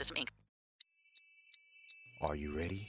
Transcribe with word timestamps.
Inc. 0.00 0.28
Are 2.22 2.34
you 2.34 2.56
ready? 2.56 2.88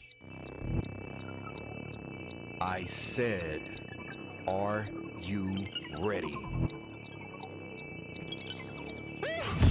I 2.61 2.85
said, 2.85 3.81
Are 4.47 4.85
you 5.21 5.53
ready? 5.99 6.37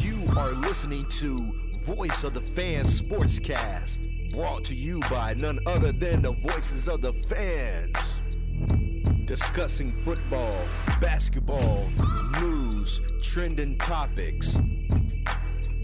You 0.00 0.28
are 0.36 0.52
listening 0.52 1.06
to 1.06 1.54
Voice 1.80 2.22
of 2.22 2.34
the 2.34 2.42
Fans 2.42 3.00
Sportscast, 3.00 4.30
brought 4.30 4.64
to 4.64 4.74
you 4.74 5.00
by 5.08 5.32
none 5.32 5.58
other 5.66 5.90
than 5.90 6.20
the 6.20 6.32
voices 6.32 6.86
of 6.86 7.00
the 7.00 7.14
fans. 7.14 8.20
Discussing 9.24 9.92
football, 10.02 10.66
basketball, 11.00 11.88
news, 12.40 13.00
trending 13.22 13.78
topics. 13.78 14.58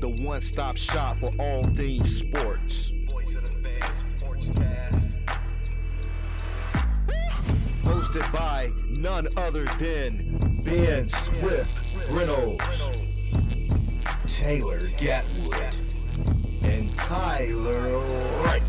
The 0.01 0.09
one 0.09 0.41
stop 0.41 0.77
shop 0.77 1.19
for 1.19 1.33
all 1.41 1.65
things 1.65 2.19
sports. 2.19 2.93
Voice 3.11 3.35
of 3.35 3.43
the 3.43 3.69
Fans 3.69 4.05
Sportscast. 4.17 5.13
Hosted 7.83 8.33
by 8.33 8.71
none 8.89 9.27
other 9.37 9.65
than 9.81 10.63
Ben 10.63 11.09
Swift 11.09 11.83
Reynolds, 12.11 12.91
Taylor 14.29 14.87
Gatwood, 14.99 15.75
and 16.63 16.97
Tyler 16.97 17.99
Wright. 18.43 18.63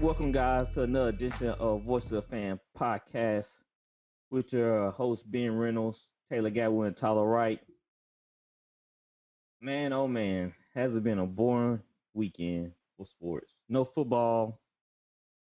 Welcome, 0.00 0.30
guys, 0.30 0.66
to 0.74 0.82
another 0.82 1.08
edition 1.08 1.48
of 1.58 1.82
Voice 1.82 2.04
of 2.04 2.10
the 2.10 2.22
Fan 2.22 2.60
podcast 2.78 3.46
with 4.30 4.46
your 4.52 4.92
host, 4.92 5.28
Ben 5.28 5.56
Reynolds, 5.58 5.98
Taylor 6.30 6.52
Gatwood, 6.52 6.86
and 6.86 6.96
Tyler 6.96 7.26
Wright. 7.26 7.60
Man, 9.60 9.92
oh 9.92 10.06
man, 10.06 10.54
has 10.72 10.94
it 10.94 11.02
been 11.02 11.18
a 11.18 11.26
boring 11.26 11.82
weekend 12.14 12.74
for 12.96 13.06
sports? 13.06 13.50
No 13.68 13.86
football. 13.92 14.60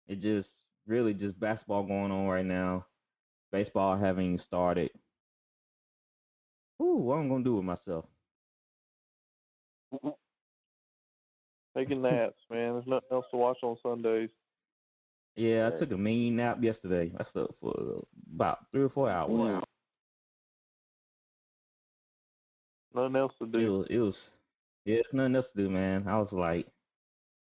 It 0.07 0.21
just 0.21 0.49
really 0.87 1.13
just 1.13 1.39
basketball 1.39 1.83
going 1.83 2.11
on 2.11 2.25
right 2.25 2.45
now. 2.45 2.87
Baseball 3.51 3.95
having 3.95 4.39
started. 4.47 4.89
Ooh, 6.81 6.95
what 6.95 7.17
I'm 7.17 7.29
gonna 7.29 7.43
do 7.43 7.57
with 7.57 7.65
myself? 7.65 8.05
Taking 11.77 12.01
naps, 12.01 12.41
man. 12.49 12.73
There's 12.73 12.87
nothing 12.87 13.09
else 13.11 13.25
to 13.31 13.37
watch 13.37 13.59
on 13.63 13.77
Sundays. 13.81 14.29
Yeah, 15.35 15.71
I 15.73 15.79
took 15.79 15.91
a 15.91 15.97
mean 15.97 16.35
nap 16.35 16.61
yesterday. 16.61 17.11
I 17.17 17.25
slept 17.31 17.53
for 17.61 18.03
about 18.35 18.65
three 18.71 18.83
or 18.83 18.89
four 18.89 19.09
hours. 19.09 19.63
Nothing 22.93 23.15
else 23.15 23.33
to 23.39 23.45
It 23.45 23.51
do. 23.51 23.77
was, 23.77 23.87
it 23.89 23.99
was, 23.99 24.15
yeah, 24.85 24.95
it's 24.97 25.13
nothing 25.13 25.35
else 25.35 25.45
to 25.55 25.63
do, 25.63 25.69
man. 25.69 26.05
I 26.07 26.17
was 26.19 26.31
like, 26.31 26.67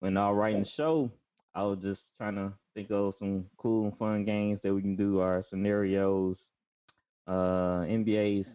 when 0.01 0.17
I 0.17 0.31
was 0.31 0.37
writing 0.39 0.63
the 0.63 0.69
show, 0.77 1.11
I 1.55 1.65
was 1.65 1.79
just 1.83 2.01
trying 2.19 2.37
to 2.37 2.53
think 2.75 2.91
of 2.91 3.15
some 3.19 3.47
cool 3.57 3.89
and 3.89 3.99
fun 3.99 4.25
games 4.25 4.61
that 4.63 4.73
we 4.73 4.81
can 4.81 4.97
do, 4.97 5.19
our 5.19 5.45
scenarios. 5.51 6.37
Uh, 7.27 7.83
NBA's 7.87 8.47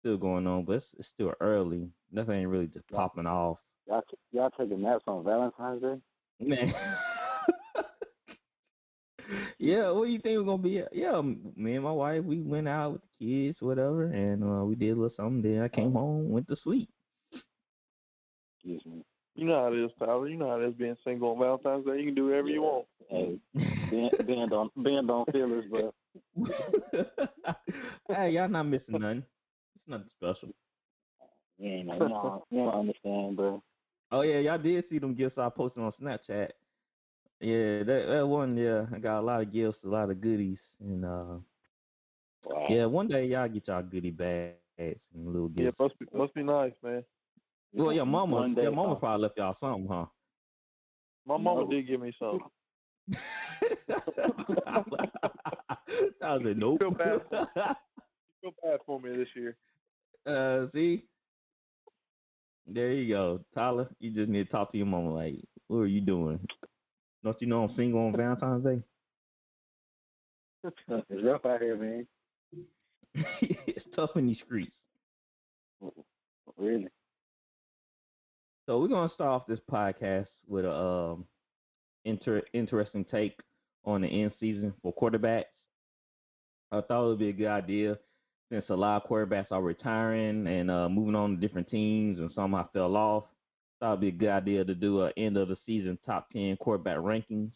still 0.00 0.18
going 0.18 0.46
on, 0.46 0.64
but 0.64 0.76
it's, 0.76 0.86
it's 0.98 1.08
still 1.14 1.32
early. 1.40 1.88
Nothing 2.12 2.46
really 2.46 2.66
just 2.68 2.86
popping 2.88 3.26
off. 3.26 3.58
Y'all, 3.86 4.02
y'all 4.32 4.50
taking 4.50 4.82
naps 4.82 5.04
on 5.06 5.24
Valentine's 5.24 5.82
Day? 5.82 6.00
Man. 6.40 6.74
Yeah, 9.58 9.90
what 9.90 10.06
do 10.06 10.12
you 10.12 10.20
think 10.20 10.38
we're 10.38 10.44
gonna 10.44 10.62
be? 10.62 10.82
Yeah, 10.92 11.20
me 11.20 11.74
and 11.74 11.84
my 11.84 11.92
wife, 11.92 12.22
we 12.22 12.40
went 12.40 12.68
out 12.68 12.92
with 12.92 13.02
the 13.02 13.26
kids, 13.26 13.58
whatever, 13.60 14.04
and 14.04 14.44
uh, 14.44 14.64
we 14.64 14.76
did 14.76 14.90
a 14.90 14.94
little 14.94 15.14
something. 15.16 15.42
Then 15.42 15.62
I 15.62 15.68
came 15.68 15.92
home, 15.92 16.30
went 16.30 16.48
to 16.48 16.56
sleep. 16.62 16.88
Excuse 18.56 18.84
me. 18.86 19.04
You 19.34 19.46
know 19.46 19.54
how 19.54 19.72
it 19.72 19.78
is, 19.78 19.90
Tyler. 19.98 20.28
You 20.28 20.36
know 20.36 20.48
how 20.48 20.60
it 20.60 20.68
is 20.68 20.74
being 20.74 20.96
single 21.04 21.30
on 21.30 21.38
Valentine's 21.38 21.86
Day. 21.86 21.98
You 21.98 22.06
can 22.06 22.14
do 22.14 22.26
whatever 22.26 22.48
you 22.48 22.62
want. 22.62 22.86
Hey, 23.08 23.38
Ben, 23.54 24.10
ben 24.26 24.48
don't 24.48 24.72
Ben 24.76 25.06
don't 25.06 25.30
feel 25.32 25.48
his 25.48 25.64
but 25.70 25.94
hey, 28.08 28.30
y'all 28.30 28.48
not 28.48 28.64
missing 28.64 28.98
nothing. 29.00 29.24
It's 29.76 29.88
nothing 29.88 30.08
special. 30.16 30.48
you 31.58 31.70
ain't 31.70 31.84
you 31.86 31.98
don't, 31.98 32.42
you 32.50 32.58
don't 32.58 32.74
understand, 32.74 33.36
bro. 33.36 33.62
Oh 34.10 34.22
yeah, 34.22 34.38
y'all 34.38 34.58
did 34.58 34.84
see 34.88 34.98
them 34.98 35.14
gifts 35.14 35.38
I 35.38 35.48
posted 35.48 35.82
on 35.82 35.92
Snapchat. 36.00 36.50
Yeah, 37.40 37.82
that 37.84 38.06
that 38.08 38.26
one. 38.26 38.56
Yeah, 38.56 38.86
I 38.94 38.98
got 38.98 39.20
a 39.20 39.22
lot 39.22 39.40
of 39.42 39.52
gifts, 39.52 39.78
a 39.84 39.88
lot 39.88 40.10
of 40.10 40.20
goodies, 40.20 40.58
and 40.80 41.04
uh, 41.04 41.36
Wow. 42.44 42.66
yeah, 42.70 42.86
one 42.86 43.08
day 43.08 43.26
y'all 43.26 43.48
get 43.48 43.68
y'all 43.68 43.82
goodie 43.82 44.10
bags 44.10 44.60
and 44.78 44.96
little 44.96 45.48
Yeah, 45.56 45.70
gifts. 45.70 45.78
must 45.78 45.98
be 45.98 46.06
must 46.14 46.34
be 46.34 46.42
nice, 46.42 46.72
man. 46.82 47.04
well, 47.72 47.92
your 47.92 48.06
mama, 48.06 48.36
One 48.36 48.54
day, 48.54 48.62
your 48.62 48.72
mama 48.72 48.96
probably 48.96 49.22
left 49.22 49.36
y'all 49.38 49.56
something, 49.60 49.86
huh? 49.88 50.06
My 51.26 51.36
mama 51.36 51.60
No. 51.60 51.68
did 51.68 51.86
give 51.86 52.00
me 52.00 52.12
something. 52.18 52.40
I 54.66 54.82
was 56.34 56.42
like, 56.44 56.56
nope. 56.56 56.78
Feel 56.78 56.90
bad 56.90 57.20
Feel 58.40 58.54
bad 58.62 58.80
for 58.86 59.00
me 59.00 59.16
this 59.16 59.28
year. 59.34 59.56
uh, 60.26 60.66
see, 60.72 61.04
there 62.66 62.92
you 62.92 63.08
go, 63.14 63.40
Tyler. 63.54 63.88
You 64.00 64.10
just 64.10 64.28
need 64.28 64.46
to 64.46 64.50
talk 64.50 64.70
to 64.72 64.78
your 64.78 64.86
mama. 64.86 65.14
Like, 65.14 65.36
what 65.68 65.78
are 65.78 65.86
you 65.86 66.00
doing? 66.00 66.40
Don't 67.24 67.40
you 67.40 67.48
know 67.48 67.64
I'm 67.64 67.74
single 67.76 68.06
on 68.06 68.16
Valentine's 68.16 68.64
Day? 68.64 68.82
It's 71.10 71.24
rough 71.24 71.46
out 71.46 71.62
here, 71.62 71.76
man. 71.76 72.06
it's 73.40 73.86
tough 73.94 74.10
in 74.16 74.26
these 74.26 74.38
streets. 74.44 74.72
Really. 76.56 76.88
So 78.66 78.80
we're 78.80 78.88
gonna 78.88 79.10
start 79.14 79.30
off 79.30 79.46
this 79.46 79.60
podcast 79.70 80.26
with 80.48 80.64
a 80.64 80.74
um, 80.74 81.24
inter- 82.04 82.42
interesting 82.52 83.04
take 83.04 83.38
on 83.84 84.00
the 84.00 84.08
end 84.08 84.32
season 84.40 84.74
for 84.82 84.94
quarterbacks. 84.94 85.44
I 86.72 86.80
thought 86.80 87.04
it 87.04 87.08
would 87.08 87.18
be 87.18 87.28
a 87.28 87.32
good 87.32 87.46
idea 87.48 87.98
since 88.50 88.64
a 88.70 88.74
lot 88.74 89.02
of 89.02 89.08
quarterbacks 89.08 89.52
are 89.52 89.62
retiring 89.62 90.46
and 90.46 90.70
uh, 90.70 90.88
moving 90.88 91.14
on 91.14 91.30
to 91.30 91.36
different 91.36 91.68
teams, 91.70 92.18
and 92.18 92.32
some 92.34 92.54
I 92.54 92.64
fell 92.72 92.96
off. 92.96 93.24
Thought 93.80 93.92
it'd 93.92 94.00
be 94.00 94.08
a 94.08 94.12
good 94.12 94.30
idea 94.30 94.64
to 94.64 94.74
do 94.74 95.02
a 95.02 95.10
end 95.16 95.36
of 95.36 95.48
the 95.48 95.56
season 95.66 95.98
top 96.04 96.30
ten 96.30 96.56
quarterback 96.56 96.98
rankings. 96.98 97.52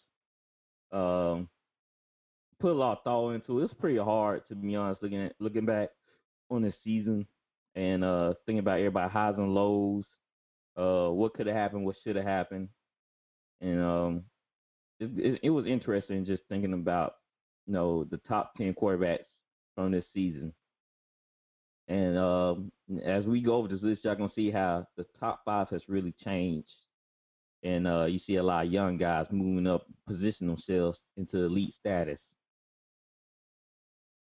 Um, 0.92 1.48
put 2.60 2.72
a 2.72 2.74
lot 2.74 2.98
of 2.98 3.04
thought 3.04 3.30
into 3.32 3.60
it. 3.60 3.64
It's 3.64 3.74
pretty 3.74 3.98
hard 3.98 4.46
to 4.48 4.54
be 4.54 4.76
honest, 4.76 5.02
looking 5.02 5.18
at 5.18 5.34
looking 5.40 5.66
back 5.66 5.90
on 6.50 6.62
this 6.62 6.74
season 6.84 7.26
and 7.74 8.04
uh, 8.04 8.34
thinking 8.46 8.60
about 8.60 8.78
everybody 8.78 9.10
highs 9.10 9.34
and 9.36 9.54
lows 9.54 10.04
uh, 10.76 11.08
what 11.08 11.34
could 11.34 11.46
have 11.46 11.56
happened, 11.56 11.84
what 11.84 11.96
should 12.02 12.16
have 12.16 12.24
happened, 12.24 12.68
and 13.60 13.80
um, 13.80 14.24
it, 15.00 15.10
it, 15.18 15.40
it 15.44 15.50
was 15.50 15.66
interesting 15.66 16.24
just 16.24 16.42
thinking 16.48 16.72
about 16.72 17.16
you 17.66 17.72
know 17.72 18.04
the 18.04 18.18
top 18.18 18.54
ten 18.56 18.74
quarterbacks 18.74 19.26
from 19.74 19.90
this 19.90 20.04
season. 20.14 20.54
And 21.92 22.18
um, 22.18 22.72
as 23.04 23.24
we 23.24 23.42
go 23.42 23.54
over 23.54 23.68
this 23.68 23.82
list, 23.82 24.04
y'all 24.04 24.14
gonna 24.14 24.32
see 24.34 24.50
how 24.50 24.86
the 24.96 25.06
top 25.20 25.42
five 25.44 25.68
has 25.68 25.82
really 25.88 26.14
changed 26.24 26.74
and 27.62 27.86
uh, 27.86 28.04
you 28.04 28.18
see 28.26 28.36
a 28.36 28.42
lot 28.42 28.66
of 28.66 28.72
young 28.72 28.96
guys 28.96 29.26
moving 29.30 29.66
up, 29.66 29.86
position 30.06 30.48
themselves 30.48 30.98
into 31.16 31.44
elite 31.44 31.74
status. 31.78 32.18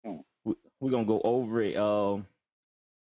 Hmm. 0.04 0.18
We, 0.44 0.56
we're 0.80 0.92
gonna 0.92 1.06
go 1.06 1.22
over 1.24 1.62
it. 1.62 1.76
Um, 1.78 2.26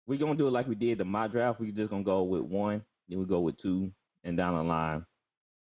we're 0.06 0.18
gonna 0.18 0.36
do 0.36 0.46
it 0.46 0.52
like 0.52 0.68
we 0.68 0.74
did 0.74 0.98
the 0.98 1.04
my 1.04 1.28
draft. 1.28 1.60
We're 1.60 1.70
just 1.70 1.90
gonna 1.90 2.04
go 2.04 2.22
with 2.22 2.42
one, 2.42 2.82
then 3.08 3.18
we 3.18 3.24
go 3.24 3.40
with 3.40 3.60
two, 3.60 3.90
and 4.24 4.36
down 4.36 4.56
the 4.56 4.62
line, 4.62 5.06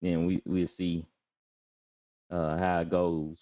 then 0.02 0.26
we 0.26 0.42
we'll 0.46 0.68
see 0.78 1.06
uh, 2.30 2.58
how 2.58 2.82
it 2.82 2.92
goes. 2.92 3.38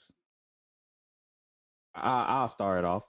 I, 1.93 2.25
I'll 2.29 2.53
start 2.53 2.79
it 2.79 2.85
off. 2.85 3.03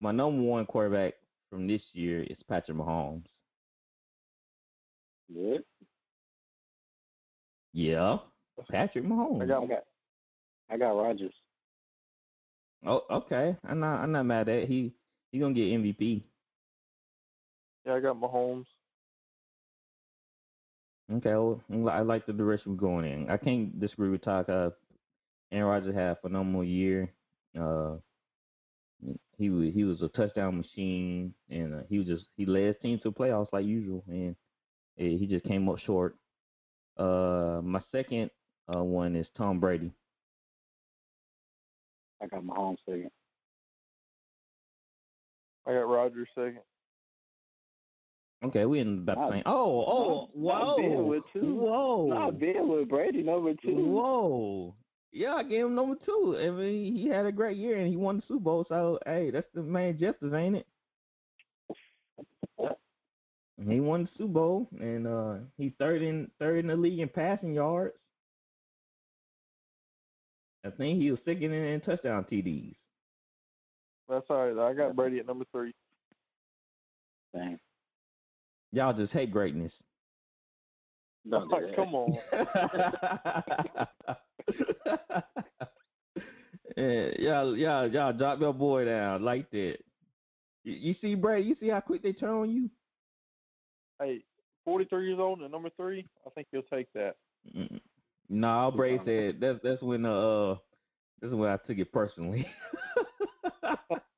My 0.00 0.12
number 0.12 0.42
one 0.42 0.66
quarterback 0.66 1.14
from 1.50 1.66
this 1.66 1.82
year 1.92 2.22
is 2.22 2.36
Patrick 2.48 2.76
Mahomes. 2.76 3.24
Good. 5.32 5.64
Yeah, 7.72 8.18
Patrick 8.70 9.04
Mahomes. 9.04 9.42
I 9.42 9.46
got 9.46 9.62
I 9.62 9.66
got, 9.66 9.84
I 10.70 10.76
got 10.76 10.90
Rodgers. 10.90 11.34
Oh, 12.86 13.02
okay. 13.10 13.56
I'm 13.68 13.80
not. 13.80 14.00
I'm 14.00 14.12
not 14.12 14.24
mad 14.24 14.48
at 14.48 14.62
it. 14.62 14.68
he. 14.68 14.92
He 15.32 15.38
gonna 15.40 15.54
get 15.54 15.64
MVP. 15.64 16.22
yeah, 17.84 17.94
I 17.94 18.00
got 18.00 18.16
Mahomes. 18.16 18.66
Okay, 21.12 21.34
well, 21.34 21.90
I 21.90 22.00
like 22.00 22.26
the 22.26 22.32
direction 22.32 22.72
we're 22.72 22.78
going 22.78 23.04
in. 23.04 23.30
I 23.30 23.36
can't 23.36 23.78
disagree 23.78 24.08
with. 24.08 24.26
Uh, 24.26 24.70
Aaron 25.52 25.66
Rodgers 25.68 25.94
had 25.94 26.12
a 26.12 26.16
phenomenal 26.16 26.64
year. 26.64 27.12
Uh, 27.58 27.96
he 29.38 29.50
was 29.50 29.72
he 29.74 29.84
was 29.84 30.02
a 30.02 30.08
touchdown 30.08 30.56
machine, 30.58 31.34
and 31.50 31.74
uh, 31.74 31.78
he 31.88 31.98
was 31.98 32.06
just 32.06 32.26
he 32.36 32.46
led 32.46 32.66
his 32.68 32.76
team 32.82 32.98
to 33.02 33.10
the 33.10 33.14
playoffs 33.14 33.52
like 33.52 33.64
usual, 33.66 34.02
and 34.08 34.34
uh, 34.98 35.04
he 35.04 35.26
just 35.28 35.44
came 35.44 35.68
up 35.68 35.78
short. 35.78 36.16
Uh, 36.96 37.60
my 37.62 37.80
second 37.92 38.30
uh, 38.74 38.82
one 38.82 39.14
is 39.16 39.26
Tom 39.36 39.60
Brady. 39.60 39.92
I 42.22 42.26
got 42.26 42.42
Mahomes 42.42 42.78
second. 42.86 43.10
I 45.66 45.72
got 45.72 45.88
Rodgers 45.88 46.28
second. 46.34 46.60
Okay, 48.44 48.64
we 48.66 48.80
in 48.80 48.98
about 48.98 49.16
the 49.16 49.20
Not- 49.22 49.32
same. 49.32 49.42
Oh, 49.46 49.84
oh, 49.86 50.30
not 50.34 50.78
whoa, 50.78 51.02
with 51.02 51.22
two. 51.32 51.54
whoa, 51.56 52.06
Not 52.08 52.38
bad 52.38 52.64
with 52.66 52.88
Brady 52.88 53.22
number 53.22 53.54
two. 53.54 53.74
Whoa. 53.74 54.74
Yeah, 55.16 55.34
I 55.36 55.42
gave 55.44 55.64
him 55.64 55.74
number 55.74 55.96
two. 56.04 56.36
I 56.38 56.50
mean, 56.50 56.94
he 56.94 57.08
had 57.08 57.24
a 57.24 57.32
great 57.32 57.56
year 57.56 57.78
and 57.78 57.88
he 57.88 57.96
won 57.96 58.16
the 58.18 58.22
Super 58.28 58.40
Bowl. 58.40 58.66
So, 58.68 58.98
hey, 59.06 59.30
that's 59.30 59.46
the 59.54 59.62
main 59.62 59.98
justice, 59.98 60.30
ain't 60.34 60.56
it? 60.56 60.66
He 63.66 63.80
won 63.80 64.02
the 64.02 64.10
Super 64.18 64.32
Bowl 64.34 64.68
and 64.78 65.06
uh 65.06 65.36
he 65.56 65.70
third 65.78 66.02
in 66.02 66.30
third 66.38 66.58
in 66.58 66.66
the 66.66 66.76
league 66.76 66.98
in 66.98 67.08
passing 67.08 67.54
yards. 67.54 67.94
I 70.66 70.68
think 70.68 71.00
he 71.00 71.10
was 71.10 71.18
second 71.24 71.54
in, 71.54 71.64
in 71.64 71.80
touchdown 71.80 72.26
TDs. 72.30 72.74
That's 74.10 74.26
all 74.28 74.52
right. 74.52 74.70
I 74.70 74.74
got 74.74 74.94
Brady 74.94 75.20
at 75.20 75.26
number 75.26 75.46
three. 75.50 75.72
Dang. 77.34 77.58
Y'all 78.72 78.92
just 78.92 79.14
hate 79.14 79.32
greatness. 79.32 79.72
Don't 81.30 81.48
do 81.48 81.56
Like, 81.56 81.68
that. 81.68 81.76
come 81.76 81.94
on. 81.94 82.18
yeah, 86.76 87.08
y'all, 87.18 87.56
y'all, 87.56 87.88
y'all 87.88 88.12
drop 88.12 88.40
your 88.40 88.54
boy 88.54 88.84
down 88.84 89.22
like 89.22 89.50
that. 89.50 89.78
You, 90.64 90.74
you 90.74 90.94
see, 91.00 91.14
Brady, 91.14 91.48
you 91.48 91.56
see 91.58 91.68
how 91.68 91.80
quick 91.80 92.02
they 92.02 92.12
turn 92.12 92.30
on 92.30 92.50
you? 92.50 92.70
Hey, 94.00 94.22
43 94.64 95.06
years 95.06 95.18
old 95.18 95.40
and 95.40 95.50
number 95.50 95.70
three. 95.76 96.06
I 96.26 96.30
think 96.30 96.48
he'll 96.50 96.62
take 96.62 96.92
that. 96.94 97.16
Mm. 97.56 97.80
No, 98.28 98.72
Brady 98.74 99.00
said 99.04 99.36
that's 99.40 99.58
that's 99.62 99.82
when 99.82 100.04
uh 100.04 100.56
this 101.20 101.28
is 101.28 101.34
when 101.34 101.50
I 101.50 101.56
took 101.66 101.78
it 101.78 101.92
personally. 101.92 102.46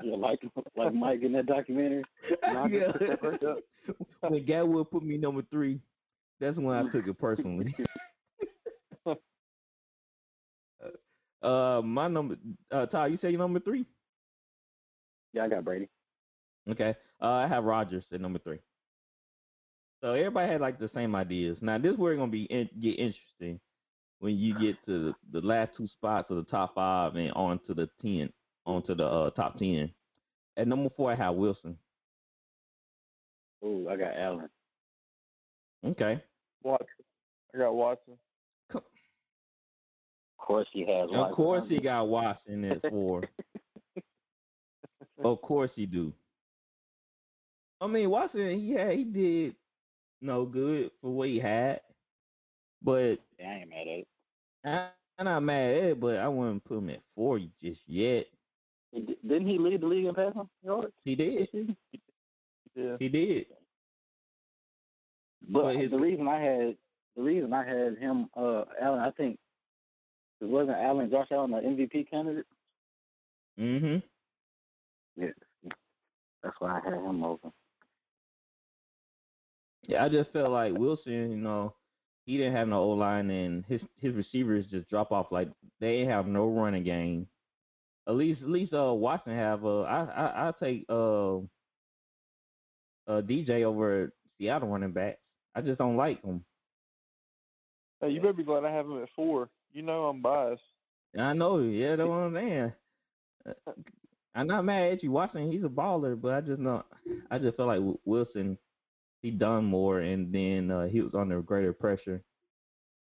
Yeah, 0.03 0.17
like 0.17 0.41
like 0.77 0.95
Mike 0.95 1.23
in 1.23 1.33
that 1.33 1.47
documentary. 1.47 2.05
Knock 2.43 2.71
yeah. 2.71 2.93
it. 3.01 3.65
when 4.21 4.45
Gatwood 4.45 4.91
put 4.91 5.03
me 5.03 5.17
number 5.17 5.43
three, 5.51 5.81
that's 6.41 6.57
when 6.57 6.75
I 6.75 6.91
took 6.91 7.07
it 7.07 7.19
personally. 7.19 7.75
Uh, 11.43 11.81
my 11.85 12.09
number, 12.09 12.37
uh, 12.71 12.87
Ty, 12.87 13.09
you 13.09 13.19
say 13.21 13.31
your 13.31 13.39
number 13.39 13.61
three? 13.61 13.85
Yeah, 15.33 15.45
I 15.45 15.49
got 15.49 15.65
Brady. 15.65 15.89
Okay. 16.71 16.95
Uh, 17.21 17.31
I 17.31 17.47
have 17.47 17.65
Rodgers 17.65 18.05
at 18.13 18.21
number 18.21 18.39
three. 18.39 18.59
So 20.01 20.13
everybody 20.13 20.51
had 20.51 20.61
like 20.61 20.79
the 20.79 20.91
same 20.95 21.15
ideas. 21.15 21.59
Now 21.61 21.79
this 21.79 21.93
is 21.93 21.99
where 21.99 22.13
it's 22.13 22.19
gonna 22.19 22.31
be 22.31 22.45
in, 22.45 22.69
get 22.81 22.99
interesting 22.99 23.61
when 24.21 24.37
you 24.37 24.59
get 24.59 24.77
to 24.87 25.07
the, 25.33 25.41
the 25.41 25.47
last 25.47 25.73
two 25.77 25.89
spots 25.89 26.31
of 26.31 26.37
the 26.37 26.45
top 26.45 26.75
five 26.75 27.17
and 27.17 27.33
on 27.33 27.61
to 27.67 27.75
the 27.75 27.89
ten, 28.01 28.33
on 28.65 28.83
to 28.85 28.95
the 28.95 29.05
uh, 29.05 29.31
top 29.31 29.59
ten. 29.59 29.91
At 30.57 30.69
number 30.69 30.91
four, 30.97 31.11
I 31.11 31.15
have 31.15 31.35
Wilson. 31.35 31.77
Ooh, 33.65 33.89
I 33.91 33.97
got 33.97 34.17
Allen. 34.17 34.49
Okay. 35.85 36.23
Watson. 36.63 36.87
I 37.55 37.59
got 37.59 37.75
Watson. 37.75 38.15
Of 40.49 40.55
course 40.55 40.69
he 40.73 40.87
has. 40.87 41.11
Of 41.13 41.33
course 41.33 41.69
he 41.69 41.79
got 41.79 42.09
Watson 42.09 42.65
at 42.65 42.81
four. 42.91 43.23
of 45.23 45.43
course 45.43 45.71
he 45.77 45.85
do. 45.85 46.11
I 47.83 47.87
mean 47.87 48.09
Watson, 48.09 48.59
he 48.59 48.71
had 48.73 48.93
he 48.93 49.05
did 49.05 49.55
no 50.23 50.47
good 50.47 50.91
for 51.03 51.11
what 51.11 51.29
he 51.29 51.39
had, 51.39 51.83
but 52.83 53.19
I 53.39 53.45
ain't 53.61 53.69
mad 53.69 53.81
at 53.81 53.87
it. 53.89 54.09
I, 54.65 54.89
I'm 55.19 55.27
not 55.27 55.43
mad 55.43 55.71
at 55.77 55.83
it. 55.85 56.01
But 56.01 56.17
I 56.17 56.29
wouldn't 56.29 56.65
put 56.65 56.79
him 56.79 56.89
at 56.89 57.03
four 57.15 57.41
just 57.63 57.83
yet. 57.87 58.25
Didn't 58.95 59.47
he 59.47 59.59
lead 59.59 59.83
the 59.83 59.87
league 59.87 60.07
in 60.07 60.15
passing 60.15 60.49
yards? 60.65 60.95
He 61.05 61.15
did. 61.15 61.77
Yeah. 62.75 62.97
He 62.99 63.09
did. 63.11 63.47
But 65.47 65.63
But 65.65 65.77
his- 65.77 65.91
the 65.91 65.99
reason 65.99 66.27
I 66.27 66.41
had 66.41 66.77
the 67.17 67.23
reason 67.23 67.53
I 67.53 67.67
had 67.69 67.99
him 67.99 68.31
uh 68.35 68.65
Allen, 68.81 69.01
I 69.01 69.11
think 69.11 69.39
wasn't 70.47 70.77
Allen 70.79 71.11
Josh 71.11 71.29
Allen 71.33 71.51
the 71.51 71.59
MVP 71.59 72.09
candidate. 72.11 72.47
Mm-hmm. 73.59 73.99
Yeah. 75.21 75.31
That's 76.43 76.57
why 76.61 76.79
I 76.79 76.85
had 76.85 76.95
him 76.95 77.25
over. 77.25 77.51
Yeah, 79.83 80.05
I 80.05 80.09
just 80.09 80.33
felt 80.33 80.51
like 80.51 80.75
Wilson, 80.75 81.31
you 81.31 81.37
know, 81.37 81.75
he 82.27 82.37
didn't 82.37 82.55
have 82.55 82.69
no 82.69 82.83
O 82.83 82.91
line 82.91 83.31
and 83.31 83.65
his 83.67 83.81
his 83.97 84.15
receivers 84.15 84.67
just 84.71 84.89
drop 84.91 85.13
off 85.13 85.33
like 85.33 85.49
they 85.81 86.05
have 86.05 86.27
no 86.27 86.49
running 86.49 86.85
game. 86.85 87.27
At 88.07 88.17
least 88.17 88.43
at 88.43 88.51
least 88.51 88.75
uh 88.75 88.93
Watson 88.93 89.35
have 89.35 89.65
uh 89.65 89.81
I 89.83 90.05
I 90.05 90.49
I 90.49 90.53
take 90.63 90.85
uh 90.91 91.39
uh 93.09 93.23
DJ 93.23 93.65
over 93.65 94.13
Seattle 94.37 94.69
running 94.69 94.93
backs. 94.93 95.19
I 95.55 95.63
just 95.63 95.79
don't 95.79 95.97
like 95.97 96.21
them. 96.23 96.45
Hey, 98.01 98.11
you 98.11 98.21
better 98.21 98.35
be 98.35 98.45
glad 98.45 98.65
I 98.65 98.73
have 98.73 98.87
him 98.87 99.03
at 99.03 99.09
four. 99.17 99.49
You 99.79 99.85
know 99.85 100.07
I'm 100.07 100.21
biased. 100.21 100.61
I 101.17 101.35
know, 101.35 101.61
yeah, 101.61 101.95
that's 101.95 102.09
what 102.09 102.17
I'm 102.17 102.35
saying. 102.35 102.73
I'm 104.35 104.49
not 104.49 104.65
mad 104.65 104.95
at 104.95 105.05
you, 105.05 105.13
Watson. 105.13 105.53
He's 105.53 105.63
a 105.63 105.69
baller, 105.69 106.21
but 106.21 106.35
I 106.35 106.41
just 106.41 106.59
know 106.59 106.83
I 107.31 107.39
just 107.39 107.57
feel 107.57 107.67
like 107.67 107.81
Wilson 108.05 108.59
he 109.23 109.31
done 109.31 109.67
more, 109.67 110.01
and 110.01 110.35
then 110.35 110.73
uh, 110.73 110.89
he 110.89 111.01
was 111.01 111.15
under 111.15 111.41
greater 111.43 111.73
pressure 111.73 112.25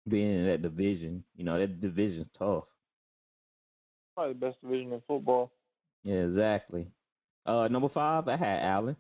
being 0.09 0.31
in 0.31 0.47
that 0.47 0.63
division. 0.63 1.23
You 1.37 1.45
know, 1.45 1.59
that 1.59 1.83
division's 1.83 2.29
tough. 2.39 2.65
Probably 4.15 4.33
the 4.33 4.39
best 4.39 4.63
division 4.63 4.95
in 4.95 5.03
football. 5.07 5.53
Yeah, 6.03 6.23
exactly. 6.23 6.87
Uh, 7.45 7.69
number 7.69 7.91
five, 7.91 8.27
I 8.27 8.37
had 8.39 8.63
Allen. 8.63 8.97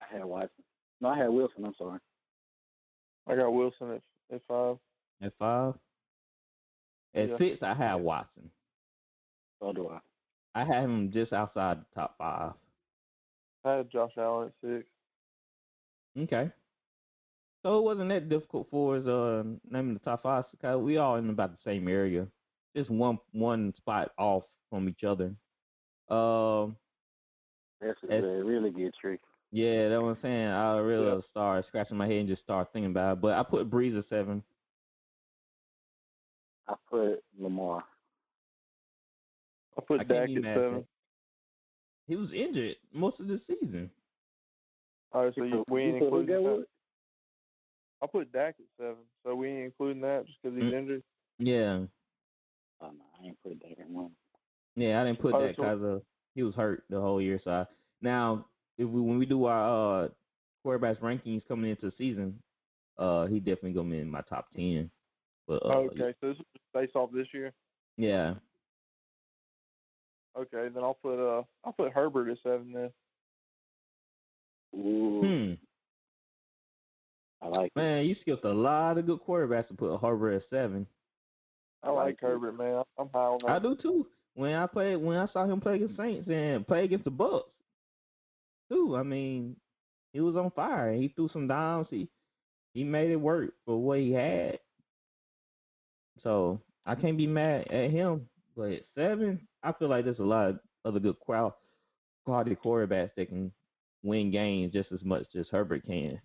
I 0.00 0.14
had 0.14 0.24
Watson. 0.24 0.62
No, 1.00 1.08
I 1.08 1.18
had 1.18 1.30
Wilson. 1.30 1.64
I'm 1.64 1.74
sorry. 1.76 1.98
I 3.26 3.34
got 3.34 3.52
Wilson 3.52 3.94
at 3.94 4.02
at 4.32 4.42
five. 4.46 4.76
At 5.20 5.32
five. 5.38 5.74
At 7.14 7.28
Yeah. 7.30 7.38
six, 7.38 7.62
I 7.62 7.74
had 7.74 7.96
Watson. 7.96 8.50
So 9.60 9.72
do 9.72 9.88
I. 9.88 10.00
I 10.54 10.64
had 10.64 10.84
him 10.84 11.10
just 11.10 11.32
outside 11.32 11.80
the 11.80 11.86
top 11.94 12.16
five. 12.18 12.52
I 13.64 13.72
had 13.76 13.90
Josh 13.90 14.12
Allen 14.16 14.48
at 14.48 14.54
six. 14.60 14.88
Okay. 16.18 16.50
So 17.62 17.78
it 17.78 17.82
wasn't 17.82 18.08
that 18.08 18.28
difficult 18.28 18.68
for 18.70 18.96
us 18.96 19.06
uh, 19.06 19.44
naming 19.68 19.94
the 19.94 20.00
top 20.00 20.22
five 20.22 20.50
because 20.50 20.80
we 20.80 20.96
all 20.96 21.16
in 21.16 21.28
about 21.28 21.52
the 21.52 21.62
same 21.62 21.88
area, 21.88 22.26
just 22.74 22.90
one 22.90 23.18
one 23.32 23.74
spot 23.76 24.12
off 24.16 24.44
from 24.70 24.88
each 24.88 25.04
other. 25.04 25.34
Um, 26.08 26.76
That's 27.80 27.98
a 28.08 28.22
really 28.44 28.70
good 28.70 28.94
trick. 28.94 29.20
Yeah, 29.52 29.88
that's 29.88 30.00
what 30.02 30.08
I'm 30.10 30.18
saying. 30.22 30.48
I 30.48 30.78
really 30.78 31.06
Yeah. 31.06 31.20
started 31.30 31.66
scratching 31.66 31.96
my 31.96 32.06
head 32.06 32.18
and 32.20 32.28
just 32.28 32.42
started 32.42 32.72
thinking 32.72 32.90
about 32.92 33.14
it. 33.18 33.20
But 33.20 33.32
I 33.38 33.42
put 33.42 33.68
Brees 33.68 33.98
at 33.98 34.08
seven. 34.08 34.42
I 36.68 36.74
put 36.88 37.24
Lamar. 37.38 37.84
I 39.76 39.80
put 39.80 40.00
I 40.00 40.04
Dak 40.04 40.30
at 40.30 40.44
seven. 40.44 40.86
He 42.06 42.16
was 42.16 42.32
injured 42.32 42.76
most 42.92 43.18
of 43.20 43.26
the 43.28 43.40
season. 43.48 43.90
All 45.12 45.24
right, 45.24 45.34
so 45.34 45.42
You 45.42 45.50
you, 45.50 45.58
put- 45.58 45.70
we 45.70 45.82
you 45.82 45.88
ain't 45.94 46.02
including 46.02 46.44
that. 46.44 46.66
I 48.02 48.06
put 48.06 48.32
Dak 48.32 48.54
at 48.58 48.66
seven, 48.78 49.04
so 49.24 49.34
we 49.34 49.48
ain't 49.48 49.64
including 49.66 50.00
that 50.02 50.26
just 50.26 50.38
because 50.42 50.56
he's 50.56 50.72
Mm. 50.72 50.78
injured. 50.78 51.02
Yeah, 51.38 51.86
Oh 52.82 52.90
no, 52.90 53.04
I 53.20 53.26
ain't 53.26 53.42
put 53.42 53.52
it 53.52 53.60
back 53.60 53.78
in 53.78 53.92
one. 53.92 54.14
yeah. 54.76 55.00
I 55.00 55.04
didn't 55.04 55.18
put 55.20 55.34
Oh, 55.34 55.40
that 55.40 55.56
so- 55.56 55.62
because 55.62 55.82
of 55.82 56.02
he 56.34 56.42
was 56.44 56.54
hurt 56.54 56.84
the 56.88 57.00
whole 57.00 57.20
year. 57.20 57.38
So 57.42 57.50
I, 57.50 57.66
now, 58.00 58.46
if 58.80 58.88
we 58.88 59.00
when 59.00 59.18
we 59.18 59.26
do 59.26 59.44
our 59.44 60.04
uh 60.04 60.08
quarterbacks 60.66 61.00
rankings 61.00 61.46
coming 61.46 61.70
into 61.70 61.86
the 61.86 61.92
season, 61.98 62.38
uh, 62.98 63.26
he 63.26 63.38
definitely 63.38 63.72
gonna 63.72 63.90
be 63.90 63.98
in 63.98 64.10
my 64.10 64.22
top 64.22 64.46
ten. 64.56 64.90
But 65.46 65.64
uh, 65.64 65.78
okay, 65.78 66.14
so 66.20 66.28
this 66.28 66.36
is 66.36 66.44
just 66.54 66.64
based 66.72 66.96
off 66.96 67.10
this 67.12 67.28
year. 67.32 67.52
yeah, 67.96 68.34
Okay, 70.38 70.68
then 70.72 70.82
I'll 70.82 70.98
put 71.02 71.18
uh 71.18 71.42
I'll 71.64 71.72
put 71.72 71.92
Herbert 71.92 72.30
at 72.30 72.38
seven 72.42 72.72
then. 72.72 72.90
Ooh, 74.74 75.20
hmm. 75.20 75.52
I 77.42 77.48
like 77.48 77.72
it. 77.74 77.78
Man, 77.78 78.06
you 78.06 78.16
skipped 78.20 78.44
a 78.44 78.52
lot 78.52 78.96
of 78.96 79.06
good 79.06 79.20
quarterbacks 79.26 79.68
to 79.68 79.74
put 79.74 79.98
Herbert 79.98 80.36
at 80.36 80.42
seven. 80.48 80.86
I, 81.82 81.88
I 81.88 81.90
like 81.90 82.04
like. 82.06 82.20
Herbert, 82.20 82.56
man. 82.56 82.82
I'm 82.98 83.08
high 83.12 83.18
on 83.20 83.40
that. 83.44 83.50
I 83.50 83.58
do 83.58 83.76
too. 83.76 84.06
When 84.34 84.54
I 84.54 84.66
played, 84.66 84.96
when 84.96 85.16
I 85.16 85.26
saw 85.32 85.44
him 85.44 85.60
play 85.60 85.74
against 85.76 85.96
Saints 85.96 86.28
and 86.30 86.66
play 86.66 86.84
against 86.84 87.04
the 87.04 87.10
Bucks, 87.10 87.49
too. 88.70 88.96
I 88.96 89.02
mean, 89.02 89.56
he 90.12 90.20
was 90.20 90.36
on 90.36 90.50
fire. 90.52 90.92
He 90.92 91.08
threw 91.08 91.28
some 91.28 91.48
downs. 91.48 91.88
He 91.90 92.08
he 92.74 92.84
made 92.84 93.10
it 93.10 93.16
work 93.16 93.54
for 93.66 93.78
what 93.78 93.98
he 93.98 94.12
had. 94.12 94.60
So 96.22 96.60
I 96.86 96.94
can't 96.94 97.16
be 97.18 97.26
mad 97.26 97.68
at 97.68 97.90
him. 97.90 98.28
But 98.56 98.72
at 98.72 98.82
seven, 98.94 99.48
I 99.62 99.72
feel 99.72 99.88
like 99.88 100.04
there's 100.04 100.18
a 100.18 100.24
lot 100.24 100.50
of 100.50 100.60
other 100.84 101.00
good 101.00 101.18
qual- 101.20 101.56
quality 102.24 102.56
quarterbacks 102.56 103.14
that 103.16 103.28
can 103.28 103.52
win 104.02 104.30
games 104.30 104.72
just 104.72 104.92
as 104.92 105.04
much 105.04 105.26
as 105.34 105.48
Herbert 105.48 105.86
can. 105.86 106.20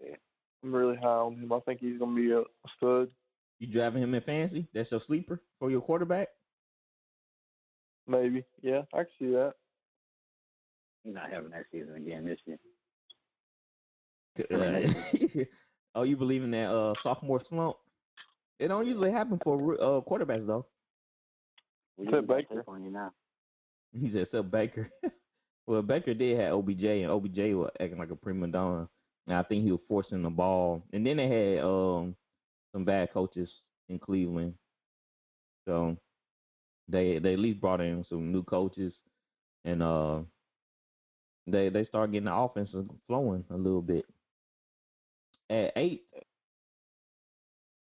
Yeah, 0.00 0.16
I'm 0.64 0.74
really 0.74 0.96
high 0.96 1.06
on 1.08 1.36
him. 1.36 1.52
I 1.52 1.60
think 1.60 1.80
he's 1.80 1.98
gonna 1.98 2.14
be 2.14 2.32
a 2.32 2.42
stud. 2.76 3.10
You 3.58 3.72
driving 3.72 4.02
him 4.02 4.14
in 4.14 4.22
fancy? 4.22 4.68
That's 4.74 4.90
your 4.90 5.00
sleeper 5.06 5.40
for 5.58 5.70
your 5.70 5.80
quarterback? 5.82 6.28
Maybe. 8.06 8.44
Yeah, 8.62 8.82
I 8.92 8.98
can 8.98 9.06
see 9.18 9.26
that. 9.32 9.54
He's 11.04 11.14
not 11.14 11.30
having 11.30 11.50
that 11.50 11.64
season 11.72 11.96
again 11.96 12.24
this 12.24 12.38
year. 12.46 12.58
Uh, 14.38 15.44
oh, 15.94 16.02
you 16.02 16.16
believe 16.16 16.42
in 16.42 16.50
that 16.52 16.70
uh, 16.70 16.94
sophomore 17.02 17.42
slump? 17.48 17.76
It 18.58 18.68
don't 18.68 18.86
usually 18.86 19.10
happen 19.10 19.40
for 19.42 19.74
uh, 19.74 20.00
quarterbacks 20.00 20.46
though. 20.46 20.66
We 21.96 22.06
Except 22.06 22.26
just 22.28 22.28
got 22.28 22.48
Baker. 22.48 22.64
on 22.68 22.84
you 22.84 22.90
now. 22.90 23.12
He 23.92 24.10
said, 24.12 24.22
"Except 24.22 24.50
Baker." 24.50 24.88
well, 25.66 25.82
Baker 25.82 26.14
did 26.14 26.38
have 26.38 26.54
OBJ, 26.54 26.84
and 26.84 27.10
OBJ 27.10 27.38
was 27.54 27.70
acting 27.80 27.98
like 27.98 28.10
a 28.10 28.16
prima 28.16 28.48
donna. 28.48 28.88
And 29.26 29.36
I 29.36 29.42
think 29.42 29.64
he 29.64 29.70
was 29.70 29.80
forcing 29.88 30.22
the 30.22 30.30
ball. 30.30 30.82
And 30.92 31.06
then 31.06 31.16
they 31.16 31.28
had 31.28 31.64
um 31.64 32.16
some 32.72 32.84
bad 32.84 33.12
coaches 33.12 33.50
in 33.88 33.98
Cleveland, 33.98 34.54
so 35.66 35.96
they 36.88 37.18
they 37.18 37.34
at 37.34 37.38
least 37.38 37.60
brought 37.60 37.80
in 37.80 38.04
some 38.04 38.32
new 38.32 38.42
coaches, 38.42 38.94
and 39.64 39.82
uh 39.82 40.22
they 41.46 41.68
they 41.68 41.84
start 41.84 42.12
getting 42.12 42.26
the 42.26 42.34
offense 42.34 42.74
flowing 43.06 43.44
a 43.50 43.56
little 43.56 43.82
bit. 43.82 44.06
At 45.50 45.72
eight, 45.76 46.04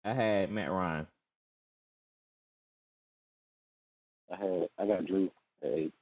I 0.04 0.12
had 0.12 0.50
Matt 0.50 0.70
Ryan. 0.70 1.06
I 4.32 4.36
had 4.36 4.68
I 4.78 4.86
got 4.86 5.06
Drew 5.06 5.30
at 5.62 5.70
eight. 5.72 5.94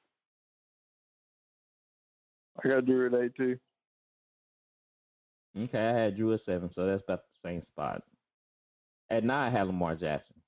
I 2.64 2.68
got 2.68 2.86
Drew 2.86 3.06
at 3.06 3.24
eight 3.24 3.34
too. 3.36 3.58
Okay, 5.58 5.78
I 5.78 5.92
had 5.92 6.16
Drew 6.16 6.32
at 6.32 6.40
seven, 6.46 6.70
so 6.74 6.86
that's 6.86 7.02
about 7.04 7.24
the 7.24 7.48
same 7.48 7.62
spot. 7.72 8.02
At 9.10 9.24
nine, 9.24 9.48
I 9.48 9.50
had 9.50 9.66
Lamar 9.66 9.96
Jackson. 9.96 10.41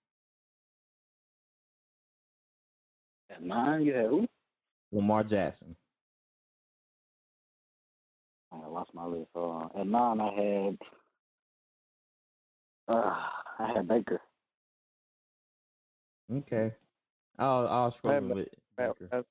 At 3.34 3.42
nine, 3.42 3.82
you 3.82 3.94
had 3.94 4.06
who? 4.06 4.28
Lamar 4.92 5.24
Jackson. 5.24 5.74
I 8.52 8.66
lost 8.68 8.94
my 8.94 9.04
list. 9.06 9.30
Uh, 9.34 9.66
at 9.76 9.86
nine, 9.86 10.20
I 10.20 10.32
had 10.32 10.78
uh, 12.86 13.26
I 13.58 13.72
had 13.74 13.88
Baker. 13.88 14.20
Okay. 16.32 16.72
I'll 17.38 17.66
I 17.66 17.84
was 17.86 17.94
struggling 17.98 18.28
Matt- 18.28 18.36
with 18.36 18.48
Baker. 18.76 19.08
Matt, 19.10 19.24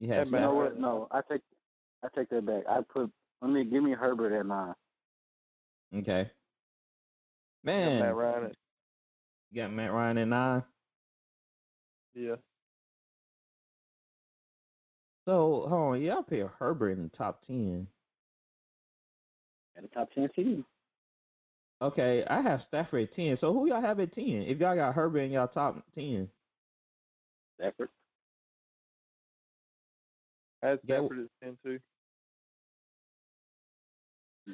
You 0.00 0.08
hey, 0.08 0.14
had 0.16 0.30
Matt 0.30 0.40
You 0.40 0.46
know 0.46 0.52
Stafford. 0.54 0.72
what? 0.72 0.80
No, 0.80 1.08
I 1.12 1.20
take 1.30 1.42
I 2.02 2.08
take 2.14 2.28
that 2.30 2.44
back. 2.44 2.64
I 2.68 2.80
put 2.82 3.10
let 3.42 3.50
me 3.52 3.64
give 3.64 3.82
me 3.84 3.92
Herbert 3.92 4.32
at 4.38 4.46
nine. 4.46 4.74
Okay. 5.94 6.24
got 6.24 6.32
Man, 7.64 8.00
Matt 8.00 8.14
Ryan 8.16 8.44
at 8.46 8.56
you 9.52 9.62
got 9.62 9.72
Matt 9.72 9.92
Ryan 9.92 10.18
at 10.18 10.28
nine. 10.28 10.62
yeah. 12.14 12.34
So, 15.26 15.66
hold 15.68 15.94
on. 15.94 16.02
Y'all 16.02 16.22
put 16.22 16.38
Herbert 16.58 16.90
in 16.92 17.02
the 17.02 17.16
top 17.16 17.44
10. 17.46 17.86
At 19.76 19.82
the 19.82 19.88
top 19.88 20.10
ten 20.14 20.28
team. 20.30 20.64
Okay, 21.82 22.24
I 22.30 22.40
have 22.40 22.62
Stafford 22.68 23.02
at 23.02 23.14
10. 23.14 23.36
So, 23.38 23.52
who 23.52 23.68
y'all 23.68 23.80
have 23.82 24.00
at 24.00 24.14
10? 24.14 24.24
If 24.24 24.58
y'all 24.58 24.76
got 24.76 24.94
Herbert 24.94 25.18
in 25.20 25.32
y'all 25.32 25.48
top 25.48 25.82
10. 25.94 26.30
Stafford. 27.58 27.88
I 30.62 30.68
had 30.68 30.80
Yeah, 30.84 30.98
Stafford 31.00 31.18
at 31.18 31.30
ten 31.42 31.58
too. 31.64 31.80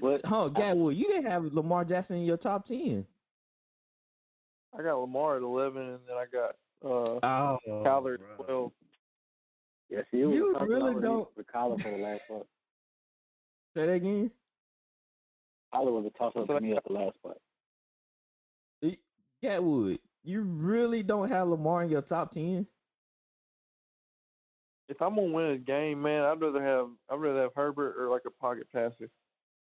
But 0.00 0.22
Oh, 0.24 0.50
Gatwood, 0.50 0.96
you 0.96 1.06
didn't 1.06 1.30
have 1.30 1.44
Lamar 1.52 1.84
Jackson 1.84 2.16
in 2.16 2.24
your 2.24 2.38
top 2.38 2.66
10. 2.66 3.06
I 4.76 4.82
got 4.82 4.96
Lamar 4.96 5.36
at 5.36 5.42
eleven, 5.42 5.82
and 5.82 6.00
then 6.08 6.16
I 6.16 6.24
got 6.32 6.56
uh 6.82 7.20
Oh, 7.22 7.58
Kyler 7.84 8.14
at 8.14 8.36
twelve. 8.44 8.72
Yes, 9.92 10.04
he 10.10 10.24
was 10.24 10.34
You 10.34 10.52
talking 10.54 10.68
really 10.68 10.90
about 10.92 11.02
don't- 11.02 11.36
with 11.36 11.46
Kyler 11.46 11.80
for 11.82 11.90
the 11.90 11.96
last 11.98 12.22
spot. 12.24 12.46
Say 13.76 13.86
that 13.86 13.92
again. 13.92 14.30
Kyler 15.74 15.92
was 15.92 16.06
a 16.06 16.18
toss 16.18 16.32
up 16.36 16.46
So 16.46 16.54
for 16.54 16.60
me 16.60 16.72
at 16.72 16.84
the 16.84 16.92
last 16.92 17.14
spot. 17.16 17.36
Gatwood, 19.42 19.98
you 20.22 20.42
really 20.42 21.02
don't 21.02 21.28
have 21.28 21.48
Lamar 21.48 21.82
in 21.82 21.90
your 21.90 22.02
top 22.02 22.32
10? 22.32 22.64
If 24.88 25.00
I'm 25.02 25.14
gonna 25.16 25.32
win 25.32 25.46
a 25.46 25.58
game, 25.58 26.00
man, 26.02 26.22
I'd 26.22 26.40
rather 26.40 26.62
have 26.62 26.88
I'd 27.10 27.16
rather 27.20 27.42
have 27.42 27.50
Herbert 27.56 27.96
or 27.98 28.08
like 28.10 28.22
a 28.26 28.30
pocket 28.30 28.66
passer. 28.72 29.08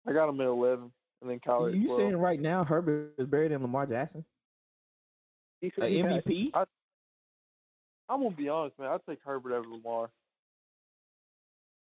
I 0.08 0.12
got 0.14 0.28
him 0.30 0.42
at 0.42 0.48
eleven, 0.48 0.92
and 1.22 1.30
then 1.30 1.40
Kyler 1.40 1.70
at 1.70 1.76
You 1.76 1.86
twelve. 1.86 2.02
saying 2.02 2.18
right 2.18 2.40
now 2.42 2.64
Herbert 2.66 3.14
is 3.18 3.28
better 3.28 3.48
than 3.50 3.62
Lamar 3.62 3.86
Jackson? 3.86 4.26
He, 5.62 5.72
A 5.80 5.88
he 5.88 6.00
had- 6.00 6.26
MVP? 6.26 6.52
I- 6.54 6.66
I'm 8.12 8.22
gonna 8.22 8.36
be 8.36 8.50
honest, 8.50 8.78
man. 8.78 8.90
I'd 8.90 9.06
take 9.08 9.20
Herbert 9.24 9.54
over 9.54 9.70
Lamar. 9.70 10.10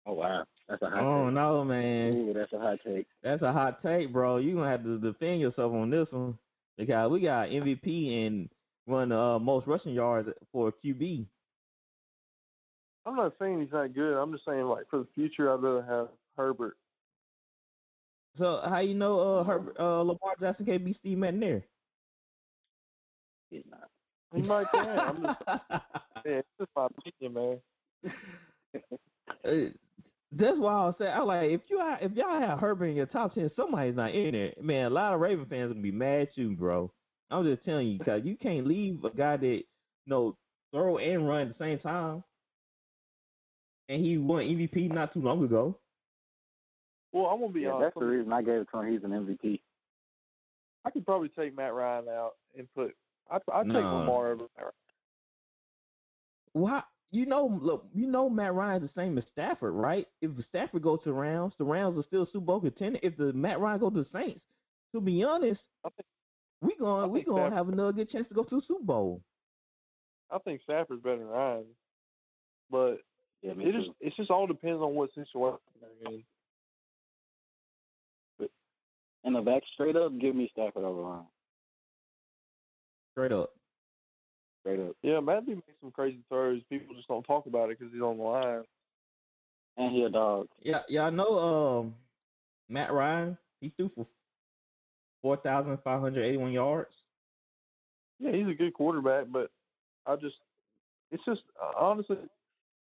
oh 0.07 0.13
wow, 0.13 0.45
that's 0.69 0.83
a 0.83 0.87
hot 0.87 0.97
take. 0.97 1.05
Oh 1.05 1.25
take. 1.27 1.35
no, 1.35 1.65
man. 1.65 2.15
Ooh, 2.15 2.33
that's 2.35 2.53
a 2.53 2.59
hot 2.59 2.79
take. 2.85 3.07
That's 3.23 3.43
a 3.43 3.53
hot 3.53 3.81
take, 3.81 4.13
bro. 4.13 4.39
You 4.39 4.57
gonna 4.57 4.69
have 4.69 4.83
to 4.83 4.99
defend 4.99 5.41
yourself 5.41 5.73
on 5.73 5.89
this 5.89 6.09
one 6.11 6.37
because 6.77 7.13
we 7.13 7.21
got 7.21 7.51
MVP 7.51 8.27
and 8.27 8.49
one 8.87 9.05
of 9.05 9.09
the 9.11 9.19
uh, 9.19 9.39
most 9.39 9.69
rushing 9.69 9.95
yards 9.95 10.29
for 10.51 10.69
a 10.69 10.73
QB. 10.73 11.27
I'm 13.05 13.15
not 13.15 13.35
saying 13.39 13.61
he's 13.61 13.73
not 13.73 13.95
good. 13.95 14.17
I'm 14.21 14.33
just 14.33 14.45
saying 14.45 14.65
like 14.65 14.91
for 14.91 14.99
the 14.99 15.09
future, 15.15 15.53
I'd 15.53 15.63
rather 15.63 15.83
have 15.83 16.09
Herbert. 16.37 16.77
So 18.37 18.63
how 18.69 18.81
you 18.81 18.95
know 18.95 19.21
uh, 19.21 19.45
Herbert, 19.45 19.77
uh 19.79 20.01
Lamar 20.01 20.35
Jackson 20.41 20.67
can't 20.67 20.85
be 20.85 20.93
Steve 20.93 21.19
McNair? 21.19 21.63
He's 23.49 23.63
not. 23.71 23.89
He 24.35 24.43
might 24.43 24.67
can. 24.73 24.99
I'm 24.99 25.23
just 25.23 25.41
yeah, 26.25 26.41
it's 26.41 26.49
just 26.59 26.71
my 26.77 26.87
opinion, 26.87 27.61
man. 28.05 28.13
That's 30.33 30.59
why 30.59 30.73
I 30.73 30.87
was 30.87 30.95
saying, 30.99 31.13
I 31.15 31.21
like 31.21 31.51
if 31.51 31.63
you 31.71 31.81
if 32.01 32.13
y'all 32.13 32.41
have 32.41 32.59
Herbert 32.59 32.87
in 32.87 32.97
your 32.97 33.07
top 33.07 33.35
ten, 33.35 33.51
somebody's 33.57 33.97
not 33.97 34.13
in 34.13 34.33
there. 34.33 34.53
Man, 34.61 34.87
a 34.87 34.91
lot 34.91 35.15
of 35.15 35.21
Raven 35.21 35.47
fans 35.47 35.71
gonna 35.71 35.81
be 35.83 35.93
mad 35.93 36.23
at 36.23 36.37
you, 36.37 36.51
bro. 36.57 36.93
I'm 37.31 37.45
just 37.45 37.65
telling 37.65 37.89
you, 37.89 37.99
cause 37.99 38.23
you 38.25 38.37
can't 38.37 38.67
leave 38.67 39.03
a 39.05 39.11
guy 39.11 39.37
that 39.37 39.47
you 39.47 39.65
know 40.07 40.37
throw 40.73 40.99
and 40.99 41.27
run 41.29 41.43
at 41.49 41.57
the 41.57 41.65
same 41.65 41.79
time. 41.79 42.23
And 43.89 44.05
he 44.05 44.19
won 44.19 44.43
MVP 44.45 44.91
not 44.93 45.13
too 45.15 45.21
long 45.21 45.45
ago. 45.45 45.79
Well, 47.13 47.27
I'm 47.27 47.41
gonna 47.41 47.53
be 47.53 47.63
Yeah, 47.63 47.73
honest. 47.73 47.95
that's 47.95 47.99
the 48.01 48.07
reason 48.07 48.33
I 48.33 48.43
gave 48.43 48.61
it 48.61 48.69
to 48.73 48.81
him. 48.81 48.93
He's 48.93 49.05
an 49.05 49.11
MVP. 49.11 49.61
I 50.85 50.91
could 50.91 51.07
probably 51.07 51.29
take 51.31 51.57
Matt 51.57 51.73
Ryan 51.73 52.09
out 52.09 52.33
and 52.57 52.69
put. 52.75 52.95
I 53.31 53.39
I 53.53 53.63
take 53.63 53.73
No. 53.73 53.81
Lamar 53.81 54.33
over. 54.33 54.43
Matt 54.57 54.65
Ryan. 54.65 54.73
Why? 56.53 56.83
You 57.13 57.25
know, 57.27 57.59
look, 57.63 57.87
you 57.95 58.07
know 58.07 58.29
Matt 58.29 58.55
Ryan's 58.55 58.83
the 58.89 59.01
same 59.01 59.17
as 59.17 59.25
Stafford, 59.33 59.75
right? 59.75 60.07
If 60.21 60.31
Stafford 60.49 60.83
goes 60.83 60.99
to 61.05 61.11
the 61.11 61.15
Rams, 61.15 61.55
the 61.59 61.65
Rams 61.65 61.97
are 61.99 62.03
still 62.03 62.27
Super 62.27 62.41
Bowl 62.45 62.61
contender. 62.61 62.99
If 63.03 63.17
the 63.17 63.33
Matt 63.33 63.61
Ryan 63.61 63.81
goes 63.81 63.93
to 63.95 64.03
the 64.03 64.09
Saints, 64.13 64.45
to 64.93 65.01
be 65.01 65.23
honest, 65.23 65.61
I 65.85 65.89
think 65.91 66.07
we 66.63 66.77
going 66.77 67.05
I 67.05 67.07
we 67.07 67.21
think 67.21 67.29
gonna 67.29 67.55
have 67.55 67.69
another 67.69 67.93
good 67.93 68.11
chance 68.11 68.27
to 68.29 68.35
go 68.35 68.43
to 68.45 68.57
the 68.57 68.63
Super 68.67 68.83
Bowl. 68.85 69.23
I 70.31 70.39
think 70.39 70.63
Stafford's 70.63 71.03
better 71.03 71.19
than 71.19 71.29
Ryan, 71.29 71.65
but 72.71 72.97
Yeah, 73.43 73.53
it 73.53 73.73
too. 73.73 73.73
just 73.73 73.91
it 74.01 74.15
just 74.17 74.31
all 74.31 74.47
depends 74.47 74.83
on 74.83 74.95
what 74.95 75.13
situation 75.15 75.59
they're 75.81 76.13
in. 76.13 76.25
In 79.25 79.33
the 79.33 79.41
back, 79.43 79.63
straight 79.75 79.97
up, 79.97 80.17
give 80.19 80.35
me 80.37 80.49
Stafford 80.53 80.85
over 80.85 81.03
Ryan. 81.03 81.27
Straight 83.17 83.33
up. 83.33 83.51
Straight 84.61 84.79
up. 84.79 84.95
Yeah, 85.03 85.21
Matthew 85.21 85.55
makes 85.55 85.81
some 85.81 85.91
crazy 85.91 86.19
throws. 86.29 86.61
People 86.69 86.95
just 86.95 87.09
don't 87.09 87.23
talk 87.23 87.47
about 87.47 87.71
it 87.71 87.79
because 87.79 87.91
he's 87.91 88.03
on 88.03 88.19
the 88.19 88.23
line. 88.23 88.63
And 89.79 89.91
he 89.91 90.03
a 90.03 90.11
dog. 90.11 90.49
Yeah, 90.63 90.81
yeah, 90.87 91.05
I 91.05 91.11
know. 91.11 91.39
Um, 91.39 91.95
Matt 92.69 92.93
Ryan, 92.93 93.39
he 93.63 93.73
threw 93.75 93.91
for 93.95 94.07
four 95.23 95.39
thousand 95.39 95.79
five 95.83 96.03
hundred 96.03 96.25
eighty-one 96.25 96.53
yards. 96.53 96.93
Yeah, 98.19 98.33
he's 98.33 98.49
a 98.49 98.55
good 98.55 98.75
quarterback, 98.75 99.27
but 99.31 99.51
I 100.07 100.17
just, 100.17 100.37
it's 101.11 101.25
just 101.25 101.43
uh, 101.63 101.73
honestly, 101.79 102.19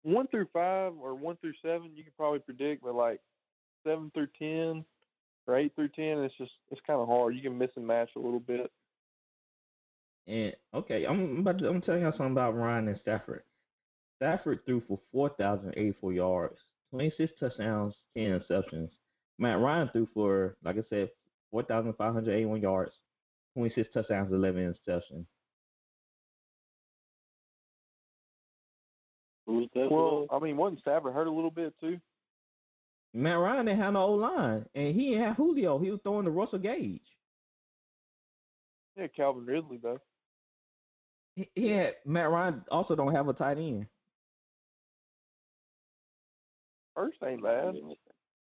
one 0.04 0.28
through 0.28 0.48
five 0.52 0.92
or 1.02 1.16
one 1.16 1.38
through 1.38 1.54
seven, 1.62 1.92
you 1.96 2.04
could 2.04 2.18
probably 2.18 2.40
predict, 2.40 2.84
but 2.84 2.96
like 2.96 3.22
seven 3.86 4.12
through 4.14 4.28
ten 4.38 4.84
or 5.48 5.56
eight 5.56 5.74
through 5.76 5.90
ten, 5.90 6.24
it's 6.24 6.36
just 6.36 6.54
it's 6.72 6.82
kind 6.86 7.00
of 7.00 7.08
hard. 7.08 7.36
You 7.36 7.42
can 7.42 7.58
miss 7.58 7.72
and 7.78 7.88
match 7.88 8.10
a 8.18 8.20
little 8.20 8.42
bit. 8.42 8.70
And 10.28 10.56
okay, 10.74 11.06
I'm 11.06 11.40
about 11.40 11.60
to, 11.60 11.70
I'm 11.70 11.82
telling 11.82 12.02
y'all 12.02 12.12
something 12.12 12.32
about 12.32 12.56
Ryan 12.56 12.88
and 12.88 13.00
Stafford. 13.00 13.44
Stafford 14.18 14.66
threw 14.66 14.82
for 14.88 15.00
four 15.12 15.30
thousand 15.30 15.74
eighty-four 15.78 16.14
yards, 16.14 16.58
twenty-six 16.90 17.34
touchdowns, 17.40 17.96
ten 18.18 18.40
interceptions. 18.40 18.90
Matt 19.38 19.60
Ryan 19.60 19.90
threw 19.92 20.08
for, 20.14 20.56
like 20.64 20.78
I 20.78 20.84
said, 20.90 21.10
four 21.52 21.64
thousand 21.64 21.94
five 21.94 22.14
hundred 22.14 22.34
eighty-one 22.34 22.62
yards, 22.62 22.94
twenty-six 23.56 23.88
touchdowns, 23.94 24.32
eleven 24.32 24.74
interceptions. 24.74 25.26
Well, 29.76 30.26
I 30.32 30.40
mean, 30.40 30.58
wasn't 30.58 30.80
Stafford 30.80 31.14
hurt 31.14 31.28
a 31.28 31.32
little 31.32 31.52
bit 31.52 31.74
too? 31.80 32.00
Matt 33.14 33.38
Ryan 33.38 33.66
didn't 33.68 33.82
have 33.82 33.94
no 33.94 34.00
old 34.02 34.22
line, 34.22 34.66
and 34.74 34.96
he 34.96 35.12
didn't 35.12 35.24
have 35.24 35.36
Julio. 35.36 35.78
He 35.78 35.92
was 35.92 36.00
throwing 36.02 36.26
to 36.26 36.32
Russell 36.32 36.60
Gage. 36.60 37.02
Yeah, 38.98 39.08
Calvin 39.08 39.46
Ridley 39.46 39.78
though. 39.82 40.00
He, 41.36 41.50
he 41.54 41.70
had 41.70 41.96
Matt 42.06 42.30
Ryan 42.30 42.64
also 42.72 42.96
don't 42.96 43.14
have 43.14 43.28
a 43.28 43.34
tight 43.34 43.58
end, 43.58 43.88
First 46.96 47.18
ain't 47.26 47.44
bad. 47.44 47.76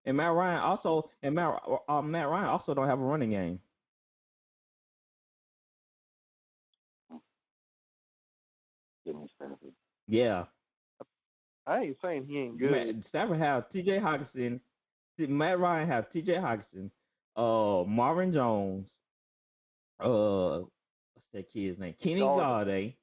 and 0.06 0.16
Matt 0.16 0.32
Ryan 0.32 0.60
also 0.60 1.10
and 1.22 1.34
Matt 1.34 1.60
uh, 1.88 2.02
Matt 2.02 2.28
Ryan 2.28 2.46
also 2.48 2.72
don't 2.74 2.88
have 2.88 3.00
a 3.00 3.04
running 3.04 3.30
game. 3.30 3.60
Give 9.04 9.16
me 9.16 9.26
Stafford. 9.36 9.72
Yeah, 10.06 10.44
I 11.66 11.80
ain't 11.82 11.96
saying 12.02 12.26
he 12.26 12.38
ain't 12.38 12.58
good. 12.58 12.70
Matt, 12.70 13.06
Stafford 13.08 13.38
have 13.38 13.70
T.J. 13.72 13.98
Hockenson. 13.98 14.60
Matt 15.18 15.58
Ryan 15.58 15.88
have 15.88 16.10
T.J. 16.12 16.32
Hockenson, 16.34 16.90
uh, 17.36 17.84
Marvin 17.86 18.32
Jones, 18.32 18.88
uh, 20.00 20.60
what's 20.60 20.70
that 21.32 21.52
kid's 21.52 21.78
name? 21.78 21.94
Kenny 22.02 22.20
Golladay. 22.20 22.94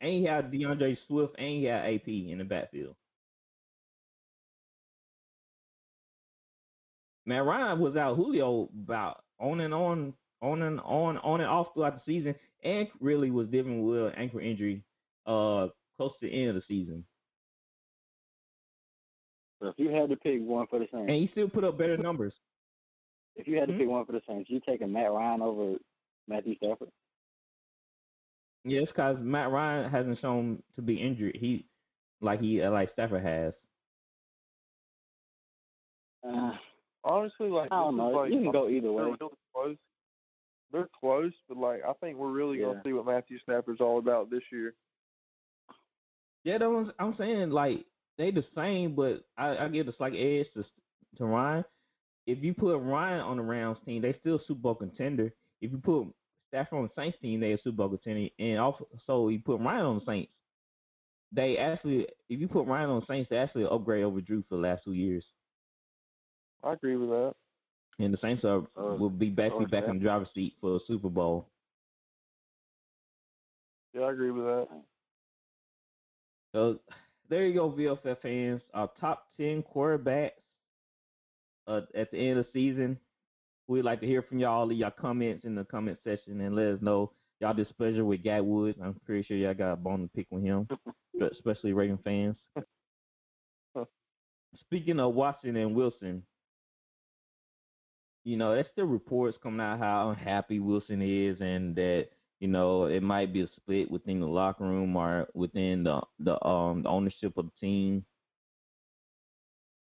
And 0.00 0.10
he 0.12 0.24
had 0.24 0.50
DeAndre 0.50 0.96
Swift, 1.06 1.34
and 1.38 1.46
he 1.48 1.64
had 1.64 1.84
AP 1.94 2.08
in 2.08 2.38
the 2.38 2.44
backfield. 2.44 2.96
Matt 7.24 7.44
Ryan 7.44 7.78
was 7.78 7.96
out 7.96 8.16
Julio 8.16 8.68
about 8.82 9.22
on 9.38 9.60
and 9.60 9.72
on, 9.72 10.12
on 10.40 10.62
and 10.62 10.80
on, 10.80 11.18
on 11.18 11.40
and 11.40 11.48
off 11.48 11.68
throughout 11.72 11.94
the 11.94 12.02
season, 12.12 12.34
and 12.64 12.88
really 13.00 13.30
was 13.30 13.46
dealing 13.48 13.86
with 13.86 14.06
an 14.08 14.12
ankle 14.16 14.40
injury, 14.40 14.82
uh, 15.26 15.68
close 15.96 16.12
to 16.20 16.26
the 16.26 16.32
end 16.32 16.48
of 16.50 16.54
the 16.56 16.62
season. 16.66 17.04
So 19.60 19.68
if 19.68 19.74
you 19.78 19.90
had 19.90 20.10
to 20.10 20.16
pick 20.16 20.40
one 20.42 20.66
for 20.66 20.80
the 20.80 20.86
Saints, 20.92 21.06
And 21.08 21.10
he 21.10 21.28
still 21.28 21.48
put 21.48 21.62
up 21.62 21.78
better 21.78 21.96
numbers. 21.96 22.34
if 23.36 23.46
you 23.46 23.56
had 23.56 23.68
to 23.68 23.74
Mhm. 23.74 23.78
pick 23.78 23.88
one 23.88 24.04
for 24.04 24.12
the 24.12 24.22
Saints, 24.26 24.50
you 24.50 24.58
taking 24.60 24.92
Matt 24.92 25.12
Ryan 25.12 25.42
over 25.42 25.78
Matthew 26.26 26.56
Stafford? 26.56 26.90
Yes, 28.64 28.86
because 28.88 29.16
Matt 29.20 29.50
Ryan 29.50 29.90
hasn't 29.90 30.20
shown 30.20 30.62
to 30.76 30.82
be 30.82 30.94
injured. 30.94 31.36
He 31.36 31.66
like 32.20 32.40
he 32.40 32.62
uh, 32.62 32.70
like 32.70 32.92
Stafford 32.92 33.22
has. 33.24 33.54
Uh, 36.26 36.52
Honestly, 37.04 37.48
like 37.48 37.72
I 37.72 37.80
don't 37.80 37.96
know. 37.96 38.10
like 38.10 38.32
you 38.32 38.40
can 38.42 38.52
go 38.52 38.68
either 38.68 38.82
they're 38.82 38.92
way. 38.92 39.02
really 39.20 39.34
close. 39.52 39.76
They're 40.70 40.88
close, 40.98 41.32
but 41.48 41.58
like 41.58 41.82
I 41.86 41.92
think 41.94 42.16
we're 42.16 42.30
really 42.30 42.58
Yeah. 42.60 42.66
gonna 42.66 42.82
see 42.84 42.92
what 42.92 43.06
Matthew 43.06 43.38
Stafford's 43.40 43.80
all 43.80 43.98
about 43.98 44.30
this 44.30 44.42
year. 44.52 44.74
Yeah, 46.44 46.58
that 46.58 46.70
was, 46.70 46.92
I'm 46.98 47.14
saying 47.16 47.50
like 47.50 47.84
they 48.18 48.30
the 48.30 48.44
same, 48.54 48.94
but 48.94 49.24
I, 49.36 49.56
I 49.64 49.68
give 49.68 49.88
a 49.88 49.96
slight 49.96 50.14
edge 50.14 50.46
to 50.54 50.64
to 51.18 51.24
Ryan. 51.24 51.64
If 52.26 52.38
you 52.38 52.54
put 52.54 52.78
Ryan 52.78 53.20
on 53.20 53.36
the 53.36 53.42
Rams 53.42 53.78
team, 53.84 54.02
they 54.02 54.16
still 54.20 54.38
Super 54.46 54.60
Bowl 54.60 54.74
contender. 54.76 55.32
If 55.60 55.72
you 55.72 55.78
put 55.78 56.06
Stafford 56.52 56.78
on 56.78 56.84
the 56.94 57.02
Saints 57.02 57.16
team, 57.22 57.40
they 57.40 57.52
a 57.52 57.58
Super 57.58 57.78
Bowl 57.78 57.88
contender. 57.88 58.28
And 58.38 58.58
also, 58.58 59.28
you 59.28 59.40
put 59.40 59.58
Ryan 59.60 59.86
on 59.86 59.98
the 60.00 60.04
Saints, 60.04 60.30
they 61.32 61.56
actually, 61.56 62.06
if 62.28 62.38
you 62.40 62.46
put 62.46 62.66
Ryan 62.66 62.90
on 62.90 63.00
the 63.00 63.06
Saints, 63.06 63.30
they 63.30 63.38
actually 63.38 63.64
upgrade 63.64 64.04
over 64.04 64.20
Drew 64.20 64.42
for 64.48 64.56
the 64.56 64.62
last 64.62 64.84
two 64.84 64.92
years. 64.92 65.24
I 66.62 66.74
agree 66.74 66.96
with 66.96 67.08
that. 67.08 67.34
And 67.98 68.12
the 68.12 68.18
Saints 68.18 68.44
are 68.44 68.66
So- 68.74 68.96
will 68.96 69.08
be 69.10 69.30
basically 69.30 69.66
back 69.66 69.84
in 69.84 69.94
the 69.98 70.04
driver's 70.04 70.30
seat 70.34 70.56
for 70.60 70.74
the 70.74 70.80
Super 70.86 71.08
Bowl. 71.08 71.48
Yeah, 73.94 74.02
I 74.02 74.12
agree 74.12 74.30
with 74.30 74.44
that. 74.44 74.68
So 76.54 76.78
there 77.28 77.46
you 77.46 77.54
go, 77.54 77.70
VFF 77.70 78.20
fans. 78.20 78.62
Our 78.74 78.90
top 79.00 79.28
ten 79.38 79.62
quarterbacks 79.62 80.32
uh, 81.66 81.82
at 81.94 82.10
the 82.10 82.18
end 82.18 82.38
of 82.38 82.46
the 82.46 82.52
season. 82.52 82.98
We'd 83.72 83.86
like 83.86 84.00
to 84.02 84.06
hear 84.06 84.20
from 84.20 84.38
y'all. 84.38 84.66
Leave 84.66 84.80
y'all 84.80 84.90
comments 84.90 85.46
in 85.46 85.54
the 85.54 85.64
comment 85.64 85.96
section 86.04 86.42
and 86.42 86.54
let 86.54 86.66
us 86.66 86.82
know 86.82 87.10
y'all 87.40 87.54
displeasure 87.54 88.04
with 88.04 88.22
Gatwood's. 88.22 88.78
I'm 88.82 89.00
pretty 89.06 89.22
sure 89.22 89.34
y'all 89.34 89.54
got 89.54 89.72
a 89.72 89.76
bone 89.76 90.02
to 90.02 90.08
pick 90.14 90.26
with 90.30 90.42
him, 90.42 90.68
but 91.18 91.32
especially 91.32 91.72
Reagan 91.72 91.98
fans. 92.04 92.36
Speaking 94.60 95.00
of 95.00 95.14
Watson 95.14 95.56
and 95.56 95.74
Wilson, 95.74 96.22
you 98.24 98.36
know, 98.36 98.54
there's 98.54 98.66
still 98.72 98.84
reports 98.84 99.38
coming 99.42 99.60
out 99.60 99.78
how 99.78 100.10
unhappy 100.10 100.60
Wilson 100.60 101.00
is 101.00 101.40
and 101.40 101.74
that 101.76 102.08
you 102.40 102.48
know, 102.48 102.84
it 102.84 103.02
might 103.02 103.32
be 103.32 103.40
a 103.40 103.48
split 103.56 103.90
within 103.90 104.20
the 104.20 104.26
locker 104.26 104.64
room 104.64 104.96
or 104.96 105.28
within 105.32 105.82
the 105.84 106.02
the 106.18 106.46
um 106.46 106.82
the 106.82 106.90
ownership 106.90 107.38
of 107.38 107.46
the 107.46 107.52
team. 107.58 108.04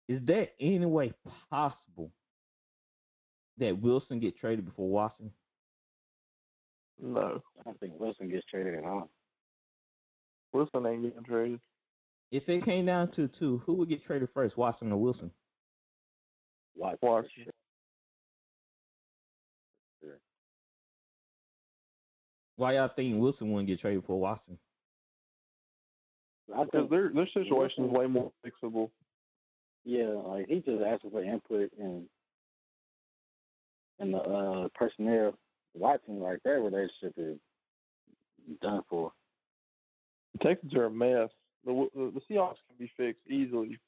Is 0.09 0.20
there 0.25 0.49
any 0.59 0.87
way 0.87 1.12
possible 1.51 1.84
that 3.59 3.81
Wilson 3.81 4.21
get 4.21 4.37
traded 4.38 4.64
before 4.64 4.88
Watson? 4.88 5.31
No, 7.01 7.43
I 7.59 7.62
don't 7.64 7.79
think 7.81 7.99
Wilson 7.99 8.29
gets 8.29 8.45
traded 8.47 8.75
at 8.75 8.85
all. 8.85 9.11
Wilson 10.53 10.87
ain't 10.87 11.03
getting 11.03 11.25
traded. 11.25 11.61
If 12.31 12.49
it 12.49 12.64
came 12.64 12.87
down 12.87 13.11
to 13.12 13.29
two, 13.29 13.62
who 13.64 13.75
would 13.75 13.88
get 13.88 14.05
traded 14.05 14.29
first, 14.33 14.57
Watson 14.57 14.93
or 14.93 14.97
Wilson? 14.97 15.31
Watch. 16.77 16.99
Watch. 17.03 17.27
Why 22.57 22.75
y'all 22.75 22.90
think 22.95 23.21
Wilson 23.21 23.51
wouldn't 23.51 23.69
get 23.69 23.81
traded 23.81 24.05
for 24.07 24.19
Watson? 24.21 24.59
Because 26.47 26.88
their 26.90 27.09
their 27.09 27.27
situation 27.27 27.85
is 27.85 27.90
way 27.90 28.07
more 28.07 28.31
fixable. 28.47 28.90
yeah, 29.85 30.09
like 30.09 30.47
he 30.49 30.61
just 30.61 30.83
asking 30.83 31.11
for 31.11 31.25
input 31.25 31.71
and 31.79 32.07
and 33.98 34.14
the 34.14 34.18
uh, 34.18 34.68
personnel. 34.74 35.35
watching, 35.74 36.20
like 36.20 36.38
that 36.44 36.61
relationship 36.61 37.14
is 37.16 37.38
done 38.61 38.83
for. 38.88 39.12
The 40.35 40.38
Texans 40.38 40.74
are 40.74 40.87
a 40.87 40.90
mess. 40.90 41.30
The 41.64 41.88
the, 41.94 42.12
the 42.14 42.20
Seahawks 42.35 42.57
can 42.68 42.76
be 42.78 42.90
fixed 42.96 43.22
easily, 43.28 43.78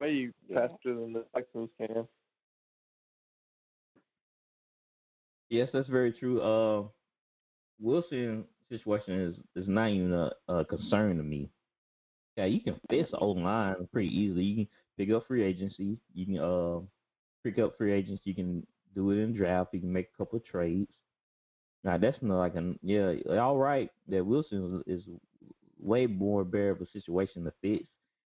maybe 0.00 0.32
Yeah. 0.48 0.68
faster 0.68 0.94
than 0.94 1.12
the 1.12 1.24
Texans 1.34 1.70
can. 1.78 2.06
Yes, 5.50 5.68
that's 5.72 5.88
very 5.88 6.12
true. 6.12 6.40
Uh, 6.40 6.84
Wilson 7.80 8.44
situation 8.68 9.20
is 9.20 9.36
is 9.62 9.68
not 9.68 9.90
even 9.90 10.12
a, 10.12 10.32
a 10.48 10.64
concern 10.64 11.16
to 11.16 11.22
me. 11.22 11.50
Yeah, 12.36 12.44
you 12.46 12.60
can 12.60 12.80
fix 12.88 13.10
the 13.10 13.18
old 13.18 13.38
line 13.38 13.88
pretty 13.92 14.08
easily. 14.08 14.42
You 14.44 14.54
can 14.56 14.68
pick 14.98 15.14
up 15.14 15.26
free 15.26 15.42
agency. 15.42 15.98
You 16.14 16.26
can 16.26 16.38
uh 16.38 16.80
pick 17.44 17.58
up 17.58 17.76
free 17.76 17.92
agents. 17.92 18.22
You 18.24 18.34
can 18.34 18.66
do 18.94 19.10
it 19.10 19.18
in 19.18 19.34
draft. 19.34 19.74
You 19.74 19.80
can 19.80 19.92
make 19.92 20.08
a 20.14 20.16
couple 20.18 20.38
of 20.38 20.44
trades. 20.44 20.90
Now 21.84 21.98
that's 21.98 22.18
not 22.22 22.38
like 22.38 22.54
a 22.56 22.74
yeah. 22.82 23.14
All 23.38 23.56
right, 23.56 23.90
that 24.08 24.24
Wilson 24.24 24.82
is, 24.86 25.02
way 25.78 26.06
more 26.06 26.42
a 26.42 26.86
situation 26.92 27.44
to 27.44 27.52
fix 27.62 27.84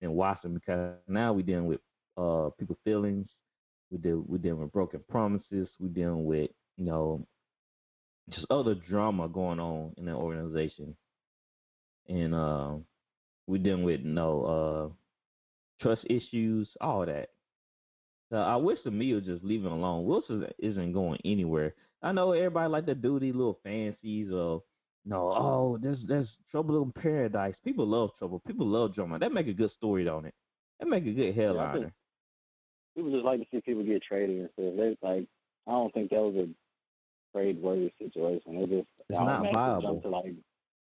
than 0.02 0.14
Watson 0.14 0.54
because 0.54 0.96
now 1.08 1.34
we're 1.34 1.42
dealing 1.42 1.66
with 1.66 1.80
uh 2.18 2.50
people 2.60 2.78
feelings. 2.84 3.28
We 3.90 3.98
deal 3.98 4.24
we're 4.28 4.38
dealing 4.38 4.62
with 4.62 4.72
broken 4.72 5.02
promises. 5.10 5.70
We're 5.80 5.90
dealing 5.90 6.26
with 6.26 6.52
you 6.78 6.86
know 6.86 7.26
just 8.30 8.46
other 8.50 8.76
drama 8.76 9.28
going 9.28 9.60
on 9.60 9.94
in 9.98 10.06
the 10.06 10.14
organization, 10.14 10.96
and 12.08 12.34
uh, 12.36 12.74
we're 13.48 13.62
dealing 13.62 13.84
with 13.84 14.02
you 14.02 14.12
know 14.12 14.44
uh 14.46 14.94
trust 15.82 16.06
issues, 16.10 16.70
all 16.80 17.06
that. 17.06 17.30
So 18.32 18.38
I 18.38 18.56
wish 18.56 18.80
the 18.84 18.92
me 18.92 19.14
would 19.14 19.26
just 19.26 19.44
leave 19.44 19.66
alone. 19.66 20.06
Wilson 20.06 20.48
isn't 20.58 20.94
going 20.94 21.20
anywhere. 21.26 21.76
I 22.02 22.14
know 22.14 22.32
everybody 22.32 22.70
like 22.70 22.86
to 22.86 22.96
do 22.96 23.20
these 23.20 23.36
little 23.36 23.60
fancies 23.62 24.30
of 24.32 24.64
no, 25.04 25.32
oh, 25.32 25.80
there's 25.82 25.98
there's 26.08 26.30
trouble 26.50 26.82
in 26.82 26.92
paradise. 26.92 27.56
People 27.66 27.88
love 27.88 28.12
trouble. 28.18 28.40
People 28.48 28.68
love 28.68 28.94
drama. 28.94 29.20
That 29.20 29.34
make 29.34 29.48
a 29.48 29.54
good 29.54 29.72
story, 29.72 30.04
don't 30.06 30.26
it? 30.26 30.34
That 30.80 30.88
make 30.88 31.06
a 31.06 31.12
good 31.12 31.36
headliner. 31.36 31.92
people 32.96 33.12
just 33.12 33.26
like 33.26 33.40
to 33.40 33.46
see 33.52 33.62
people 33.62 33.84
get 33.84 34.04
traded 34.04 34.40
and 34.40 34.50
stuff. 34.54 34.74
They 34.78 34.98
like 35.02 35.28
I 35.68 35.72
don't 35.72 35.94
think 35.94 36.12
that 36.12 36.22
was 36.22 36.36
a 36.36 37.38
trade 37.38 37.62
worthy 37.62 37.92
situation. 38.00 38.60
They 38.60 38.66
just 38.66 38.88
It's 39.10 39.20
not 39.20 39.52
viable. 39.52 40.02
to 40.02 40.08
like 40.08 40.36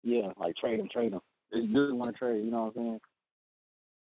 yeah, 0.05 0.29
like 0.39 0.57
trade 0.57 0.79
them, 0.79 0.89
trade 0.89 1.13
them. 1.13 1.21
They 1.51 1.67
just 1.67 1.95
want 1.95 2.15
to 2.15 2.19
trade. 2.19 2.45
You 2.45 2.51
know 2.51 2.65
what 2.65 2.77
I'm 2.77 2.83
saying? 2.83 3.01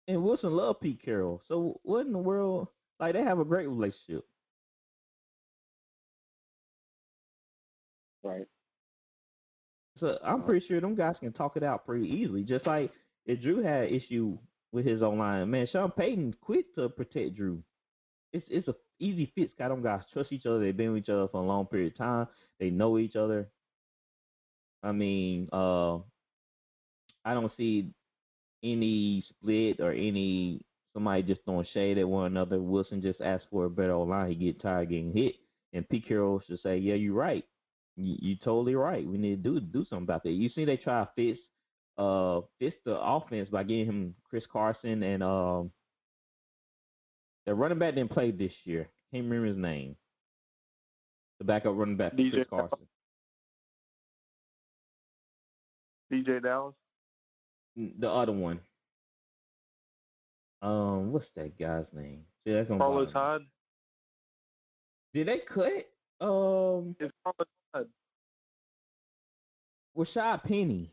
And 0.07 0.23
Wilson 0.23 0.51
loved 0.51 0.81
Pete 0.81 1.01
Carroll. 1.03 1.41
So 1.47 1.79
what 1.83 2.05
in 2.05 2.11
the 2.11 2.17
world? 2.19 2.67
Like 3.01 3.13
they 3.13 3.23
have 3.23 3.39
a 3.39 3.45
great 3.45 3.67
relationship. 3.67 4.23
Right. 8.23 8.45
So 9.99 10.19
I'm 10.23 10.43
pretty 10.43 10.65
sure 10.67 10.79
them 10.79 10.95
guys 10.95 11.15
can 11.19 11.33
talk 11.33 11.57
it 11.57 11.63
out 11.63 11.85
pretty 11.85 12.07
easily. 12.07 12.43
Just 12.43 12.67
like 12.67 12.91
if 13.25 13.41
Drew 13.41 13.63
had 13.63 13.91
issue 13.91 14.37
with 14.71 14.85
his 14.85 15.01
own 15.01 15.17
line, 15.17 15.49
man, 15.49 15.67
Sean 15.71 15.89
Payton 15.89 16.35
quit 16.41 16.73
to 16.75 16.89
protect 16.89 17.35
Drew. 17.35 17.63
It's 18.33 18.45
it's 18.49 18.67
a 18.67 18.75
easy 18.99 19.31
fix. 19.35 19.51
Got 19.57 19.69
them 19.69 19.81
guys 19.81 20.03
trust 20.13 20.31
each 20.31 20.45
other. 20.45 20.59
They've 20.59 20.77
been 20.77 20.93
with 20.93 21.03
each 21.03 21.09
other 21.09 21.27
for 21.27 21.41
a 21.41 21.45
long 21.45 21.65
period 21.65 21.93
of 21.93 21.97
time. 21.97 22.27
They 22.59 22.69
know 22.69 22.99
each 22.99 23.15
other. 23.15 23.49
I 24.83 24.91
mean, 24.91 25.49
uh, 25.51 25.97
I 27.25 27.33
don't 27.33 27.51
see 27.57 27.89
any 28.63 29.23
split 29.27 29.79
or 29.79 29.91
any 29.91 30.61
somebody 30.93 31.23
just 31.23 31.43
throwing 31.45 31.65
shade 31.73 31.97
at 31.97 32.07
one 32.07 32.27
another. 32.27 32.61
Wilson 32.61 33.01
just 33.01 33.21
asked 33.21 33.47
for 33.49 33.65
a 33.65 33.69
better 33.69 33.95
line. 33.95 34.29
He 34.29 34.35
get 34.35 34.61
tired 34.61 34.89
getting 34.89 35.13
hit, 35.13 35.35
and 35.73 35.87
Pete 35.87 36.07
Carroll 36.07 36.41
should 36.45 36.59
say, 36.61 36.77
"Yeah, 36.77 36.95
you're 36.95 37.13
right. 37.13 37.45
You, 37.95 38.17
you 38.19 38.35
totally 38.37 38.75
right. 38.75 39.05
We 39.05 39.17
need 39.17 39.43
to 39.43 39.49
do 39.51 39.59
do 39.59 39.85
something 39.85 40.03
about 40.03 40.23
that." 40.23 40.31
You 40.31 40.49
see, 40.49 40.65
they 40.65 40.77
try 40.77 41.03
to 41.03 41.09
fix 41.15 41.39
uh 41.97 42.41
fix 42.59 42.75
the 42.85 42.97
offense 42.99 43.49
by 43.49 43.63
getting 43.63 43.85
him 43.85 44.15
Chris 44.29 44.45
Carson 44.51 45.03
and 45.03 45.21
um 45.21 45.71
the 47.45 47.53
running 47.53 47.79
back 47.79 47.95
didn't 47.95 48.11
play 48.11 48.31
this 48.31 48.53
year. 48.63 48.87
Can't 49.11 49.25
remember 49.25 49.47
his 49.47 49.57
name. 49.57 49.95
The 51.39 51.45
backup 51.45 51.75
running 51.75 51.97
back 51.97 52.13
DJ 52.13 52.31
Chris 52.31 52.47
Carson. 52.49 52.77
DJ 56.11 56.41
Dallas. 56.41 56.75
The 57.75 58.09
other 58.09 58.31
one. 58.31 58.59
Um, 60.61 61.11
what's 61.11 61.25
that 61.35 61.57
guy's 61.57 61.85
name? 61.93 62.21
See, 62.45 62.53
that's 62.53 62.67
gonna 62.67 62.79
Carlos. 62.79 63.11
Hyde. 63.11 63.41
Did 65.13 65.27
they 65.27 65.39
cut 65.39 65.87
um 66.25 66.95
It's 66.99 67.13
Carlos 67.23 67.47
Hyde. 67.73 67.85
Rashaad 69.97 70.43
Penny? 70.43 70.89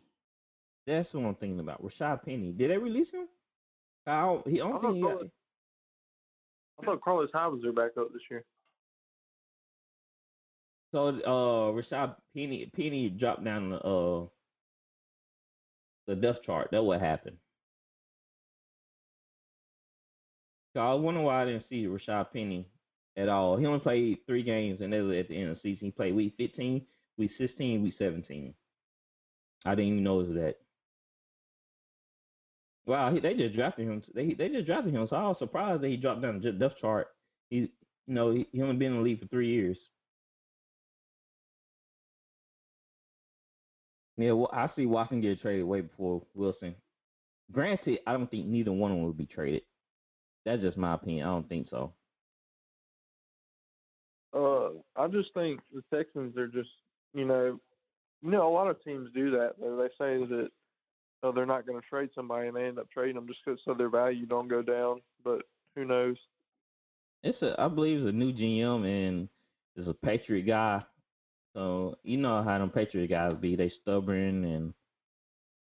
That's 0.87 1.13
what 1.13 1.25
I'm 1.25 1.35
thinking 1.37 1.61
about. 1.61 1.83
Rashaad 1.85 2.25
Penny. 2.25 2.53
Did 2.53 2.71
they 2.71 2.79
release 2.79 3.09
him? 3.13 3.29
I 4.07 4.23
don't, 4.23 4.49
he, 4.49 4.57
don't 4.59 4.77
I 4.77 4.81
think 4.81 4.95
he 4.97 5.03
got, 5.03 5.19
thought- 5.19 5.31
I 6.81 6.85
thought 6.87 7.01
Carlos 7.03 7.31
Hyde 7.33 7.53
was 7.53 7.63
their 7.63 7.73
backup 7.73 8.13
this 8.13 8.23
year. 8.31 8.45
so 10.93 11.09
uh 11.09 11.73
Rashaad 11.73 12.17
Penny 12.35 12.71
Penny 12.75 13.11
dropped 13.11 13.45
down 13.45 13.71
the 13.71 13.77
uh 13.81 14.27
the 16.07 16.17
depth 16.17 16.43
chart. 16.45 16.69
That 16.73 16.83
what 16.83 17.01
happened. 17.01 17.37
So 20.75 20.81
I 20.81 20.95
wonder 20.95 21.21
why 21.23 21.43
I 21.43 21.45
didn't 21.47 21.69
see 21.69 21.87
Rashaad 21.87 22.33
Penny 22.33 22.69
at 23.17 23.29
all. 23.29 23.57
He 23.57 23.67
only 23.67 23.81
played 23.81 24.19
three 24.27 24.43
games, 24.43 24.81
and 24.81 24.93
that 24.93 25.03
was 25.03 25.17
at 25.17 25.29
the 25.29 25.37
end 25.37 25.51
of 25.51 25.57
the 25.57 25.63
season. 25.63 25.87
He 25.87 25.91
played 25.91 26.15
week 26.15 26.35
15, 26.39 26.83
week 27.17 27.33
16, 27.39 27.83
week 27.83 27.95
17. 27.99 28.55
I 29.65 29.75
didn't 29.75 29.93
even 29.93 30.05
notice 30.05 30.35
that. 30.35 30.57
Wow, 32.87 33.13
he, 33.13 33.21
they 33.21 33.35
just 33.35 33.55
drafted 33.55 33.87
him. 33.87 34.03
They 34.15 34.33
they 34.33 34.49
just 34.49 34.67
drafted 34.67 34.95
him, 34.95 35.07
so 35.09 35.17
I 35.17 35.29
was 35.29 35.39
surprised 35.39 35.83
that 35.83 35.89
he 35.89 35.97
dropped 35.99 36.23
down 36.23 36.41
the 36.41 36.53
depth 36.53 36.79
chart. 36.81 37.09
He, 37.51 37.57
you 37.59 37.71
know, 38.07 38.31
he, 38.31 38.49
he 38.53 38.63
only 38.63 38.77
been 38.77 38.93
in 38.93 38.99
the 38.99 39.03
league 39.03 39.21
for 39.21 39.27
three 39.27 39.49
years. 39.49 39.77
Yeah, 44.17 44.33
well, 44.33 44.51
I 44.53 44.71
see 44.75 44.87
Watson 44.87 45.21
get 45.21 45.41
traded 45.41 45.67
way 45.67 45.83
before 45.83 46.23
Wilson. 46.35 46.75
Granted, 47.53 48.01
I 48.07 48.13
don't 48.15 48.31
think 48.31 48.47
neither 48.47 48.73
one 48.73 48.91
of 48.91 48.97
them 48.97 49.05
will 49.05 49.13
be 49.13 49.27
traded. 49.27 49.63
That's 50.49 50.63
just 50.63 50.79
my 50.79 50.95
opinion. 50.95 51.27
I 51.27 51.31
don't 51.31 51.49
think 51.49 51.69
so. 51.69 51.93
Uh, 54.33 54.71
I 54.97 55.09
just 55.09 55.33
think 55.35 55.61
the 55.73 55.83
Texans 55.95 56.37
are 56.37 56.49
just, 56.49 56.71
you 57.15 57.25
know, 57.25 57.59
you 58.23 58.31
know, 58.31 58.49
a 58.49 58.53
lot 58.53 58.69
of 58.69 58.83
teams 58.83 59.09
do 59.15 59.31
that. 59.31 59.55
They, 59.61 59.69
they 59.69 59.89
say 59.99 60.27
that 60.27 60.51
oh, 61.23 61.33
they're 61.33 61.47
not 61.47 61.67
going 61.67 61.81
to 61.81 61.87
trade 61.87 62.11
somebody, 62.15 62.49
and 62.49 62.57
they 62.57 62.65
end 62.65 62.79
up 62.79 62.91
trading 62.91 63.17
them 63.17 63.27
just 63.27 63.45
'cause 63.45 63.61
so 63.65 63.75
their 63.75 63.91
value 63.91 64.27
don't 64.27 64.49
go 64.49 64.63
down. 64.63 65.03
But 65.25 65.43
who 65.75 65.85
knows? 65.85 66.17
It's 67.23 67.41
a, 67.43 67.61
I 67.61 67.69
believe 67.69 67.99
it's 68.01 68.09
a 68.09 68.13
new 68.13 68.33
GM 68.33 68.85
and 68.85 69.29
it's 69.77 69.89
a 69.89 69.95
Patriot 69.95 70.43
guy. 70.43 70.83
So 71.55 71.97
you 72.05 72.17
know 72.19 72.43
how 72.43 72.59
them 72.59 72.71
Patriot 72.71 73.09
guys 73.09 73.35
be. 73.41 73.57
They 73.57 73.71
stubborn 73.83 74.45
and 74.45 74.75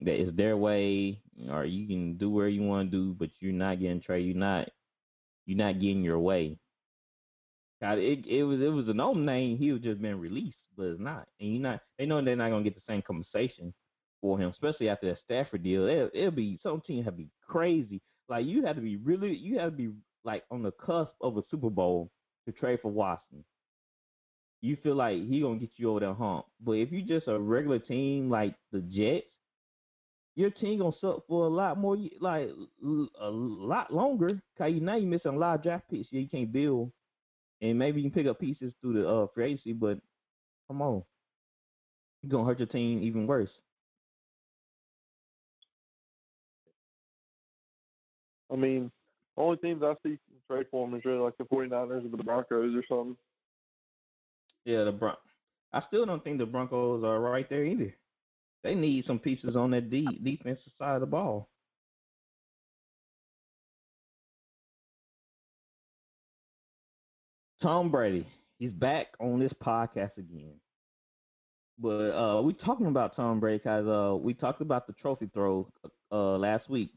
that 0.02 0.22
it's 0.22 0.36
their 0.36 0.58
way, 0.58 1.22
or 1.50 1.66
you 1.66 1.88
can 1.88 2.18
do 2.18 2.30
where 2.30 2.48
you 2.48 2.62
want 2.64 2.92
to 2.92 2.98
do, 2.98 3.14
but 3.14 3.30
you're 3.40 3.54
not 3.54 3.80
getting 3.80 4.02
traded. 4.02 4.28
You're 4.28 4.38
not, 4.38 4.70
you're 5.46 5.58
not 5.58 5.80
getting 5.80 6.04
your 6.04 6.20
way. 6.20 6.58
God, 7.82 7.98
it 8.00 8.26
it 8.26 8.44
was 8.44 8.62
it 8.62 8.70
was 8.70 8.88
a 8.88 8.94
known 8.94 9.26
name. 9.26 9.58
He 9.58 9.72
was 9.72 9.82
just 9.82 10.02
been 10.02 10.20
released, 10.20 10.58
but 10.78 10.88
it's 10.88 11.00
not. 11.00 11.28
And 11.40 11.54
you're 11.54 11.62
not. 11.62 11.82
They 11.98 12.06
know 12.06 12.22
they're 12.22 12.36
not 12.36 12.50
gonna 12.50 12.64
get 12.64 12.76
the 12.76 12.82
same 12.88 13.02
compensation 13.02 13.74
for 14.22 14.40
him, 14.40 14.50
especially 14.50 14.90
after 14.90 15.08
that 15.08 15.20
Stafford 15.20 15.64
deal. 15.64 15.88
It, 15.88 16.12
it'll 16.14 16.32
be 16.32 16.60
some 16.64 16.82
team 16.82 17.04
have 17.04 17.18
be 17.18 17.30
crazy. 17.48 18.02
Like 18.28 18.46
you 18.46 18.66
have 18.66 18.76
to 18.76 18.82
be 18.82 18.98
really, 18.98 19.36
you 19.36 19.60
have 19.60 19.72
to 19.72 19.78
be 19.78 19.92
like 20.24 20.44
on 20.52 20.64
the 20.64 20.72
cusp 20.72 21.12
of 21.22 21.38
a 21.38 21.44
Super 21.52 21.70
Bowl 21.70 22.10
to 22.46 22.52
trade 22.52 22.80
for 22.82 22.92
Watson. 22.92 23.44
You 24.62 24.78
feel 24.82 24.96
like 24.96 25.22
he 25.22 25.42
gonna 25.42 25.60
get 25.60 25.72
you 25.78 25.92
over 25.92 26.00
that 26.00 26.14
hump. 26.16 26.46
But 26.64 26.74
if 26.74 26.92
you 26.92 27.04
just 27.04 27.28
a 27.28 27.38
regular 27.40 27.80
team 27.80 28.30
like 28.30 28.56
the 28.72 28.80
Jets, 28.80 29.28
your 30.36 30.50
team 30.50 30.80
gonna 30.80 30.92
suck 31.00 31.26
for 31.28 31.46
a 31.46 31.50
lot 31.50 31.78
more, 31.78 31.98
like 32.20 32.50
a 33.22 33.30
lot 33.30 33.94
longer. 33.94 34.42
Cause 34.58 34.72
you 34.72 34.82
now 34.82 34.96
you 34.96 35.08
missing 35.08 35.34
a 35.34 35.38
lot 35.38 35.56
of 35.56 35.64
draft 35.64 35.90
picks. 35.90 36.10
Yeah, 36.12 36.22
you 36.22 36.30
can't 36.30 36.52
build, 36.52 36.92
and 37.62 37.80
maybe 37.80 38.02
you 38.02 38.12
can 38.12 38.22
pick 38.22 38.30
up 38.30 38.40
pieces 38.40 38.74
through 38.82 38.94
the 39.02 39.08
uh, 39.08 39.28
free 39.34 39.46
agency. 39.46 39.74
But 39.74 40.00
come 40.68 40.82
on, 40.82 41.04
you 42.22 42.30
gonna 42.30 42.46
hurt 42.46 42.60
your 42.60 42.68
team 42.68 43.02
even 43.02 43.28
worse. 43.28 43.50
I 48.52 48.56
mean, 48.58 48.92
only 49.38 49.58
teams 49.58 49.84
I 49.84 49.96
see 50.06 50.18
trade 50.50 50.68
for 50.70 50.86
them 50.86 50.98
is 50.98 51.06
really 51.06 51.20
like 51.20 51.38
the 51.38 51.46
49ers 51.46 52.06
or 52.06 52.18
the 52.18 52.24
Broncos 52.24 52.76
or 52.76 52.84
something. 52.88 53.18
Yeah, 54.66 54.84
the 54.84 54.92
Bron. 54.92 55.16
I 55.74 55.82
still 55.88 56.06
don't 56.06 56.24
think 56.24 56.38
the 56.38 56.46
Broncos 56.46 57.04
are 57.04 57.20
right 57.20 57.50
there 57.50 57.66
either. 57.66 57.94
They 58.66 58.74
need 58.74 59.06
some 59.06 59.20
pieces 59.20 59.56
on 59.56 59.70
that 59.72 59.92
de- 59.92 60.20
defensive 60.24 60.74
side 60.80 60.96
of 60.96 61.02
the 61.02 61.06
ball. 61.06 61.48
Tom 67.62 67.92
Brady, 67.92 68.26
he's 68.58 68.74
back 68.74 69.10
on 69.20 69.40
this 69.40 69.54
podcast 69.64 70.18
again. 70.18 70.56
But 71.78 72.10
uh, 72.10 72.42
we 72.42 72.54
talking 72.54 72.88
about 72.88 73.16
Tom 73.16 73.40
Brady 73.40 73.60
because 73.60 73.86
uh, 73.86 74.16
we 74.16 74.34
talked 74.34 74.62
about 74.62 74.88
the 74.88 74.94
trophy 74.94 75.30
throw 75.32 75.72
uh, 76.12 76.36
last 76.36 76.68
week. 76.68 76.90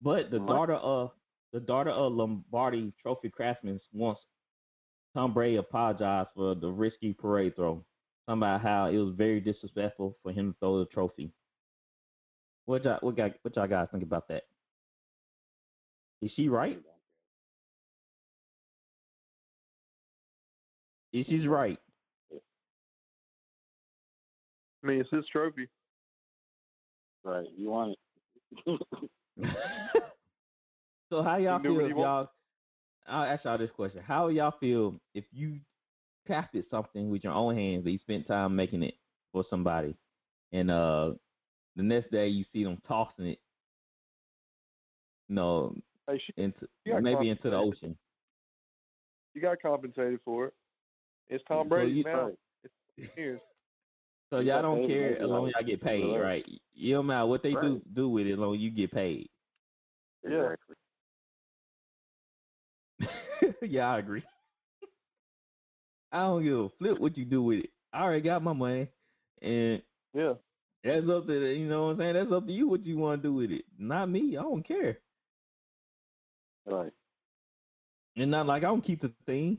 But 0.00 0.30
the 0.30 0.38
What? 0.40 0.48
daughter 0.48 0.74
of 0.76 1.10
the 1.52 1.60
daughter 1.60 1.90
of 1.90 2.14
Lombardi 2.14 2.90
Trophy 3.02 3.28
craftsman 3.28 3.78
wants 3.92 4.22
Tom 5.14 5.34
Brady 5.34 5.56
apologized 5.56 6.30
for 6.34 6.54
the 6.54 6.72
risky 6.72 7.12
parade 7.12 7.54
throw. 7.54 7.84
About 8.26 8.62
how 8.62 8.86
it 8.86 8.96
was 8.96 9.14
very 9.14 9.40
disrespectful 9.40 10.16
for 10.22 10.32
him 10.32 10.52
to 10.52 10.58
throw 10.58 10.78
the 10.78 10.86
trophy. 10.86 11.30
What 12.64 12.84
y'all, 12.84 12.98
what, 13.02 13.16
guy, 13.16 13.34
what 13.42 13.54
y'all 13.54 13.68
guys 13.68 13.88
think 13.92 14.02
about 14.02 14.28
that? 14.28 14.44
Is 16.22 16.32
she 16.34 16.48
right? 16.48 16.80
Is 21.12 21.26
she's 21.26 21.46
right? 21.46 21.78
I 24.82 24.86
mean, 24.86 25.00
it's 25.00 25.10
his 25.10 25.26
trophy. 25.26 25.68
Right. 27.24 27.46
You 27.56 27.70
want 27.70 27.96
it. 28.66 28.80
so 31.10 31.22
how 31.22 31.36
y'all 31.36 31.60
feel 31.60 31.80
if 31.80 31.90
y'all? 31.90 32.30
I'll 33.06 33.24
ask 33.24 33.44
y'all 33.44 33.58
this 33.58 33.70
question: 33.70 34.02
How 34.06 34.28
y'all 34.28 34.54
feel 34.58 34.94
if 35.14 35.24
you 35.32 35.58
crafted 36.28 36.64
something 36.70 37.10
with 37.10 37.24
your 37.24 37.32
own 37.32 37.54
hands, 37.54 37.82
but 37.84 37.92
you 37.92 37.98
spent 37.98 38.26
time 38.26 38.54
making 38.56 38.82
it 38.82 38.94
for 39.32 39.44
somebody, 39.50 39.96
and 40.52 40.70
uh, 40.70 41.14
the 41.76 41.82
next 41.82 42.10
day 42.10 42.28
you 42.28 42.44
see 42.52 42.64
them 42.64 42.80
tossing 42.86 43.26
it, 43.26 43.40
you 45.28 45.34
know, 45.36 45.74
Hey, 46.06 46.18
she, 46.24 46.32
into 46.36 46.68
maybe 46.86 47.28
into 47.30 47.50
the 47.50 47.56
ocean? 47.56 47.96
You 49.34 49.40
got 49.40 49.60
compensated 49.60 50.20
for 50.24 50.46
it. 50.46 50.54
It's 51.28 51.42
Tom 51.48 51.66
So 51.66 51.70
Brady 51.70 51.92
you- 51.92 52.04
now. 52.04 52.30
It's 52.96 53.10
years. 53.16 53.40
So 54.30 54.38
You 54.40 54.52
y'all 54.52 54.62
don't 54.62 54.86
care 54.86 55.20
as 55.20 55.28
long 55.28 55.46
as 55.48 55.54
like 55.54 55.62
y'all 55.66 55.70
get 55.76 55.82
paid, 55.82 56.02
relax. 56.04 56.22
right? 56.22 56.46
You 56.74 56.94
don't 56.94 57.06
matter 57.06 57.26
what 57.26 57.42
they 57.42 57.52
do 57.52 57.56
Right. 57.58 57.94
do 57.94 58.08
with 58.08 58.26
it, 58.26 58.32
as 58.32 58.38
long 58.38 58.54
as 58.54 58.60
you 58.60 58.70
get 58.70 58.90
paid. 58.92 59.28
Yeah. 60.24 60.54
Exactly. 63.00 63.58
yeah, 63.68 63.88
I 63.92 63.98
agree. 63.98 64.22
I 66.14 66.20
don't 66.26 66.44
give 66.44 66.58
a 66.58 66.68
flip 66.78 66.98
what 67.00 67.16
you 67.18 67.24
do 67.24 67.42
with 67.42 67.64
it. 67.64 67.70
I 67.92 68.04
already 68.04 68.22
got 68.22 68.42
my 68.42 68.52
money, 68.52 68.88
and 69.42 69.82
Yeah. 70.14 70.34
that's 70.82 71.08
up 71.08 71.26
to 71.26 71.40
the- 71.40 71.54
you 71.54 71.66
know 71.66 71.86
what 71.86 71.90
I'm 71.92 71.98
saying. 71.98 72.14
That's 72.14 72.32
up 72.32 72.46
to 72.46 72.52
you 72.52 72.68
what 72.68 72.86
you 72.86 72.96
want 72.98 73.22
to 73.22 73.28
do 73.28 73.34
with 73.34 73.50
it. 73.50 73.64
Not 73.78 74.08
me. 74.08 74.36
I 74.36 74.42
don't 74.42 74.62
care. 74.62 74.98
Right. 76.66 76.92
And 78.16 78.30
not 78.30 78.46
like 78.46 78.62
I 78.62 78.66
don't 78.68 78.84
keep 78.84 79.02
the 79.02 79.12
thing. 79.26 79.58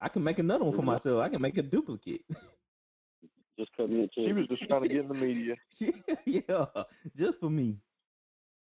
I 0.00 0.08
can 0.08 0.22
make 0.24 0.38
another 0.38 0.64
one 0.64 0.76
for 0.76 0.82
myself. 0.82 1.20
I 1.22 1.28
can 1.28 1.40
make 1.40 1.56
a 1.56 1.62
duplicate. 1.62 2.22
Just 3.58 3.72
cut 3.76 3.88
me 3.88 4.00
a 4.02 4.08
check. 4.08 4.24
She 4.26 4.32
was 4.32 4.48
just 4.48 4.64
trying 4.64 4.82
to 4.82 4.88
get 4.88 4.98
in 5.04 5.08
the 5.08 5.14
media. 5.14 5.54
yeah, 6.26 6.66
just 7.16 7.38
for 7.38 7.48
me. 7.48 7.76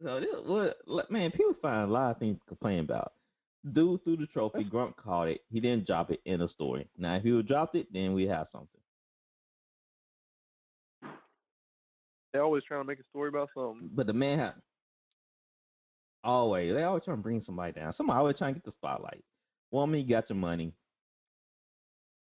So 0.02 0.18
this, 0.20 0.28
what, 0.44 1.10
man, 1.10 1.30
people 1.30 1.54
find 1.62 1.88
a 1.88 1.92
lot 1.92 2.10
of 2.10 2.18
things 2.18 2.38
to 2.40 2.46
complain 2.46 2.80
about. 2.80 3.12
Dude 3.72 4.02
threw 4.04 4.16
the 4.16 4.26
trophy. 4.26 4.64
Gronk 4.64 4.96
caught 4.96 5.28
it. 5.28 5.42
He 5.50 5.60
didn't 5.60 5.86
drop 5.86 6.10
it 6.10 6.20
in 6.24 6.40
a 6.40 6.48
story. 6.48 6.88
Now, 6.96 7.16
if 7.16 7.22
he 7.22 7.32
would 7.32 7.46
dropped 7.46 7.74
it, 7.74 7.92
then 7.92 8.14
we 8.14 8.26
have 8.26 8.46
something. 8.52 8.80
They 12.32 12.38
always 12.38 12.64
trying 12.64 12.80
to 12.80 12.86
make 12.86 13.00
a 13.00 13.04
story 13.10 13.28
about 13.28 13.50
something. 13.54 13.90
But 13.92 14.06
the 14.06 14.12
man 14.12 14.38
had 14.38 14.54
always 16.22 16.74
they 16.74 16.82
always 16.82 17.04
trying 17.04 17.18
to 17.18 17.22
bring 17.22 17.42
somebody 17.44 17.72
down. 17.72 17.92
Somebody 17.96 18.18
always 18.18 18.36
trying 18.36 18.54
to 18.54 18.60
get 18.60 18.64
the 18.64 18.72
spotlight. 18.78 19.24
Woman, 19.70 20.00
you 20.00 20.06
got 20.06 20.28
your 20.30 20.36
money. 20.36 20.72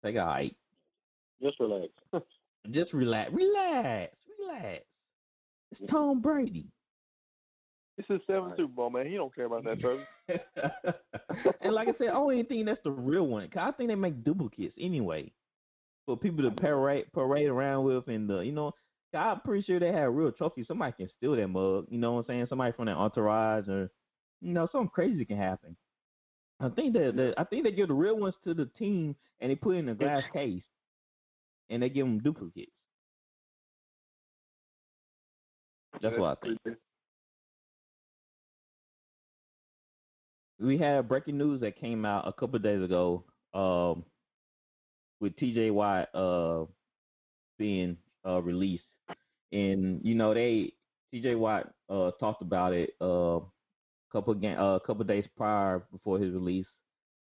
Take 0.04 0.16
a 0.16 0.26
hike. 0.26 0.56
Just 1.42 1.60
relax. 1.60 1.90
Just 2.72 2.94
relax, 2.94 3.32
relax, 3.32 4.16
relax. 4.40 4.84
It's 5.72 5.92
Tom 5.92 6.22
Brady. 6.22 6.68
It's 7.98 8.08
his 8.08 8.22
seventh 8.26 8.52
Right. 8.52 8.58
Super 8.58 8.74
Bowl, 8.74 8.90
man. 8.90 9.06
He 9.08 9.16
don't 9.16 9.34
care 9.34 9.46
about 9.46 9.64
that 9.66 9.80
trophy. 9.80 10.06
and 11.62 11.74
like 11.74 11.88
I 11.88 11.94
said, 11.98 12.08
I 12.10 12.14
don't 12.14 12.34
even 12.34 12.46
think 12.46 12.66
that's 12.66 12.84
the 12.84 12.92
real 12.92 13.28
one. 13.28 13.50
'cause 13.50 13.62
I 13.62 13.72
think 13.78 13.90
they 13.90 13.96
make 13.96 14.24
duplicates 14.24 14.74
anyway 14.78 15.34
for 16.06 16.18
people 16.18 16.44
to 16.44 16.52
parade 16.52 17.12
parade 17.14 17.48
around 17.48 17.86
with, 17.86 18.08
and 18.08 18.30
the 18.30 18.40
you 18.40 18.54
know, 18.54 18.74
I'm 19.14 19.42
pretty 19.42 19.64
sure 19.64 19.80
they 19.80 19.92
have 19.92 20.14
real 20.14 20.32
trophy. 20.32 20.64
Somebody 20.64 20.94
can 20.94 21.10
steal 21.10 21.36
that 21.36 21.48
mug. 21.48 21.88
You 21.92 21.98
know 21.98 22.14
what 22.14 22.20
I'm 22.22 22.26
saying? 22.28 22.48
Somebody 22.48 22.72
from 22.76 22.86
that 22.86 22.96
entourage, 22.96 23.68
or 23.68 23.92
you 24.42 24.54
know, 24.54 24.68
something 24.72 24.90
crazy 24.90 25.26
can 25.26 25.38
happen. 25.38 25.78
I 26.60 26.70
think 26.70 26.94
that 26.94 27.16
that 27.18 27.34
I 27.38 27.44
think 27.44 27.66
they 27.66 27.72
give 27.72 27.90
the 27.90 27.94
real 27.94 28.18
ones 28.18 28.36
to 28.46 28.54
the 28.54 28.68
team, 28.68 29.16
and 29.40 29.52
they 29.52 29.56
put 29.56 29.76
it 29.76 29.80
in 29.80 29.90
a 29.90 29.96
glass 29.96 30.24
case, 30.34 30.64
and 31.70 31.84
they 31.84 31.90
give 31.90 32.06
them 32.06 32.20
duplicates. 32.20 32.72
That's 36.02 36.18
what 36.18 36.38
I 36.44 36.48
think. 36.48 36.62
We 40.62 40.78
had 40.78 41.08
breaking 41.08 41.38
news 41.38 41.62
that 41.62 41.76
came 41.76 42.06
out 42.06 42.28
a 42.28 42.34
couple 42.34 42.60
days 42.60 42.84
ago 42.84 43.26
um, 43.54 44.06
with 45.20 45.36
TJ 45.36 45.74
Watt 45.74 46.14
uh, 46.16 46.66
being 47.58 47.98
uh, 48.26 48.42
released. 48.42 48.86
And, 49.52 50.06
you 50.06 50.16
know, 50.16 50.34
they, 50.34 50.74
TJ 51.14 51.38
Watt 51.38 51.74
uh, 51.90 52.12
talked 52.12 52.42
about 52.42 52.74
it 52.74 52.96
uh, 53.02 53.40
a 53.40 53.50
couple 54.12 54.34
of, 54.34 54.42
ga- 54.42 54.56
uh, 54.56 54.80
couple 54.80 55.04
days 55.06 55.28
prior 55.36 55.80
before 55.92 56.20
his 56.20 56.34
release 56.34 56.68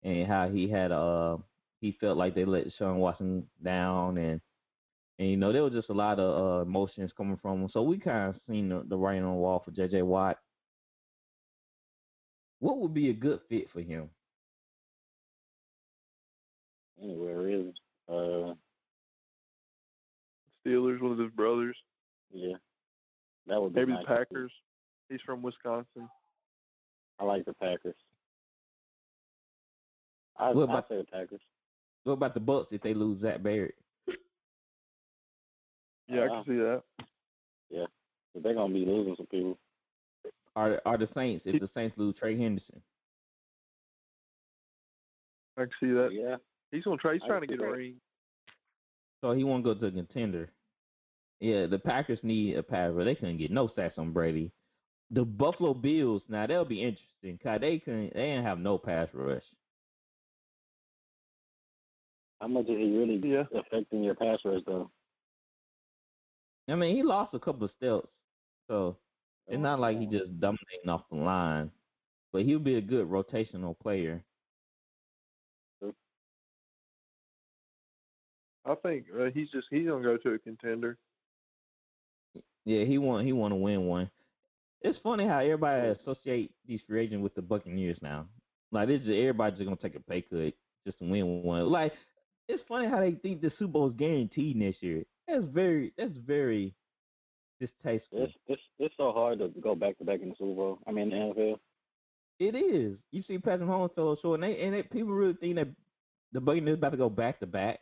and 0.02 0.26
how 0.28 0.48
he 0.48 0.68
had, 0.68 0.92
uh, 0.92 1.38
he 1.80 1.92
felt 1.92 2.18
like 2.18 2.34
they 2.34 2.44
let 2.44 2.72
Sean 2.72 2.98
Watson 2.98 3.50
down 3.62 4.18
and, 4.18 4.40
and 5.18 5.28
you 5.28 5.36
know, 5.36 5.52
there 5.52 5.62
was 5.62 5.72
just 5.72 5.90
a 5.90 5.94
lot 5.94 6.18
of 6.18 6.60
uh, 6.60 6.62
emotions 6.62 7.12
coming 7.16 7.38
from 7.38 7.62
him. 7.62 7.68
So 7.68 7.82
we 7.82 7.98
kind 7.98 8.34
of 8.34 8.40
seen 8.48 8.68
the, 8.70 8.84
the 8.86 8.96
writing 8.96 9.24
on 9.24 9.34
the 9.34 9.40
wall 9.40 9.62
for 9.64 9.70
JJ 9.72 10.04
Watt 10.06 10.38
what 12.60 12.78
would 12.78 12.94
be 12.94 13.10
a 13.10 13.14
good 13.14 13.40
fit 13.48 13.68
for 13.70 13.80
him? 13.80 14.08
Anywhere 17.02 17.38
really. 17.40 17.74
Uh, 18.08 18.54
Steelers, 20.66 21.00
one 21.00 21.12
of 21.12 21.18
his 21.18 21.30
brothers. 21.30 21.76
yeah. 22.32 22.56
That 23.46 23.60
would 23.60 23.72
be 23.72 23.80
Maybe 23.80 23.92
nice 23.94 24.02
the. 24.02 24.06
Packers. 24.14 24.52
He's 25.08 25.22
from 25.22 25.42
Wisconsin. 25.42 26.08
I 27.18 27.24
like 27.24 27.44
the 27.46 27.54
Packers. 27.54 27.96
I 30.38 30.50
What 30.52 30.68
I 30.68 30.72
about- 30.72 30.88
say 30.88 30.96
the 30.98 31.04
Packers. 31.04 31.40
What 32.04 32.12
about 32.14 32.34
the 32.34 32.40
Bucks 32.40 32.72
if 32.72 32.80
they 32.82 32.94
lose 32.94 33.20
Shaq 33.22 33.42
Barrett? 33.42 33.74
Yeah, 36.08 36.24
I 36.24 36.28
can 36.28 36.44
see 36.44 36.56
that. 36.56 36.82
But 38.32 38.44
they're 38.44 38.54
gonna 38.54 38.72
be 38.72 38.84
losing 38.86 39.16
some 39.16 39.26
people. 39.26 39.58
Are 40.56 40.80
are 40.84 40.98
the 40.98 41.08
Saints 41.14 41.44
if 41.46 41.60
the 41.60 41.70
Saints 41.74 41.96
lose 41.96 42.14
Trey 42.16 42.36
Hendrickson? 42.36 42.80
I 45.56 45.62
can 45.62 45.70
see 45.80 45.92
that. 45.92 46.12
Yeah. 46.12 46.36
He's 46.72 46.84
gonna 46.84 46.96
try. 46.96 47.14
He's 47.14 47.22
trying 47.22 47.42
to 47.42 47.46
get 47.46 47.58
see 47.58 47.64
a 47.64 47.70
ring. 47.70 48.00
So 49.20 49.32
he 49.32 49.44
won't 49.44 49.64
go 49.64 49.74
to 49.74 49.86
a 49.86 49.90
contender. 49.90 50.50
Yeah, 51.40 51.66
the 51.66 51.78
Packers 51.78 52.20
need 52.22 52.56
a 52.56 52.62
pass, 52.62 52.92
but 52.94 53.04
they 53.04 53.14
couldn't 53.14 53.38
get 53.38 53.50
no 53.50 53.70
sacks 53.74 53.98
on 53.98 54.12
Brady. 54.12 54.52
The 55.10 55.24
Buffalo 55.24 55.74
Bills, 55.74 56.22
now 56.28 56.46
they'll 56.46 56.64
be 56.64 56.82
interesting 56.82 57.36
because 57.36 57.60
they 57.60 57.78
couldn't 57.78 58.14
they 58.14 58.26
didn't 58.26 58.44
have 58.44 58.58
no 58.58 58.78
pass 58.78 59.08
rush. 59.12 59.42
How 62.40 62.48
much 62.48 62.64
is 62.64 62.78
he 62.78 62.96
really 62.96 63.16
Yeah. 63.22 63.44
affecting 63.54 64.02
your 64.04 64.14
pass 64.14 64.38
rush 64.44 64.62
though? 64.66 64.90
I 66.68 66.74
mean, 66.76 66.94
he 66.94 67.02
lost 67.02 67.34
a 67.34 67.38
couple 67.40 67.64
of 67.64 67.72
steps, 67.72 68.08
so 68.68 68.96
it's 69.50 69.60
not 69.60 69.80
like 69.80 69.98
he 69.98 70.06
just 70.06 70.40
dominating 70.40 70.88
off 70.88 71.02
the 71.10 71.16
line. 71.16 71.70
But 72.32 72.42
he'll 72.42 72.60
be 72.60 72.76
a 72.76 72.80
good 72.80 73.08
rotational 73.08 73.78
player. 73.78 74.24
I 78.64 78.74
think 78.76 79.06
uh, 79.18 79.30
he's 79.34 79.50
just 79.50 79.68
he's 79.70 79.86
gonna 79.86 80.02
go 80.02 80.16
to 80.16 80.34
a 80.34 80.38
contender. 80.38 80.96
Yeah, 82.64 82.84
he 82.84 82.98
want 82.98 83.26
he 83.26 83.32
want 83.32 83.52
to 83.52 83.56
win 83.56 83.86
one. 83.86 84.10
It's 84.82 84.98
funny 85.02 85.26
how 85.26 85.38
everybody 85.38 85.88
associate 85.88 86.52
these 86.66 86.80
free 86.86 87.00
agents 87.00 87.22
with 87.22 87.34
the 87.34 87.42
Buccaneers 87.42 87.98
now. 88.00 88.26
Like 88.70 88.88
this, 88.88 89.00
everybody's 89.02 89.58
just 89.58 89.64
gonna 89.68 89.76
take 89.76 89.96
a 89.96 90.00
pay 90.00 90.22
cut 90.22 90.54
just 90.86 90.98
to 90.98 91.10
win 91.10 91.42
one. 91.42 91.68
Like 91.68 91.92
it's 92.48 92.62
funny 92.68 92.88
how 92.88 93.00
they 93.00 93.12
think 93.12 93.40
the 93.40 93.50
Super 93.58 93.72
Bowl 93.72 93.88
is 93.88 93.94
guaranteed 93.96 94.56
next 94.56 94.82
year. 94.82 95.04
That's 95.26 95.44
very 95.46 95.92
that's 95.96 96.16
very 96.16 96.74
distasteful. 97.60 98.24
It's 98.24 98.32
it's 98.46 98.62
it's 98.78 98.94
so 98.96 99.12
hard 99.12 99.38
to 99.38 99.48
go 99.60 99.74
back 99.74 99.98
to 99.98 100.04
back 100.04 100.20
in 100.20 100.30
the 100.30 100.34
Super 100.36 100.54
Bowl. 100.54 100.78
I 100.86 100.92
mean 100.92 101.10
the 101.10 101.16
NFL. 101.16 101.58
It 102.38 102.54
is. 102.54 102.96
You 103.12 103.22
see, 103.28 103.38
Patrick 103.38 103.68
Mahomes 103.68 103.94
fell 103.94 104.16
short, 104.20 104.40
and 104.40 104.42
they 104.42 104.60
and 104.62 104.74
they, 104.74 104.82
people 104.82 105.12
really 105.12 105.34
think 105.34 105.56
that 105.56 105.68
the 106.32 106.40
Buccaneers 106.40 106.78
about 106.78 106.90
to 106.92 106.96
go 106.96 107.10
back 107.10 107.38
to 107.40 107.46
back 107.46 107.80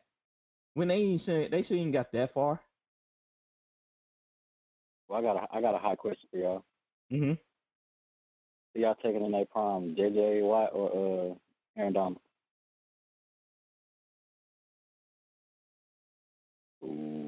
when 0.75 0.89
they 0.89 0.97
ain't 0.97 1.25
should 1.25 1.51
they 1.51 1.63
shouldn't 1.63 1.93
got 1.93 2.13
that 2.13 2.35
far. 2.35 2.61
Well 5.09 5.21
I 5.21 5.23
got 5.23 5.37
a 5.37 5.57
I 5.57 5.61
got 5.61 5.75
a 5.75 5.79
hot 5.79 5.99
question 5.99 6.29
for 6.31 6.39
y'all. 6.39 6.65
Mm-hmm. 7.13 7.33
Who 8.75 8.81
y'all 8.81 8.97
taking 9.03 9.25
in 9.25 9.33
their 9.33 9.47
prime, 9.47 9.95
JJ 9.95 10.43
Watt 10.43 10.71
or 10.73 10.91
uh 10.91 11.81
Aaron 11.81 11.93
Donald? 11.93 12.19
Mm-hmm. 16.85 17.28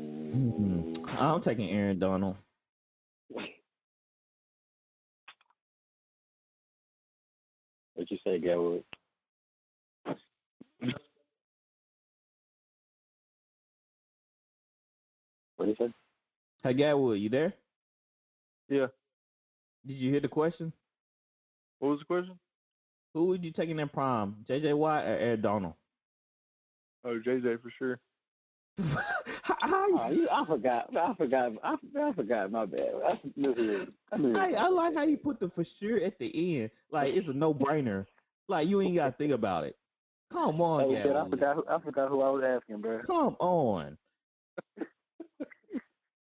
I'm 1.20 1.42
taking 1.42 1.68
Aaron 1.70 1.98
Donald. 1.98 2.36
What 7.94 8.10
you 8.10 8.16
say, 8.24 8.40
Gatwood? 8.40 8.82
What 15.56 15.66
do 15.66 15.66
you 15.66 15.76
say? 15.76 15.92
Hey, 16.62 16.74
Gatwood, 16.74 17.20
you 17.20 17.28
there? 17.28 17.52
Yeah. 18.70 18.86
Did 19.86 19.98
you 19.98 20.10
hear 20.10 20.20
the 20.20 20.28
question? 20.28 20.72
What 21.80 21.90
was 21.90 21.98
the 21.98 22.06
question? 22.06 22.38
Who 23.12 23.26
would 23.26 23.44
you 23.44 23.52
take 23.52 23.68
in 23.68 23.88
prime, 23.90 24.36
J.J. 24.48 24.72
Watt 24.72 25.04
or 25.04 25.08
Aaron 25.08 25.42
Donald? 25.42 25.74
Oh, 27.04 27.18
JJ 27.26 27.60
for 27.60 27.70
sure. 27.78 27.98
how, 29.42 29.56
how 29.60 29.86
Oh, 29.92 30.10
you, 30.10 30.28
I 30.30 30.44
forgot. 30.46 30.96
I 30.96 31.14
forgot. 31.14 31.52
I, 31.62 31.76
I 32.00 32.12
forgot. 32.12 32.50
My 32.50 32.64
bad. 32.66 32.90
I 33.06 33.20
knew 33.36 33.54
he 33.54 33.66
was- 33.66 33.88
I 34.12 34.16
I, 34.38 34.64
I 34.64 34.68
like 34.68 34.94
how 34.94 35.02
you 35.04 35.16
put 35.16 35.38
the 35.40 35.50
for 35.54 35.64
sure 35.80 35.98
at 36.02 36.18
the 36.18 36.60
end. 36.62 36.70
Like 36.90 37.14
it's 37.14 37.28
a 37.28 37.32
no 37.32 37.52
brainer. 37.54 38.06
Like 38.48 38.68
you 38.68 38.80
ain't 38.80 38.96
gotta 38.96 39.12
think 39.12 39.32
about 39.32 39.64
it. 39.64 39.76
Come 40.32 40.60
on, 40.60 40.88
Hey, 40.94 41.02
shit, 41.02 41.16
I 41.16 41.28
forgot. 41.28 41.56
Who, 41.56 41.64
I 41.68 41.80
forgot 41.80 42.08
who 42.08 42.20
I 42.22 42.30
was 42.30 42.44
asking, 42.44 42.80
bro. 42.80 43.00
Come 43.06 43.36
on. 43.40 43.98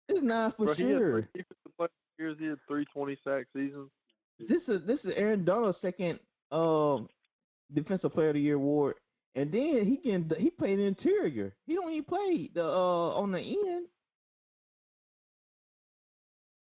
It's 0.07 0.23
not 0.23 0.55
for 0.55 0.65
Bro, 0.65 0.73
he 0.75 0.83
had 0.83 0.91
sure. 0.91 1.11
three 1.21 1.27
defensive 1.33 1.77
player 1.77 1.89
years. 2.19 2.37
He 2.39 2.45
had 2.45 2.57
three 2.67 2.85
twenty 2.85 3.17
sack 3.23 3.47
seasons. 3.55 3.89
This 4.39 4.61
is 4.67 4.85
this 4.85 4.99
is 5.03 5.11
Aaron 5.15 5.43
Donald's 5.43 5.79
second 5.81 6.19
um 6.51 7.09
defensive 7.73 8.13
player 8.13 8.29
of 8.29 8.35
the 8.35 8.41
year 8.41 8.55
award, 8.55 8.95
And 9.35 9.51
then 9.51 9.85
he 9.85 9.97
can 9.97 10.31
he 10.37 10.49
played 10.49 10.79
the 10.79 10.83
interior. 10.83 11.53
He 11.67 11.75
don't 11.75 11.91
even 11.91 12.05
play 12.05 12.49
the 12.53 12.63
uh 12.63 13.11
on 13.11 13.31
the 13.33 13.39
end. 13.39 13.87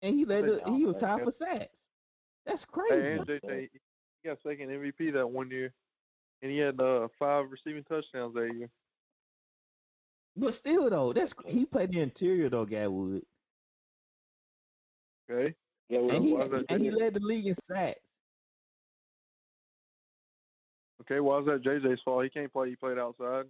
And 0.02 0.14
he 0.14 0.24
led 0.24 0.44
the, 0.44 0.60
he 0.74 0.84
was 0.84 0.96
tied 1.00 1.22
for 1.22 1.32
sacks. 1.38 1.70
That's 2.46 2.62
crazy. 2.70 3.02
Hey, 3.02 3.12
and 3.18 3.26
JJ, 3.26 3.68
he 3.72 4.28
got 4.28 4.38
second 4.42 4.70
MVP 4.70 5.12
that 5.14 5.28
one 5.28 5.50
year, 5.50 5.72
and 6.42 6.50
he 6.50 6.58
had 6.58 6.80
uh, 6.80 7.08
five 7.18 7.50
receiving 7.50 7.82
touchdowns 7.84 8.34
that 8.34 8.54
year. 8.54 8.70
But 10.36 10.54
still 10.60 10.88
though, 10.88 11.12
that's 11.12 11.32
he 11.46 11.64
played 11.66 11.92
the 11.92 12.00
interior 12.00 12.48
though, 12.48 12.66
Gatwood. 12.66 13.22
Okay. 15.28 15.54
Yeah, 15.88 16.00
well, 16.00 16.16
And 16.16 16.24
he, 16.24 16.32
why 16.32 16.44
is 16.44 16.50
that 16.52 16.64
and 16.68 16.82
he 16.82 16.90
led 16.90 17.14
the 17.14 17.20
league 17.20 17.46
in 17.46 17.56
sacks. 17.70 18.00
Okay, 21.08 21.20
why 21.20 21.38
is 21.38 21.46
that 21.46 21.62
JJ's 21.62 22.02
fault? 22.02 22.24
He 22.24 22.30
can't 22.30 22.52
play. 22.52 22.70
He 22.70 22.76
played 22.76 22.98
outside. 22.98 23.44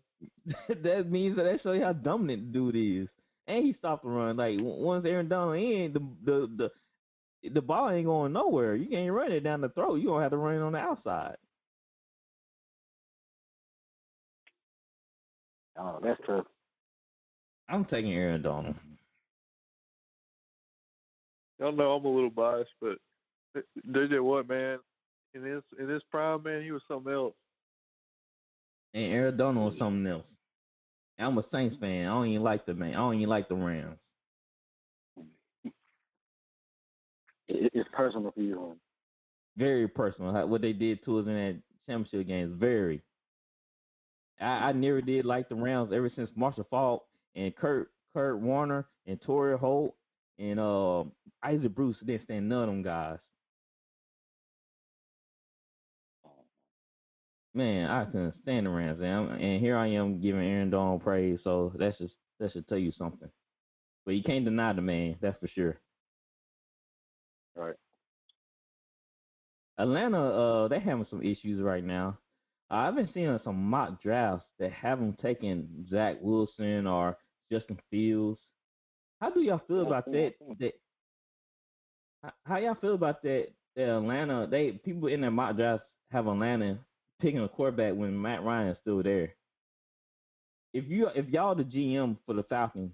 that 0.69 1.11
means 1.11 1.37
that 1.37 1.45
that 1.45 1.62
shows 1.62 1.79
you 1.79 1.85
how 1.85 1.95
dominant 1.95 2.53
the 2.53 2.59
dude 2.59 2.77
is. 2.77 3.09
And 3.47 3.64
he 3.64 3.75
stopped 3.79 4.05
the 4.05 4.11
run. 4.11 4.37
Like 4.37 4.59
once 4.61 5.07
Aaron 5.07 5.29
Donald 5.29 5.57
in, 5.57 5.92
the 5.92 6.01
the 6.25 6.71
the 7.42 7.51
the 7.51 7.62
ball 7.62 7.90
ain't 7.90 8.07
going 8.07 8.33
nowhere. 8.33 8.75
You 8.75 8.88
can't 8.88 9.12
run 9.12 9.33
it 9.33 9.40
down 9.40 9.61
the 9.61 9.69
throat. 9.71 9.97
You 9.97 10.09
gonna 10.09 10.23
have 10.23 10.33
to 10.33 10.37
run 10.37 10.57
it 10.57 10.62
on 10.62 10.73
the 10.73 10.79
outside. 10.79 11.37
Oh, 15.79 15.99
that's 16.03 16.21
tough. 16.27 16.47
I'm 17.69 17.85
taking 17.85 18.12
Aaron 18.12 18.42
Donald. 18.42 18.75
Y'all 21.59 21.73
know 21.73 21.92
I'm 21.92 22.05
a 22.05 22.09
little 22.09 22.31
biased, 22.31 22.71
but 22.81 22.99
JJ 23.88 24.23
what 24.23 24.49
man? 24.49 24.79
In 25.35 25.42
his 25.42 25.62
in 25.79 25.88
his 25.88 26.03
prime, 26.11 26.42
man, 26.42 26.62
he 26.62 26.73
was 26.73 26.83
something 26.88 27.12
else. 27.12 27.35
And 28.97 29.13
Aaron 29.13 29.37
Donald 29.37 29.73
was 29.73 29.79
something 29.79 30.11
else. 30.11 30.25
I'm 31.19 31.37
a 31.37 31.45
Saints 31.53 31.77
fan. 31.79 32.07
I 32.07 32.15
don't 32.15 32.29
even 32.29 32.43
like 32.43 32.65
the 32.65 32.73
man. 32.73 32.95
I 32.95 32.97
don't 32.97 33.17
even 33.17 33.29
like 33.29 33.47
the 33.47 33.55
Rams. 33.55 33.99
It's 37.47 37.89
personal 37.93 38.33
for 38.33 38.41
you. 38.41 38.75
Very 39.59 39.87
personal. 39.87 40.49
What 40.49 40.63
they 40.63 40.73
did 40.73 41.05
to 41.05 41.19
us 41.19 41.27
in 41.27 41.35
that 41.35 41.63
championship 41.87 42.27
game 42.27 42.51
is 42.51 42.59
very. 42.59 43.03
I, 44.41 44.71
I 44.71 44.73
never 44.73 45.03
did 45.03 45.27
like 45.27 45.51
the 45.51 45.57
Rams 45.57 45.93
ever 45.93 46.11
since 46.17 46.31
Marshall 46.35 46.67
Faulk 46.71 47.05
and 47.35 47.55
Kurt 47.55 47.91
Kurt 48.15 48.41
Warner 48.41 48.87
and 49.07 49.21
Torry 49.21 49.59
Holt 49.59 49.95
and 50.39 50.59
uh, 50.59 51.05
Isaac 51.43 51.75
Bruce 51.75 51.99
didn't 52.05 52.25
stand 52.25 52.49
none 52.49 52.63
of 52.63 52.69
them 52.69 52.83
guys. 52.83 53.19
Man, 57.57 57.88
I 57.88 58.05
couldn't 58.05 58.35
stand 58.42 58.66
the 58.66 58.71
Rams, 58.71 59.01
and, 59.01 59.40
and 59.40 59.61
here 59.62 59.79
I 59.79 59.87
am 59.87 60.21
giving 60.21 60.42
Aaron 60.45 60.69
Donald 60.69 61.03
praise. 61.03 61.40
So 61.42 61.73
that's 61.79 61.97
just 61.97 62.12
that 62.38 62.53
should 62.53 62.69
tell 62.69 62.77
you 62.77 62.92
something. 62.92 63.31
But 64.05 64.14
you 64.14 64.23
can't 64.23 64.45
deny 64.45 64.75
the 64.75 64.83
man, 64.83 65.16
that's 65.23 65.40
for 65.40 65.49
sure. 65.49 65.79
Right. 67.57 67.75
Atlanta, 69.79 70.19
uh, 70.23 70.69
they 70.69 70.79
having 70.79 71.07
some 71.09 71.23
issues 71.23 71.62
right 71.62 71.83
now. 71.83 72.19
I've 72.69 72.95
been 72.95 73.09
seeing 73.14 73.40
some 73.42 73.71
mock 73.71 74.03
drafts 74.03 74.45
that 74.59 74.73
have 74.73 74.99
them 74.99 75.16
taking 75.23 75.87
Zach 75.90 76.19
Wilson 76.21 76.87
or 76.87 77.16
Justin 77.51 77.79
Fields. 77.90 78.38
How 79.23 79.31
do 79.31 79.40
y'all 79.40 79.62
feel 79.66 79.87
about 79.87 80.05
that? 80.12 80.35
That 80.59 80.75
how- 82.23 82.33
how 82.45 82.59
y'all 82.59 82.75
feel 82.75 82.95
about 82.95 83.23
that? 83.23 83.49
That 83.77 83.97
Atlanta, 83.97 84.47
they 84.47 84.73
people 84.73 85.09
in 85.09 85.23
their 85.23 85.31
mock 85.31 85.57
drafts 85.57 85.87
have 86.11 86.27
Atlanta 86.27 86.79
picking 87.21 87.41
a 87.41 87.49
quarterback 87.49 87.95
when 87.95 88.21
Matt 88.21 88.43
Ryan 88.43 88.69
is 88.69 88.79
still 88.83 89.03
there. 89.03 89.35
If 90.73 90.87
you 90.89 91.09
if 91.15 91.29
y'all 91.29 91.55
the 91.55 91.65
GM 91.65 92.17
for 92.27 92.35
the 92.35 92.43
Falcons, 92.45 92.93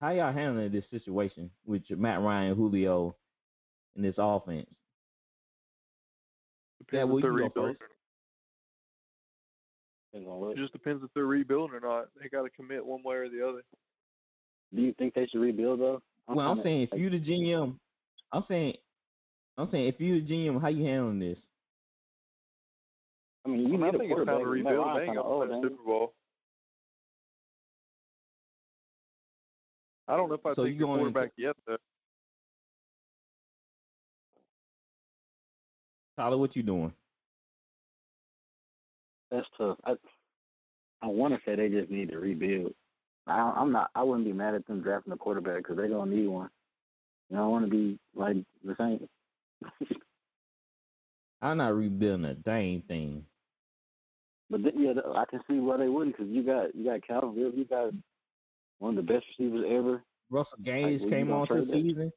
how 0.00 0.10
y'all 0.10 0.32
handling 0.32 0.72
this 0.72 0.84
situation 0.90 1.50
with 1.66 1.82
your 1.88 1.98
Matt 1.98 2.20
Ryan, 2.20 2.54
Julio, 2.54 3.14
in 3.96 4.02
this 4.02 4.14
offense? 4.18 4.66
Yeah, 6.92 7.06
Depends 7.06 7.08
well, 7.08 7.18
if 7.18 7.22
they're 7.22 7.32
you 7.32 7.38
go 7.38 7.44
rebuilding. 7.44 7.76
first. 7.78 7.92
Depends 10.12 10.28
on 10.28 10.40
what. 10.40 10.50
It 10.52 10.56
just 10.58 10.72
depends 10.72 11.02
if 11.02 11.10
they're 11.14 11.26
rebuilding 11.26 11.76
or 11.76 11.80
not. 11.80 12.08
They 12.20 12.28
got 12.28 12.42
to 12.42 12.50
commit 12.50 12.84
one 12.84 13.02
way 13.02 13.16
or 13.16 13.28
the 13.28 13.46
other. 13.46 13.62
Do 14.74 14.82
you 14.82 14.94
think 14.94 15.14
they 15.14 15.26
should 15.26 15.40
rebuild 15.40 15.80
though? 15.80 16.02
Well, 16.28 16.50
I'm 16.50 16.62
saying 16.62 16.82
if 16.82 16.92
like, 16.92 17.00
you 17.00 17.10
the 17.10 17.20
GM, 17.20 17.78
I'm 18.32 18.44
saying, 18.48 18.74
I'm 19.56 19.70
saying 19.70 19.86
if 19.88 20.00
you 20.00 20.20
the 20.20 20.26
GM, 20.26 20.60
how 20.60 20.68
you 20.68 20.84
handling 20.84 21.20
this? 21.20 21.38
I 23.46 23.48
mean, 23.48 23.60
you 23.60 23.66
I, 23.66 23.70
mean, 23.70 23.82
I 23.82 23.86
need 23.90 23.94
a 23.94 23.98
think 23.98 24.10
it's 24.10 24.18
time 24.18 24.26
quarterback. 24.26 24.38
to 24.42 24.46
rebuild. 24.50 24.76
Ryan's 24.86 24.96
They 24.96 25.02
ain't 25.02 25.08
kinda 25.08 25.22
gonna 25.22 25.34
old, 25.34 25.40
win 25.40 25.50
a 25.50 25.54
ain't 25.54 25.64
he? 25.64 25.70
Super 25.70 25.82
Bowl. 25.84 26.14
I 30.08 30.16
don't 30.16 30.28
know 30.28 30.34
if 30.34 30.46
I 30.46 30.54
So 30.54 30.64
take 30.64 30.72
you 30.74 30.78
the 30.80 30.84
going 30.86 31.00
into- 31.00 31.12
quarterback 31.12 31.32
yet 31.36 31.56
though. 31.66 31.76
Tyler, 36.16 36.38
what 36.38 36.56
you 36.56 36.62
doing? 36.62 36.92
That's 39.30 39.48
tough. 39.58 39.78
I 39.84 39.96
I 41.02 41.06
want 41.08 41.34
to 41.34 41.40
say 41.44 41.56
they 41.56 41.68
just 41.68 41.90
need 41.90 42.10
to 42.10 42.18
rebuild. 42.18 42.72
I, 43.26 43.38
I'm 43.40 43.70
not. 43.72 43.90
I 43.94 44.02
wouldn't 44.02 44.24
be 44.24 44.32
mad 44.32 44.54
at 44.54 44.66
them 44.66 44.80
drafting 44.80 45.12
a 45.12 45.16
quarterback 45.16 45.58
because 45.58 45.76
they're 45.76 45.88
gonna 45.88 46.10
need 46.14 46.26
one. 46.28 46.48
You 47.28 47.36
know, 47.36 47.44
I 47.44 47.48
want 47.48 47.64
to 47.64 47.70
be 47.70 47.98
like 48.14 48.36
the 48.64 48.74
Saints. 48.78 49.04
I'm 51.42 51.58
not 51.58 51.74
rebuilding 51.76 52.24
a 52.24 52.34
dang 52.34 52.82
thing. 52.82 53.26
But 54.50 54.62
then, 54.62 54.72
yeah, 54.76 54.92
th- 54.92 55.04
I 55.14 55.24
can 55.24 55.40
see 55.48 55.58
why 55.58 55.76
they 55.76 55.88
wouldn't 55.88 56.16
because 56.16 56.32
you 56.32 56.42
got 56.42 56.74
you 56.74 56.84
got 56.84 57.06
Calvin 57.06 57.34
Ridley, 57.34 57.58
you 57.58 57.64
got 57.64 57.92
one 58.78 58.96
of 58.96 59.06
the 59.06 59.12
best 59.12 59.26
receivers 59.28 59.64
ever. 59.68 60.02
Russell 60.30 60.58
Gaines 60.64 61.00
well, 61.02 61.10
you 61.10 61.16
came 61.16 61.32
on 61.32 61.46
to 61.48 61.64
the 61.64 61.72
season. 61.72 62.12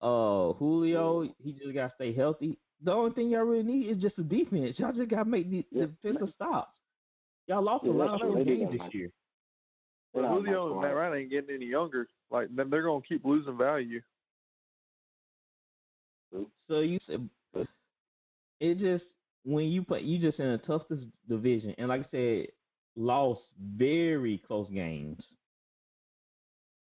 Uh, 0.00 0.52
Julio, 0.54 1.22
he 1.42 1.52
just 1.52 1.74
got 1.74 1.88
to 1.88 1.94
stay 1.96 2.12
healthy. 2.12 2.56
The 2.84 2.92
only 2.92 3.12
thing 3.12 3.30
y'all 3.30 3.42
really 3.42 3.64
need 3.64 3.88
is 3.88 4.00
just 4.00 4.18
a 4.18 4.22
defense. 4.22 4.78
Y'all 4.78 4.92
just 4.92 5.10
got 5.10 5.24
to 5.24 5.24
make 5.24 5.50
the 5.50 5.64
Yeah, 5.72 5.86
defensive 5.86 6.32
stops. 6.36 6.76
Y'all 7.48 7.62
lost 7.62 7.84
Yeah, 7.84 7.90
a 7.90 7.94
lot 7.94 8.14
of 8.14 8.20
true. 8.20 8.28
those 8.30 8.38
They 8.38 8.44
do 8.44 8.56
games 8.58 8.72
this 8.72 8.94
year. 8.94 9.10
They 10.14 10.20
But 10.20 10.28
got 10.28 10.30
a 10.30 10.34
nice 10.34 10.44
Julio 10.44 10.72
and 10.72 10.80
Matt. 10.80 10.94
Ryan 10.94 11.14
ain't 11.14 11.30
getting 11.30 11.54
any 11.54 11.66
younger. 11.66 12.08
Like 12.30 12.48
then 12.54 12.70
they're 12.70 12.82
gonna 12.82 13.02
keep 13.02 13.24
losing 13.24 13.56
value. 13.58 14.00
So 16.68 16.80
you 16.80 16.98
said 17.06 17.28
it 18.60 18.78
just 18.78 19.04
when 19.44 19.66
you 19.66 19.82
play, 19.84 20.02
you 20.02 20.18
just 20.18 20.38
in 20.38 20.52
the 20.52 20.58
toughest 20.58 21.04
division, 21.28 21.74
and 21.78 21.88
like 21.88 22.02
I 22.02 22.10
said, 22.10 22.46
lost 22.96 23.42
very 23.60 24.38
close 24.38 24.68
games. 24.70 25.22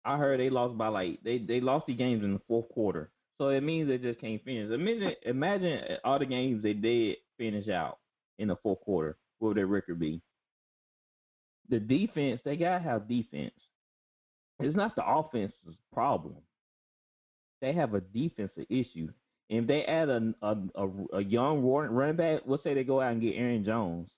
I 0.04 0.18
heard 0.18 0.38
they 0.38 0.50
lost 0.50 0.76
by 0.76 0.88
like 0.88 1.20
they 1.22 1.38
they 1.38 1.60
lost 1.60 1.86
the 1.86 1.94
games 1.94 2.22
in 2.24 2.34
the 2.34 2.40
fourth 2.46 2.68
quarter, 2.68 3.10
so 3.38 3.48
it 3.48 3.62
means 3.62 3.88
they 3.88 3.98
just 3.98 4.20
can't 4.20 4.44
finish. 4.44 4.70
Imagine 4.70 5.14
imagine 5.24 5.98
all 6.04 6.18
the 6.18 6.26
games 6.26 6.62
they 6.62 6.74
did 6.74 7.16
finish 7.38 7.68
out 7.68 7.98
in 8.38 8.48
the 8.48 8.56
fourth 8.56 8.80
quarter. 8.80 9.16
What 9.38 9.48
would 9.48 9.56
their 9.56 9.66
record 9.66 9.98
be? 9.98 10.20
The 11.70 11.80
defense 11.80 12.40
they 12.44 12.56
gotta 12.56 12.82
have 12.82 13.08
defense. 13.08 13.54
It's 14.60 14.76
not 14.76 14.94
the 14.94 15.06
offense's 15.06 15.76
problem. 15.92 16.36
They 17.60 17.72
have 17.72 17.94
a 17.94 18.00
defensive 18.00 18.66
issue. 18.68 19.08
If 19.48 19.66
they 19.66 19.84
add 19.84 20.08
a 20.08 20.34
a, 20.42 20.56
a, 20.74 20.88
a 21.14 21.24
young 21.24 21.62
running 21.62 22.16
back, 22.16 22.42
let's 22.46 22.62
say 22.62 22.74
they 22.74 22.84
go 22.84 23.00
out 23.00 23.12
and 23.12 23.22
get 23.22 23.36
Aaron 23.36 23.64
Jones, 23.64 24.10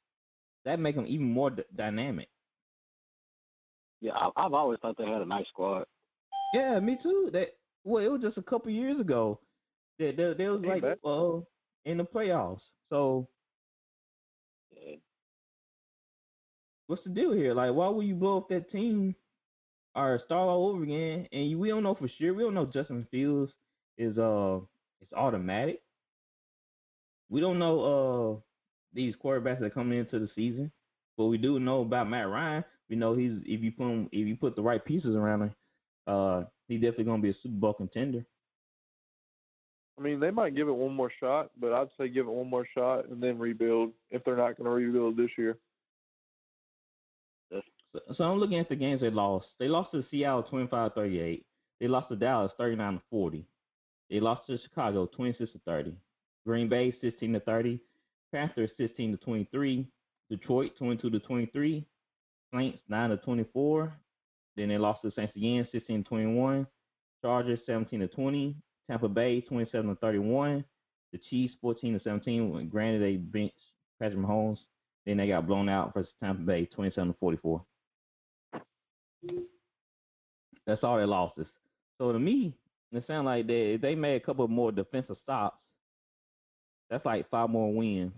that 0.65 0.79
make 0.81 0.97
them 0.97 1.07
even 1.07 1.33
more 1.33 1.51
d- 1.51 1.65
dynamic. 1.75 2.29
Yeah, 4.01 4.13
I, 4.15 4.31
I've 4.37 4.53
always 4.55 4.79
thought 4.81 4.97
they 4.99 5.09
had 5.09 5.23
a 5.23 5.27
nice 5.27 5.49
squad. 5.49 5.87
Yeah, 6.55 6.79
me 6.81 6.99
too. 7.03 7.31
That 7.33 7.49
well, 7.85 8.05
it 8.05 8.11
was 8.11 8.23
just 8.23 8.39
a 8.39 8.43
couple 8.43 8.71
years 8.71 9.01
ago 9.01 9.41
that 9.99 10.17
they, 10.17 10.35
they 10.35 10.49
was 10.49 10.63
Ain't 10.65 10.67
like 10.67 10.83
bad. 10.83 10.99
uh 11.05 11.39
in 11.85 11.99
the 11.99 12.05
playoffs. 12.05 12.63
So 12.91 13.29
Yeah. 14.71 14.97
what's 16.87 17.03
the 17.05 17.11
deal 17.11 17.33
here? 17.33 17.55
Like, 17.55 17.75
why 17.75 17.89
would 17.89 18.07
you 18.07 18.15
blow 18.15 18.39
up 18.39 18.49
that 18.51 18.71
team 18.71 19.15
or 19.95 20.21
start 20.25 20.49
all 20.49 20.69
over 20.69 20.83
again? 20.83 21.29
And 21.33 21.51
you, 21.51 21.59
we 21.59 21.69
don't 21.69 21.83
know 21.83 21.95
for 21.95 22.09
sure. 22.09 22.35
We 22.35 22.43
don't 22.43 22.55
know 22.55 22.67
Justin 22.67 23.07
Fields 23.11 23.53
is 23.99 24.19
uh 24.19 24.61
it's 25.01 25.13
automatic. 25.13 25.83
We 27.29 27.41
don't 27.41 27.59
know 27.59 27.81
uh 27.81 28.41
these 28.93 29.15
quarterbacks 29.23 29.61
that 29.61 29.67
are 29.67 29.71
coming 29.71 29.99
into 29.99 30.19
the 30.19 30.29
season, 30.35 30.71
but 31.17 31.27
we 31.27 31.39
do 31.39 31.61
know 31.61 31.83
about 31.83 32.09
Matt 32.09 32.29
Ryan. 32.29 32.65
We 32.89 32.97
know 32.97 33.15
he's 33.15 33.33
if 33.45 33.61
you 33.63 33.73
put 33.73 33.89
him 33.89 34.09
if 34.13 34.27
you 34.27 34.37
put 34.37 34.57
the 34.57 34.63
right 34.63 34.85
pieces 34.85 35.15
around 35.17 35.43
him, 35.43 35.55
uh, 36.07 36.45
he's 36.69 36.81
definitely 36.81 37.05
gonna 37.05 37.23
be 37.23 37.31
a 37.31 37.35
Super 37.43 37.57
Bowl 37.57 37.75
contender. 37.75 38.25
I 39.99 40.03
mean, 40.03 40.21
they 40.21 40.31
might 40.31 40.55
give 40.55 40.69
it 40.69 40.77
one 40.77 40.95
more 40.95 41.11
shot, 41.21 41.51
but 41.59 41.73
I'd 41.73 41.89
say 41.99 42.09
give 42.09 42.27
it 42.27 42.33
one 42.33 42.51
more 42.51 42.67
shot 42.75 43.09
and 43.09 43.23
then 43.23 43.39
rebuild 43.39 43.93
if 44.11 44.23
they're 44.25 44.37
not 44.37 44.57
going 44.59 44.67
to 44.67 44.71
rebuild 44.71 45.17
this 45.17 45.31
year. 45.39 45.57
So, 47.51 47.63
so 48.15 48.25
I'm 48.25 48.39
looking 48.39 48.59
at 48.59 48.69
the 48.69 48.77
games 48.77 49.01
they 49.01 49.11
lost. 49.11 49.47
They 49.59 49.69
lost 49.69 49.93
to 49.93 50.05
Seattle 50.11 50.43
25-38. 50.53 51.45
They 51.81 51.89
lost 51.89 52.09
to 52.09 52.17
Dallas 52.17 52.53
39 52.59 52.95
to 52.95 53.03
40. 53.11 53.47
They 54.11 54.21
lost 54.21 54.47
to 54.47 54.59
Chicago 54.59 55.07
26 55.07 55.53
to 55.53 55.61
30. 55.67 55.95
Green 56.47 56.69
Bay 56.69 56.95
16 57.01 57.33
to 57.33 57.41
30. 57.41 57.81
Panthers 58.33 58.71
16 58.77 59.13
to 59.13 59.17
23. 59.19 59.87
Detroit 60.31 60.73
22 60.79 61.11
to 61.11 61.19
23. 61.19 61.87
Saints 62.55 62.79
9 62.89 63.11
to 63.11 63.17
24. 63.19 63.93
Then 64.57 64.69
they 64.69 64.79
lost 64.79 65.03
to 65.03 65.11
Saints 65.11 65.35
again 65.37 65.67
16 65.73 66.05
to 66.05 66.09
21. 66.09 66.67
Chargers 67.23 67.61
17 67.67 68.01
to 68.01 68.09
20. 68.09 68.57
Tampa 68.89 69.09
Bay 69.09 69.41
27 69.41 69.91
to 69.91 69.97
31. 69.97 70.65
The 71.13 71.19
Chiefs 71.19 71.55
14 71.61 71.95
to 71.95 72.05
17. 72.05 72.51
When 72.51 72.69
granted 72.69 73.03
they 73.03 73.17
benched 73.17 73.55
Patrick 74.01 74.21
Mahomes, 74.21 74.59
then 75.05 75.17
they 75.17 75.29
got 75.29 75.47
blown 75.47 75.69
out 75.69 75.95
versus 75.95 76.13
Tampa 76.23 76.43
Bay 76.43 76.67
27 76.67 77.13
to 77.13 77.19
44. 77.19 77.65
That's 80.67 80.83
all 80.83 80.97
their 80.97 81.07
losses. 81.07 81.47
So 81.99 82.13
to 82.13 82.19
me, 82.19 82.55
it 82.93 83.07
sounds 83.07 83.25
like 83.27 83.47
they 83.47 83.77
they 83.77 83.95
made 83.95 84.17
a 84.17 84.25
couple 84.25 84.47
more 84.49 84.73
defensive 84.73 85.19
stops, 85.23 85.59
that's 86.89 87.05
like 87.05 87.29
five 87.31 87.51
more 87.51 87.73
wins. 87.73 88.13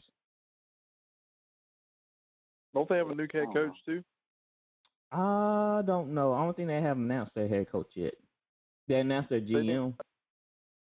Don't 2.75 2.89
they 2.89 2.99
have 2.99 3.11
a 3.11 3.15
new 3.15 3.27
head 3.33 3.47
coach 3.53 3.77
too? 3.85 4.05
I 5.11 5.83
don't 5.87 6.13
know. 6.15 6.35
I 6.35 6.45
don't 6.45 6.55
think 6.55 6.69
they 6.69 6.83
have 6.83 6.99
announced 6.99 7.35
their 7.35 7.49
head 7.49 7.71
coach 7.73 7.91
yet. 7.95 8.15
They 8.87 9.01
announced 9.01 9.31
their 9.31 9.41
They 9.41 9.47
did. 9.47 9.67
GM. 9.67 9.95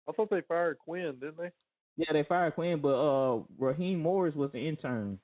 I 0.08 0.12
thought 0.12 0.30
they 0.32 0.42
fired 0.42 0.80
Quinn, 0.80 1.20
didn't 1.20 1.38
they? 1.38 1.52
Yeah, 1.98 2.14
they 2.14 2.24
fired 2.24 2.56
Quinn, 2.56 2.80
but 2.82 2.96
uh, 2.96 3.44
Raheem 3.58 4.00
Morris 4.00 4.34
was 4.34 4.52
the 4.52 4.60
intern. 4.60 5.20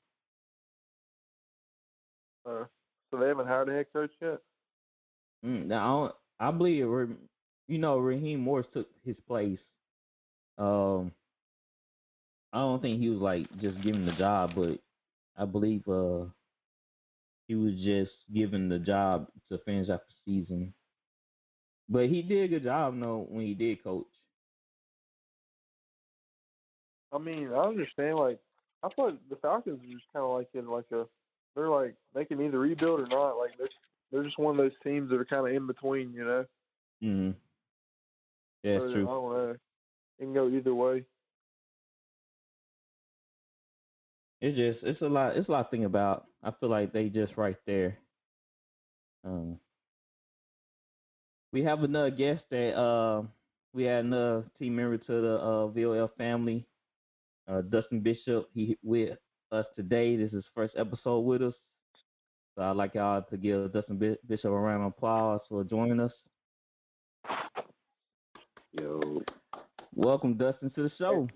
Uh, 2.44 2.64
so 3.10 3.18
they 3.18 3.26
haven't 3.28 3.48
hired 3.48 3.68
a 3.68 3.72
head 3.72 3.86
coach 3.92 4.12
yet. 4.20 4.38
Mm, 5.44 5.66
now, 5.66 5.84
I, 5.84 5.98
don't, 5.98 6.14
I 6.38 6.56
believe, 6.56 6.86
Ra- 6.86 7.06
you 7.68 7.78
know, 7.78 7.98
Raheem 7.98 8.40
Morris 8.40 8.66
took 8.72 8.88
his 9.04 9.16
place. 9.26 9.58
Um, 10.58 11.12
I 12.52 12.60
don't 12.60 12.80
think 12.80 13.00
he 13.00 13.10
was 13.10 13.20
like 13.20 13.46
just 13.60 13.80
given 13.82 14.06
the 14.06 14.12
job, 14.12 14.52
but 14.54 14.78
I 15.36 15.44
believe 15.44 15.86
uh 15.88 16.24
he 17.48 17.54
was 17.54 17.74
just 17.74 18.12
given 18.32 18.68
the 18.68 18.78
job 18.78 19.28
to 19.50 19.58
finish 19.58 19.88
out 19.88 20.02
the 20.08 20.14
season. 20.24 20.74
But 21.88 22.08
he 22.08 22.22
did 22.22 22.44
a 22.44 22.48
good 22.48 22.64
job, 22.64 22.98
though, 23.00 23.26
when 23.28 23.46
he 23.46 23.54
did 23.54 23.82
coach. 23.84 24.06
I 27.12 27.18
mean, 27.18 27.52
I 27.52 27.60
understand. 27.60 28.18
Like, 28.18 28.40
I 28.82 28.88
thought 28.88 29.18
the 29.30 29.36
Falcons 29.36 29.80
were 29.80 29.92
just 29.94 30.12
kind 30.12 30.24
of 30.24 30.32
like 30.32 30.48
in 30.54 30.68
like 30.68 30.90
a, 30.92 31.06
they're 31.54 31.68
like 31.68 31.94
they 32.14 32.24
can 32.24 32.40
either 32.42 32.58
rebuild 32.58 33.00
or 33.00 33.06
not. 33.06 33.38
Like 33.38 33.56
they're 33.56 33.68
they're 34.10 34.24
just 34.24 34.38
one 34.38 34.52
of 34.52 34.56
those 34.58 34.76
teams 34.82 35.10
that 35.10 35.20
are 35.20 35.24
kind 35.24 35.46
of 35.46 35.54
in 35.54 35.66
between, 35.66 36.12
you 36.12 36.24
know. 36.24 36.44
Mm-hmm. 37.02 37.30
Yeah, 38.66 38.78
it's 38.78 38.90
I 38.90 38.92
true. 38.92 39.08
It 40.18 40.24
can 40.24 40.34
go 40.34 40.48
either 40.48 40.74
way. 40.74 41.06
It's 44.40 44.56
just 44.56 44.84
it's 44.84 45.02
a 45.02 45.08
lot 45.08 45.36
it's 45.36 45.48
a 45.48 45.52
lot 45.52 45.64
to 45.64 45.70
think 45.70 45.84
about. 45.84 46.26
I 46.42 46.50
feel 46.52 46.68
like 46.70 46.92
they 46.92 47.08
just 47.10 47.36
right 47.36 47.56
there. 47.66 47.98
Um 49.24 49.60
we 51.52 51.62
have 51.64 51.82
another 51.82 52.10
guest 52.10 52.44
that 52.50 52.76
uh 52.76 53.22
we 53.72 53.84
had 53.84 54.04
another 54.06 54.44
team 54.58 54.76
member 54.76 54.98
to 54.98 55.12
the 55.20 55.34
uh 55.40 55.68
VOL 55.68 56.08
family, 56.18 56.66
uh 57.48 57.62
Dustin 57.62 58.00
Bishop. 58.00 58.50
He 58.54 58.78
with 58.82 59.18
us 59.52 59.66
today. 59.76 60.16
This 60.16 60.28
is 60.28 60.44
his 60.44 60.46
first 60.54 60.74
episode 60.76 61.20
with 61.20 61.42
us. 61.42 61.54
So 62.56 62.62
I'd 62.62 62.76
like 62.76 62.94
y'all 62.94 63.22
to 63.22 63.36
give 63.36 63.72
Dustin 63.72 64.16
Bishop 64.26 64.50
a 64.50 64.50
round 64.50 64.82
of 64.82 64.92
applause 64.92 65.42
for 65.48 65.64
joining 65.64 66.00
us. 66.00 66.25
Yo, 68.78 69.22
Welcome 69.94 70.34
Dustin 70.36 70.70
to 70.70 70.82
the 70.82 70.90
show. 70.98 71.28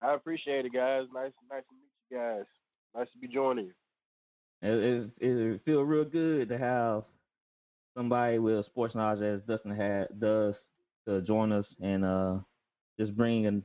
I 0.00 0.14
appreciate 0.14 0.64
it, 0.64 0.72
guys. 0.72 1.06
Nice, 1.12 1.32
nice 1.50 1.62
to 1.68 1.74
meet 1.74 1.90
you 2.10 2.16
guys. 2.18 2.44
Nice 2.94 3.10
to 3.12 3.18
be 3.18 3.28
joining 3.28 3.66
you. 3.66 3.72
It, 4.62 5.10
it, 5.18 5.26
it 5.28 5.60
feels 5.64 5.86
real 5.86 6.04
good 6.04 6.48
to 6.48 6.58
have 6.58 7.04
somebody 7.96 8.38
with 8.38 8.64
sports 8.66 8.94
knowledge 8.94 9.20
as 9.22 9.42
Dustin 9.46 9.74
had 9.74 10.18
does 10.18 10.54
to 11.06 11.20
join 11.22 11.52
us 11.52 11.66
and 11.80 12.04
uh, 12.04 12.38
just 12.98 13.16
bring 13.16 13.44
in 13.44 13.62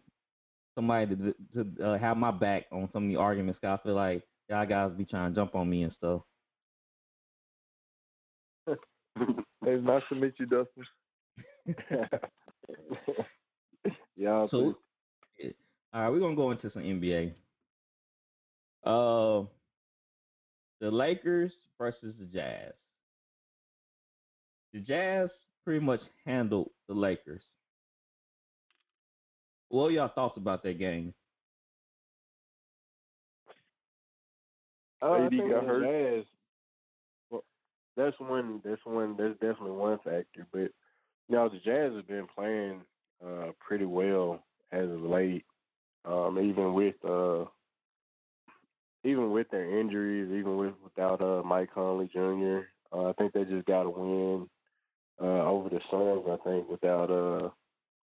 somebody 0.75 1.15
to, 1.15 1.35
to 1.53 1.83
uh, 1.85 1.97
have 1.97 2.17
my 2.17 2.31
back 2.31 2.65
on 2.71 2.89
some 2.91 3.03
of 3.05 3.09
the 3.09 3.15
arguments. 3.15 3.59
'cause 3.61 3.79
I 3.79 3.83
feel 3.83 3.95
like 3.95 4.23
y'all 4.49 4.65
guys 4.65 4.91
be 4.91 5.05
trying 5.05 5.31
to 5.31 5.35
jump 5.35 5.55
on 5.55 5.69
me 5.69 5.83
and 5.83 5.93
stuff. 5.93 6.21
It's 9.65 9.83
nice 9.83 10.03
to 10.09 10.15
meet 10.15 10.33
you, 10.39 10.45
Dustin. 10.45 10.85
Y'all 14.15 14.47
So, 14.49 14.51
too. 14.59 14.75
all 15.93 16.01
right, 16.01 16.09
we're 16.09 16.19
gonna 16.19 16.35
go 16.35 16.51
into 16.51 16.69
some 16.71 16.83
NBA. 16.83 17.33
Uh, 18.83 19.43
the 20.79 20.91
Lakers 20.91 21.53
versus 21.77 22.15
the 22.19 22.25
Jazz. 22.25 22.73
The 24.73 24.79
Jazz 24.79 25.29
pretty 25.63 25.83
much 25.83 26.01
handled 26.25 26.71
the 26.87 26.93
Lakers. 26.93 27.43
What 29.69 29.87
are 29.87 29.91
y'all 29.91 30.07
thoughts 30.09 30.37
about 30.37 30.63
that 30.63 30.79
game? 30.79 31.13
Oh, 35.01 35.13
I 35.13 35.25
AD 35.25 35.29
think 35.29 35.51
got 35.51 35.61
the 35.61 35.67
hurt. 35.67 35.83
Jazz. 35.83 36.25
Well, 37.29 37.43
that's 37.95 38.19
one. 38.19 38.61
That's 38.63 38.83
one. 38.85 39.15
That's 39.17 39.33
definitely 39.39 39.71
one 39.71 39.99
factor. 39.99 40.47
But 40.51 40.71
you 41.29 41.35
know, 41.35 41.49
the 41.49 41.57
Jazz 41.57 41.93
have 41.93 42.07
been 42.07 42.27
playing 42.27 42.81
uh, 43.25 43.51
pretty 43.59 43.85
well 43.85 44.43
as 44.71 44.89
of 44.89 45.01
late. 45.01 45.45
Um, 46.05 46.39
even 46.39 46.73
with 46.73 46.95
uh, 47.03 47.45
even 49.03 49.31
with 49.31 49.49
their 49.49 49.79
injuries, 49.79 50.29
even 50.31 50.57
with 50.57 50.73
without 50.83 51.21
uh, 51.21 51.43
Mike 51.43 51.73
Conley 51.73 52.09
Jr. 52.11 52.67
Uh, 52.93 53.09
I 53.09 53.13
think 53.13 53.33
they 53.33 53.43
just 53.43 53.65
got 53.65 53.85
a 53.85 53.89
win 53.89 54.49
uh, 55.21 55.43
over 55.43 55.69
the 55.69 55.81
Suns. 55.91 56.25
I 56.29 56.37
think 56.47 56.69
without 56.69 57.11
uh, 57.11 57.49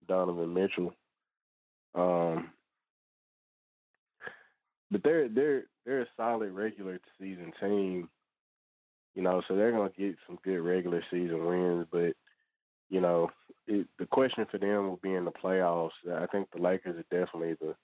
Donovan 0.08 0.54
Mitchell. 0.54 0.94
Um, 1.96 2.50
but 4.92 5.04
they're 5.04 5.30
they're 5.30 5.64
they're 5.86 6.02
a 6.02 6.08
solid 6.18 6.52
regular 6.52 7.00
season 7.20 7.54
team, 7.60 8.10
you 9.16 9.22
know, 9.22 9.42
so 9.48 9.56
they're 9.56 9.72
gonna 9.72 9.92
get 9.98 10.18
some 10.28 10.40
good 10.44 10.60
regular 10.60 11.02
season 11.10 11.46
wins. 11.46 11.88
But 11.92 12.16
you 12.90 13.02
know, 13.02 13.30
it, 13.68 13.88
the 13.98 14.06
question 14.06 14.46
for 14.50 14.58
them 14.58 14.88
will 14.88 15.00
be 15.02 15.14
in 15.14 15.26
the 15.26 15.32
playoffs. 15.32 15.92
I 16.12 16.28
think 16.28 16.50
the 16.52 16.62
Lakers 16.62 16.98
are 16.98 17.18
definitely 17.18 17.56
the, 17.60 17.76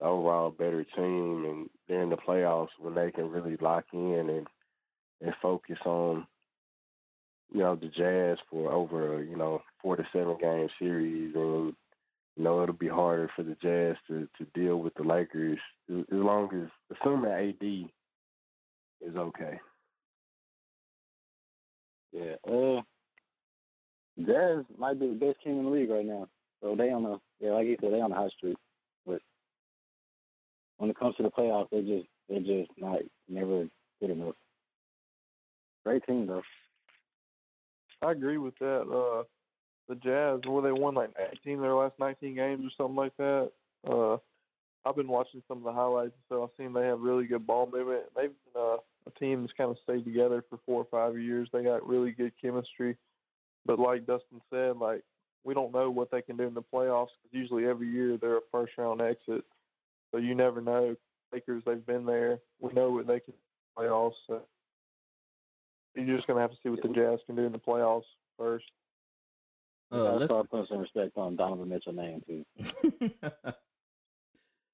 the 0.00 0.06
overall 0.06 0.50
better 0.50 0.84
team, 0.84 1.44
and 1.44 1.70
they're 1.88 2.02
in 2.02 2.10
the 2.10 2.16
playoffs 2.16 2.70
when 2.78 2.94
they 2.94 3.10
can 3.10 3.30
really 3.30 3.56
lock 3.60 3.84
in 3.92 4.30
and 4.30 4.46
and 5.22 5.34
focus 5.40 5.78
on 5.86 6.26
you 7.50 7.60
know 7.60 7.74
the 7.74 7.88
Jazz 7.88 8.38
for 8.50 8.70
over 8.70 9.24
you 9.24 9.36
know 9.36 9.62
four 9.82 9.96
to 9.96 10.06
seven 10.12 10.36
game 10.38 10.68
series 10.78 11.34
and 11.34 11.74
you 12.36 12.44
know, 12.44 12.62
it'll 12.62 12.74
be 12.74 12.88
harder 12.88 13.30
for 13.34 13.42
the 13.42 13.56
Jazz 13.62 13.96
to, 14.08 14.28
to 14.36 14.44
deal 14.54 14.76
with 14.76 14.94
the 14.94 15.02
Lakers 15.02 15.58
as 15.90 16.04
as 16.12 16.18
long 16.18 16.50
as 16.54 16.96
assuming 16.96 17.32
AD 17.32 17.90
is 19.00 19.16
okay. 19.16 19.58
Yeah. 22.12 22.34
Uh, 22.46 22.82
Jazz 24.24 24.64
might 24.78 24.98
be 24.98 25.08
the 25.08 25.14
best 25.14 25.42
team 25.42 25.58
in 25.58 25.64
the 25.64 25.70
league 25.70 25.90
right 25.90 26.06
now. 26.06 26.28
So 26.62 26.74
they 26.74 26.90
on 26.90 27.02
the 27.02 27.18
yeah, 27.40 27.52
like 27.52 27.66
you 27.66 27.76
said, 27.80 27.92
they 27.92 28.00
on 28.00 28.10
the 28.10 28.16
high 28.16 28.28
street. 28.28 28.56
But 29.06 29.20
when 30.78 30.90
it 30.90 30.98
comes 30.98 31.16
to 31.16 31.22
the 31.22 31.30
playoffs, 31.30 31.68
they 31.70 31.82
just 31.82 32.06
they're 32.28 32.40
just 32.40 32.70
not 32.78 33.00
never 33.28 33.66
good 34.00 34.10
enough. 34.10 34.34
Great 35.84 36.04
team 36.06 36.26
though. 36.26 36.42
I 38.02 38.12
agree 38.12 38.38
with 38.38 38.58
that. 38.58 38.82
Uh, 38.82 39.24
the 39.88 39.94
Jazz, 39.96 40.40
where 40.50 40.62
they 40.62 40.72
won 40.72 40.94
like 40.94 41.10
19 41.18 41.60
their 41.60 41.74
last 41.74 41.94
19 41.98 42.34
games 42.34 42.64
or 42.64 42.70
something 42.76 42.96
like 42.96 43.16
that. 43.18 43.52
Uh, 43.88 44.16
I've 44.84 44.96
been 44.96 45.08
watching 45.08 45.42
some 45.48 45.58
of 45.58 45.64
the 45.64 45.72
highlights, 45.72 46.14
so 46.28 46.42
I've 46.42 46.50
seen 46.56 46.72
they 46.72 46.86
have 46.86 47.00
really 47.00 47.26
good 47.26 47.46
ball 47.46 47.68
movement. 47.72 48.04
They've 48.14 48.30
been 48.30 48.62
uh, 48.62 48.76
a 49.06 49.10
team 49.18 49.42
that's 49.42 49.52
kind 49.52 49.70
of 49.70 49.78
stayed 49.82 50.04
together 50.04 50.44
for 50.48 50.58
four 50.64 50.82
or 50.82 50.86
five 50.90 51.18
years. 51.18 51.48
They 51.52 51.62
got 51.62 51.86
really 51.86 52.12
good 52.12 52.32
chemistry. 52.40 52.96
But 53.66 53.78
like 53.78 54.06
Dustin 54.06 54.40
said, 54.50 54.76
like 54.76 55.02
we 55.44 55.54
don't 55.54 55.72
know 55.72 55.90
what 55.90 56.10
they 56.10 56.22
can 56.22 56.36
do 56.36 56.44
in 56.44 56.54
the 56.54 56.62
playoffs 56.62 57.08
because 57.22 57.32
usually 57.32 57.66
every 57.66 57.88
year 57.88 58.16
they're 58.20 58.38
a 58.38 58.42
first 58.50 58.72
round 58.78 59.00
exit. 59.00 59.44
So 60.10 60.18
you 60.18 60.34
never 60.34 60.60
know. 60.60 60.96
Lakers, 61.32 61.62
they've 61.66 61.84
been 61.84 62.06
there. 62.06 62.38
We 62.60 62.72
know 62.72 62.90
what 62.90 63.06
they 63.06 63.20
can 63.20 63.32
do 63.32 63.38
in 63.38 63.84
the 63.86 63.88
playoffs. 63.88 64.14
So 64.26 64.40
you're 65.94 66.16
just 66.16 66.26
gonna 66.26 66.40
have 66.40 66.50
to 66.50 66.56
see 66.62 66.68
what 66.68 66.82
the 66.82 66.88
Jazz 66.88 67.20
can 67.26 67.36
do 67.36 67.42
in 67.42 67.52
the 67.52 67.58
playoffs 67.58 68.04
first. 68.38 68.64
You 69.90 69.98
Uh, 69.98 70.04
gotta 70.04 70.16
let's 70.18 70.30
start 70.30 70.50
putting 70.50 70.66
some 70.66 70.78
respect 70.78 71.16
on 71.16 71.36
Donovan 71.36 71.68
Mitchell's 71.68 71.96
name 71.96 72.22
too. 72.26 72.44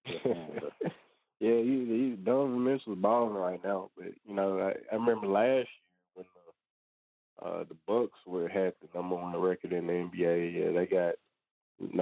yeah, 0.25 1.57
he, 1.59 1.85
he 1.87 2.17
Donovan 2.25 2.65
Mitchell's 2.65 2.99
balling 2.99 3.35
right 3.35 3.63
now, 3.63 3.91
but 3.97 4.09
you 4.27 4.35
know, 4.35 4.59
I, 4.59 4.75
I 4.91 4.97
remember 4.97 5.27
last 5.27 5.69
year 5.69 5.69
when 5.69 5.69
the 5.69 5.92
uh 7.45 7.65
the 7.65 7.77
Bucks 7.87 8.19
were 8.27 8.49
had 8.49 8.75
the 8.81 8.89
number 8.99 9.17
one 9.17 9.39
record 9.41 9.73
in 9.73 9.87
the 9.87 9.93
NBA. 9.93 10.55
Yeah, 10.55 10.73
they 10.73 10.87
got 10.87 11.15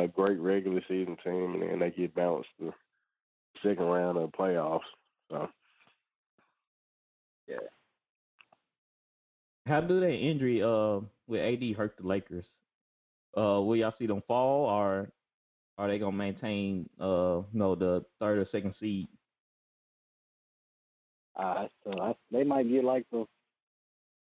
a 0.02 0.08
great 0.08 0.38
regular 0.38 0.82
season 0.88 1.16
team, 1.24 1.54
and 1.54 1.62
then 1.62 1.78
they 1.78 1.90
get 1.90 2.14
bounced 2.14 2.50
the 2.58 2.72
second 3.62 3.84
round 3.84 4.18
of 4.18 4.30
the 4.30 4.36
playoffs. 4.36 4.80
So 5.30 5.48
Yeah. 7.48 7.56
How 9.66 9.80
do 9.80 10.00
that 10.00 10.12
injury 10.14 10.62
uh 10.62 11.00
with 11.26 11.40
AD 11.40 11.76
hurt 11.76 11.96
the 11.96 12.06
Lakers? 12.06 12.44
Uh, 13.36 13.62
will 13.62 13.76
y'all 13.76 13.94
see 13.98 14.06
them 14.06 14.22
fall, 14.26 14.66
or 14.66 15.12
are 15.78 15.88
they 15.88 15.98
gonna 15.98 16.16
maintain 16.16 16.88
uh 16.98 17.42
no 17.52 17.74
the 17.74 18.04
third 18.18 18.38
or 18.38 18.46
second 18.50 18.74
seed? 18.80 19.08
Uh, 21.36 21.68
so 21.84 22.00
I, 22.00 22.14
they 22.30 22.44
might 22.44 22.68
get 22.68 22.84
like 22.84 23.06
the 23.12 23.24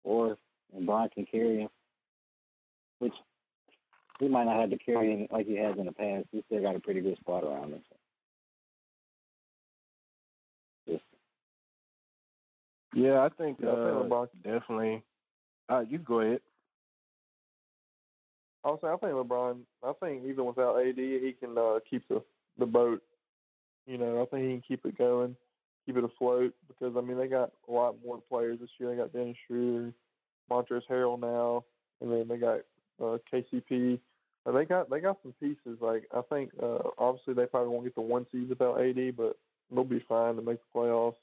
fourth, 0.05 0.39
and 0.75 0.87
Bron 0.87 1.09
can 1.11 1.27
carry 1.27 1.61
him, 1.61 1.69
which 2.99 3.15
he 4.19 4.29
might 4.29 4.45
not 4.45 4.61
have 4.61 4.71
to 4.71 4.79
carry 4.79 5.13
him 5.13 5.29
like 5.31 5.47
he 5.47 5.57
has 5.57 5.77
in 5.79 5.87
the 5.87 5.93
past. 5.93 6.27
He 6.33 6.43
still 6.47 6.63
got 6.63 6.77
a 6.77 6.81
pretty 6.81 7.01
good 7.01 7.17
spot 7.19 7.45
around 7.45 7.73
him. 7.73 7.83
So. 7.89 7.97
Yeah, 12.95 13.23
I 13.23 13.29
think 13.29 13.59
Yeah, 13.61 13.73
I 13.73 14.03
think 14.03 14.13
uh, 14.13 14.27
definitely. 14.43 15.03
Uh, 15.69 15.85
you 15.89 15.99
go 15.99 16.21
ahead. 16.21 16.41
I 18.65 18.71
was 18.71 18.81
saying, 18.81 18.95
I 18.95 18.97
think 18.97 19.13
LeBron. 19.13 19.61
I 19.85 19.93
think 20.01 20.25
even 20.27 20.47
without 20.47 20.81
AD, 20.81 20.97
he 20.97 21.35
can 21.39 21.57
uh, 21.57 21.79
keep 21.89 22.09
the 22.09 22.23
the 22.59 22.67
boat. 22.67 23.03
You 23.87 23.99
know, 23.99 24.23
I 24.23 24.27
think 24.27 24.45
he 24.45 24.51
can 24.51 24.63
keep 24.67 24.85
it 24.85 24.99
going, 24.99 25.37
keep 25.87 25.97
it 25.97 26.05
afloat. 26.05 26.55
Because 26.67 26.97
I 26.97 27.01
mean, 27.01 27.19
they 27.19 27.29
got 27.29 27.53
a 27.69 27.73
lot 27.73 27.97
more 28.05 28.21
players 28.29 28.59
this 28.61 28.71
year. 28.79 28.91
They 28.91 28.97
got 28.97 29.13
Dennis 29.13 29.37
Schroeder, 29.47 29.93
Montrezl 30.51 30.83
Harrell 30.91 31.19
now, 31.21 31.65
and 32.01 32.11
then 32.13 32.29
they 32.29 32.37
got 32.37 32.61
uh, 33.03 33.19
KCP. 33.33 33.99
Uh, 34.47 34.53
they 34.53 34.65
got 34.65 34.89
they 34.91 35.01
got 35.01 35.19
some 35.23 35.35
pieces. 35.41 35.79
Like 35.81 36.09
I 36.15 36.21
think 36.23 36.51
uh, 36.63 36.79
obviously 36.99 37.35
they 37.35 37.47
probably 37.47 37.71
won't 37.71 37.85
get 37.85 37.95
the 37.95 38.01
one 38.01 38.27
seed 38.33 38.49
without 38.49 38.81
AD, 38.81 39.17
but 39.17 39.37
they'll 39.71 39.85
be 39.85 40.05
fine 40.09 40.37
to 40.37 40.43
make 40.43 40.59
the 40.61 40.79
playoffs. 40.79 41.17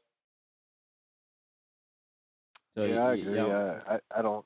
So 2.76 2.84
yeah, 2.86 3.00
I 3.02 3.08
y- 3.10 3.14
agree. 3.14 3.36
y'all- 3.36 3.82
I, 3.88 3.96
I 3.96 4.00
I 4.18 4.22
don't. 4.22 4.46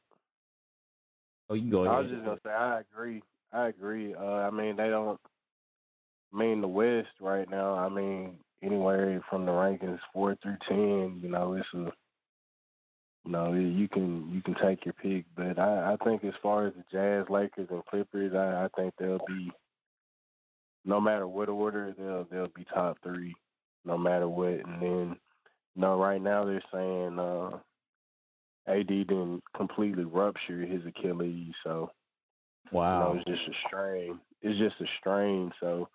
oh, 1.49 1.55
you 1.55 1.61
can 1.61 1.71
go 1.71 1.84
I 1.86 1.88
ahead. 1.88 2.03
was 2.03 2.11
just 2.11 2.23
gonna 2.25 2.39
say 2.43 2.51
I 2.51 2.80
agree. 2.82 3.23
I 3.51 3.67
agree. 3.67 4.13
Uh, 4.13 4.23
I 4.23 4.49
mean 4.51 4.75
they 4.75 4.89
don't. 4.89 5.19
I 6.34 6.38
mean 6.38 6.61
the 6.61 6.67
West 6.67 7.09
right 7.19 7.49
now. 7.49 7.73
I 7.73 7.89
mean 7.89 8.38
anywhere 8.61 9.21
from 9.30 9.45
the 9.45 9.51
rankings 9.51 9.99
four 10.13 10.36
through 10.41 10.57
ten. 10.67 11.19
You 11.21 11.30
know 11.30 11.53
it's 11.53 11.67
a. 11.73 11.91
You 13.26 13.32
know 13.32 13.53
you 13.53 13.88
can 13.88 14.30
you 14.32 14.41
can 14.41 14.55
take 14.55 14.86
your 14.86 14.93
pick, 14.93 15.26
but 15.36 15.59
I 15.59 15.93
I 15.93 16.03
think 16.03 16.24
as 16.24 16.34
far 16.41 16.67
as 16.67 16.74
the 16.74 16.84
Jazz, 16.91 17.30
Lakers, 17.30 17.67
and 17.70 17.86
Clippers, 17.86 18.34
I 18.34 18.65
I 18.65 18.67
think 18.76 18.93
they'll 18.97 19.22
be. 19.28 19.51
No 20.86 21.01
matter 21.01 21.28
what 21.28 21.49
order, 21.49 21.93
they'll 21.97 22.26
they'll 22.32 22.47
be 22.55 22.65
top 22.74 22.97
three, 23.03 23.36
no 23.84 23.97
matter 23.97 24.28
what. 24.30 24.65
And 24.65 24.82
then, 24.82 25.17
you 25.76 25.82
know, 25.82 25.99
right 25.99 26.22
now 26.22 26.45
they're 26.45 26.63
saying 26.72 27.20
uh 27.20 27.59
AD 28.67 28.88
didn't 28.88 29.43
completely 29.55 30.05
rupture 30.05 30.61
his 30.61 30.86
Achilles, 30.86 31.53
so 31.63 31.91
wow. 32.72 33.09
you 33.09 33.15
know, 33.15 33.20
it's 33.20 33.30
just 33.30 33.49
a 33.49 33.67
strain. 33.67 34.20
It's 34.41 34.59
just 34.59 34.80
a 34.80 34.88
strain, 34.99 35.51
so 35.59 35.89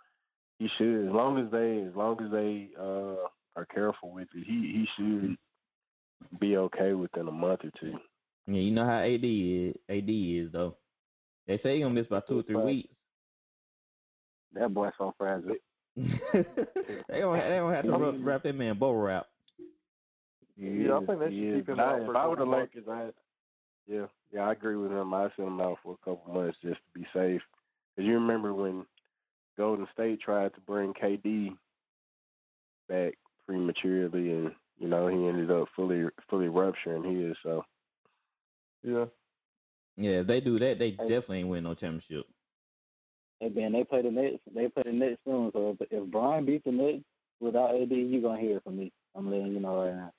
he 0.59 0.69
should, 0.77 1.09
as 1.09 1.13
long 1.13 1.39
as 1.39 1.51
they, 1.51 1.83
as 1.83 1.95
long 1.95 2.21
as 2.23 2.31
they 2.31 2.69
uh 2.79 3.27
are 3.57 3.67
careful 3.73 4.11
with 4.11 4.29
it, 4.35 4.45
he 4.45 4.87
he 4.87 4.89
should 4.97 5.37
be 6.41 6.57
okay 6.57 6.93
within 6.93 7.29
a 7.29 7.33
month 7.33 7.65
or 7.65 7.71
two. 7.81 7.99
Yeah, 8.47 8.61
you 8.61 8.71
know 8.73 8.85
how 8.85 8.99
AD 8.99 9.25
is. 9.25 9.75
AD 9.89 10.09
is 10.11 10.53
though. 10.53 10.77
They 11.47 11.59
say 11.59 11.75
he 11.77 11.83
gonna 11.83 11.95
miss 11.95 12.07
about 12.07 12.27
two 12.29 12.39
or 12.39 12.43
three 12.43 12.57
Right. 12.57 12.65
weeks. 12.65 12.95
that 14.55 14.73
boy 14.73 14.91
so 14.99 15.15
fragile. 15.19 15.57
they 15.97 16.11
don't. 17.21 17.39
They 17.39 17.57
don't 17.57 17.73
have 17.73 17.85
to 17.85 17.91
wrap, 17.97 18.15
wrap 18.21 18.43
that 18.45 18.55
man 18.57 18.75
bubble 18.75 18.97
wrap. 18.97 19.27
He 20.57 20.85
Yeah, 20.85 20.99
I 20.99 21.07
think 21.07 21.19
they 21.21 21.27
should 21.31 21.35
is. 21.45 21.55
keep 21.57 21.69
him 21.69 21.77
But 21.77 21.83
I- 21.87 21.93
out 21.95 22.01
If 22.01 22.07
for 22.07 22.13
a 22.15 22.19
I 22.19 22.27
were 22.27 22.37
the 22.37 22.45
couple 22.45 22.47
months. 22.59 22.75
Lakers, 22.75 23.15
yeah, 23.87 24.07
yeah, 24.33 24.41
I 24.49 24.53
agree 24.53 24.77
with 24.77 24.91
him. 24.93 25.13
I 25.15 25.31
send 25.37 25.49
him 25.49 25.61
out 25.61 25.79
for 25.83 25.95
a 25.95 26.05
couple 26.05 26.33
months 26.33 26.59
just 26.63 26.81
to 26.81 26.99
be 26.99 27.07
safe. 27.13 27.43
Cause 27.97 28.05
you 28.07 28.15
remember 28.15 28.53
when 28.55 28.87
Golden 29.57 29.87
State 29.93 30.21
tried 30.21 30.55
to 30.55 30.61
bring 30.63 30.93
KD 30.95 31.57
back 32.89 33.15
prematurely, 33.47 34.33
and 34.33 34.53
you 34.79 34.89
know 34.89 35.07
he 35.09 35.27
ended 35.29 35.51
up 35.51 35.69
fully 35.77 36.05
fully 36.29 36.49
rupturing 36.49 37.05
his. 37.05 37.37
So 37.43 37.65
Yeah. 38.83 39.07
Yeah, 39.97 40.21
if 40.21 40.27
they 40.27 40.41
do 40.41 40.59
that, 40.59 40.79
they 40.79 40.93
definitely 40.93 41.39
ain't 41.41 41.49
win 41.49 41.65
no 41.65 41.75
championship. 41.75 42.27
Hey 43.41 43.49
Ben, 43.49 43.73
they 43.73 43.85
play 43.85 44.03
the 44.03 44.11
Nets. 44.11 44.39
They 44.55 44.69
play 44.69 44.85
the 44.85 44.93
Nets 44.93 45.21
soon. 45.25 45.51
So 45.53 45.77
if, 45.81 45.89
if 45.91 46.11
Brian 46.11 46.45
beats 46.45 46.65
the 46.65 46.73
Nets 46.73 47.05
without 47.41 47.75
AD, 47.75 47.91
you 47.93 48.21
gonna 48.21 48.41
hear 48.41 48.61
from 48.61 48.79
me. 48.79 48.93
I'm 49.15 49.31
letting 49.31 49.53
you 49.53 49.61
know 49.61 49.85
right 49.85 49.95
now. 49.95 50.13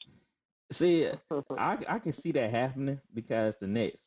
See, 0.79 1.07
I 1.57 1.77
I 1.87 1.99
can 1.99 2.13
see 2.23 2.31
that 2.33 2.51
happening 2.51 2.99
because 3.13 3.53
the 3.59 3.67
Nets 3.67 3.97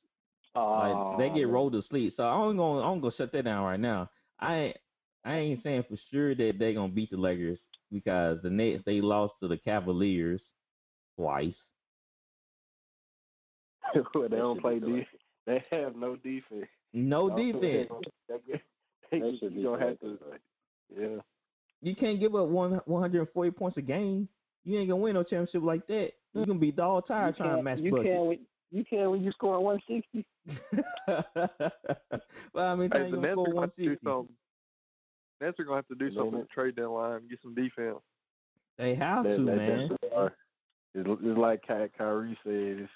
like 0.54 1.18
they 1.18 1.30
get 1.30 1.48
rolled 1.48 1.72
to 1.74 1.82
sleep. 1.88 2.14
So 2.16 2.24
I'm 2.24 2.56
gonna 2.56 2.80
I'm 2.80 3.00
gonna 3.00 3.14
shut 3.16 3.32
that 3.32 3.44
down 3.44 3.64
right 3.64 3.80
now. 3.80 4.10
I 4.38 4.54
ain't- 4.56 4.76
I 5.24 5.36
ain't 5.38 5.62
saying 5.62 5.84
for 5.88 5.96
sure 6.10 6.34
that 6.34 6.58
they're 6.58 6.72
gonna 6.72 6.92
beat 6.92 7.10
the 7.10 7.16
Lakers 7.16 7.58
because 7.92 8.38
the 8.42 8.50
Nets 8.50 8.82
they 8.86 9.00
lost 9.00 9.34
to 9.42 9.48
the 9.48 9.56
Cavaliers 9.56 10.42
twice. 11.16 11.54
they 13.94 14.00
They 14.28 14.36
don't 14.36 14.60
play 14.60 14.78
defense. 14.78 15.06
They 15.46 15.64
have 15.70 15.96
no 15.96 16.14
defense. 16.16 16.66
No 16.92 17.28
No, 17.28 17.36
defense. 17.36 17.88
They, 18.28 18.36
They 19.10 19.20
they, 19.20 19.26
you 19.28 19.48
beat 19.48 19.62
gonna 19.64 19.86
have 19.86 19.98
to. 20.00 20.18
Yeah. 20.94 21.20
You 21.80 21.96
can't 21.96 22.20
give 22.20 22.34
up 22.34 22.48
one 22.48 22.80
140 22.84 23.50
points 23.52 23.78
a 23.78 23.82
game. 23.82 24.28
You 24.64 24.78
ain't 24.78 24.90
gonna 24.90 25.00
win 25.00 25.14
no 25.14 25.22
championship 25.22 25.62
like 25.62 25.86
that. 25.86 26.12
You're 26.34 26.44
gonna 26.44 26.58
be 26.58 26.70
dog 26.70 27.06
tired 27.06 27.36
trying 27.36 27.48
to 27.50 27.54
can't, 27.54 27.64
match 27.64 27.78
you 27.80 27.90
buckets. 27.92 28.08
can't 28.10 28.26
when 28.26 28.38
you 28.70 28.84
can 28.84 29.10
when 29.10 29.22
you 29.24 29.32
score 29.32 29.58
160. 29.60 30.26
well, 32.52 32.72
I 32.72 32.74
mean, 32.74 32.90
Hey, 32.92 33.06
you 33.06 33.10
the 33.10 33.16
gonna 33.16 33.22
Nets 33.22 33.32
score 33.32 33.48
are 33.48 33.52
gonna 33.54 33.72
do 33.78 33.96
160. 34.02 34.04
Something. 35.38 35.46
Nets 35.46 35.60
are 35.60 35.64
going 35.64 35.82
to 35.82 35.86
have 35.88 35.98
to 35.98 36.04
do 36.04 36.14
something 36.14 36.32
will. 36.32 36.40
at 36.42 36.48
the 36.48 36.54
trade 36.54 36.76
deadline, 36.76 37.28
get 37.28 37.38
some 37.42 37.54
defense. 37.54 37.98
They 38.76 38.94
have 38.94 39.24
They- 39.24 39.36
to, 39.36 39.44
they 39.44 39.56
man. 39.56 39.90
It's, 40.94 41.08
it's 41.22 41.38
like 41.38 41.62
Ky- 41.62 41.92
Kyrie 41.96 42.38
said. 42.44 42.52
It's, 42.82 42.90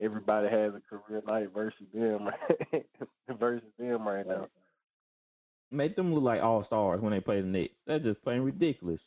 everybody 0.00 0.48
has 0.48 0.72
a 0.74 0.80
career 0.88 1.22
night 1.26 1.48
versus 1.54 1.86
them, 1.94 2.28
versus 3.38 3.68
them 3.78 4.06
right 4.06 4.26
now. 4.26 4.48
Make 5.70 5.96
them 5.96 6.12
look 6.14 6.22
like 6.22 6.42
all 6.42 6.64
stars 6.64 7.00
when 7.00 7.12
they 7.12 7.20
play 7.20 7.40
the 7.40 7.46
Knicks. 7.46 7.74
That's 7.86 8.04
just 8.04 8.22
plain 8.22 8.42
ridiculous. 8.42 9.00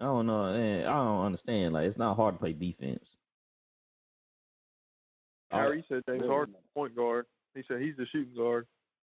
I 0.00 0.04
don't 0.06 0.26
know. 0.26 0.52
man, 0.52 0.86
I 0.86 0.92
don't 0.92 1.26
understand. 1.26 1.72
Like, 1.74 1.86
it's 1.88 1.98
not 1.98 2.16
hard 2.16 2.34
to 2.34 2.38
play 2.40 2.52
defense. 2.52 3.04
All 5.52 5.60
right. 5.60 5.66
Kyrie 5.66 5.84
said 5.88 6.02
James 6.08 6.22
Really? 6.22 6.28
Harden's 6.28 6.56
point 6.74 6.96
guard. 6.96 7.26
He 7.54 7.62
said 7.68 7.80
he's 7.80 7.96
the 7.96 8.06
shooting 8.06 8.34
guard. 8.36 8.66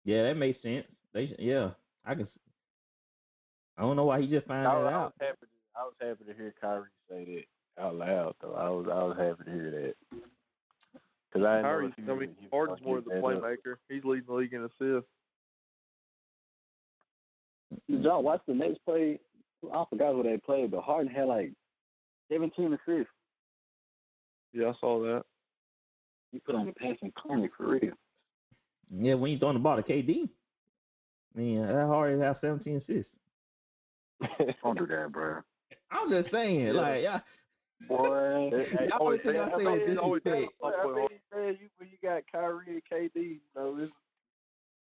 Yeah, 0.05 0.23
that 0.23 0.37
makes 0.37 0.61
sense. 0.61 0.85
They, 1.13 1.35
yeah, 1.39 1.71
I 2.05 2.15
can. 2.15 2.27
I 3.77 3.81
don't 3.83 3.95
know 3.95 4.05
why 4.05 4.21
he 4.21 4.27
just 4.27 4.47
found 4.47 4.67
I, 4.67 4.73
that 4.75 4.83
was- 4.83 4.87
I 4.87 4.95
out. 4.95 5.03
was 5.03 5.13
happy. 5.19 5.37
To, 5.41 5.47
I 5.75 5.83
was 5.83 5.93
happy 6.01 6.23
to 6.31 6.37
hear 6.37 6.53
Kyrie 6.59 6.87
say 7.09 7.45
that 7.77 7.83
out 7.83 7.95
loud. 7.95 8.35
Though 8.41 8.53
I 8.53 8.69
was, 8.69 8.87
I 8.91 9.03
was 9.03 9.17
happy 9.17 9.43
to 9.45 9.51
hear 9.51 9.71
that. 9.71 9.95
Because 11.31 11.45
I 11.47 11.55
didn't 11.57 11.63
know 11.63 11.69
Kyrie, 11.69 11.85
if 11.87 11.93
he 11.95 12.11
I 12.11 12.15
mean, 12.15 12.35
he 12.39 12.47
Harden's 12.51 12.81
more 12.81 12.97
of 12.97 13.05
get 13.05 13.15
the 13.15 13.21
that 13.21 13.25
up. 13.37 13.41
playmaker. 13.43 13.75
He's 13.89 14.03
leading 14.03 14.25
the 14.27 14.33
league 14.33 14.53
in 14.53 14.63
assists. 14.65 15.09
John, 18.03 18.23
watch 18.23 18.41
the 18.47 18.53
next 18.53 18.79
play. 18.85 19.19
I 19.73 19.83
forgot 19.89 20.13
who 20.13 20.23
they 20.23 20.37
played, 20.37 20.71
but 20.71 20.81
Harden 20.81 21.11
had 21.11 21.27
like 21.27 21.51
17 22.31 22.73
assists. 22.73 23.11
Yeah, 24.53 24.69
I 24.69 24.73
saw 24.79 25.01
that. 25.03 25.23
He 26.31 26.39
put 26.39 26.55
on 26.55 26.65
the 26.65 26.73
passing 26.73 27.11
clinic 27.15 27.51
for 27.55 27.67
real. 27.67 27.93
Yeah, 28.93 29.13
when 29.15 29.31
you 29.31 29.37
throwing 29.39 29.55
the 29.55 29.59
ball 29.61 29.77
to 29.77 29.83
KD, 29.83 30.29
man, 31.35 31.63
uh, 31.63 31.67
that 31.73 31.87
hard 31.87 32.19
has 32.19 32.35
17 32.41 32.77
assists. 32.77 33.11
Don't 34.63 34.77
do 34.77 34.85
that, 34.87 35.11
bro. 35.11 35.41
I'm 35.91 36.09
just 36.09 36.31
saying, 36.31 36.67
Yeah. 36.67 36.71
like, 36.73 37.01
yeah, 37.03 37.19
Boy, 37.87 37.97
y'all 38.51 38.53
always 38.53 38.91
always 38.99 39.21
think 39.23 39.35
say- 39.35 39.39
I 39.39 39.45
I 39.45 39.49
say 39.51 39.57
mean, 39.57 39.71
with 39.71 39.81
it's 39.89 39.99
always 40.01 40.23
disrespect. 40.23 40.53
I 40.63 40.85
mean, 40.85 41.07
man, 41.33 41.57
you 41.59 41.69
when 41.77 41.89
you 41.89 41.97
got 42.03 42.23
Kyrie 42.31 42.65
and 42.67 42.81
KD, 42.91 43.15
you 43.15 43.39
know, 43.55 43.77
it's, 43.79 43.91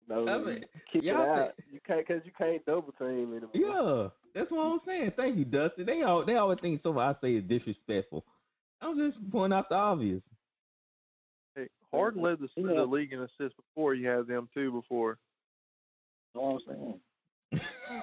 you 0.09 0.14
know, 0.14 0.28
I 0.28 0.38
mean, 0.38 0.54
you 0.72 0.80
kick 0.90 1.02
it 1.02 1.04
y'all 1.04 1.20
out. 1.30 1.52
You 1.70 1.80
can't 1.86 2.07
because 2.07 2.22
you 2.24 2.32
can't 2.38 2.64
double 2.64 2.92
team 2.92 3.36
anymore. 3.36 3.50
Yeah, 3.52 4.09
that's 4.34 4.50
what 4.50 4.61
I'm 4.62 4.80
saying. 4.86 5.12
Thank 5.16 5.36
you, 5.36 5.44
Dustin. 5.44 5.84
They 5.84 6.02
all 6.02 6.24
they 6.24 6.36
always 6.36 6.59
think 6.61 6.80
something 6.82 7.02
I 7.02 7.14
say 7.20 7.34
is 7.34 7.44
disrespectful. 7.44 8.24
I'm 8.80 8.96
just 8.96 9.18
pointing 9.30 9.59
out 9.59 9.68
the 9.68 9.74
obvious. 9.74 10.22
Hey, 11.93 11.99
Harden 11.99 12.22
led 12.22 12.39
the, 12.41 12.49
Yeah. 12.57 12.74
the 12.74 12.87
league 12.87 13.12
in 13.12 13.20
assists 13.20 13.57
before. 13.57 13.95
You 13.95 14.09
had 14.09 14.26
them 14.26 14.49
too 14.55 14.70
before. 14.72 15.18
know 16.34 16.43
what 16.43 16.62
I'm 16.68 17.01
saying? 17.53 17.62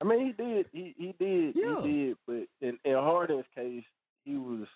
I 0.00 0.04
mean, 0.04 0.26
he 0.26 0.32
did. 0.32 0.66
He 0.72 0.94
he 0.98 1.14
did. 1.18 1.54
Yeah. 1.56 1.82
He 1.82 1.88
did. 2.06 2.16
But 2.26 2.46
in 2.60 2.78
in 2.84 2.94
Harden's 2.94 3.46
case, 3.54 3.84
he 4.24 4.36
was 4.36 4.66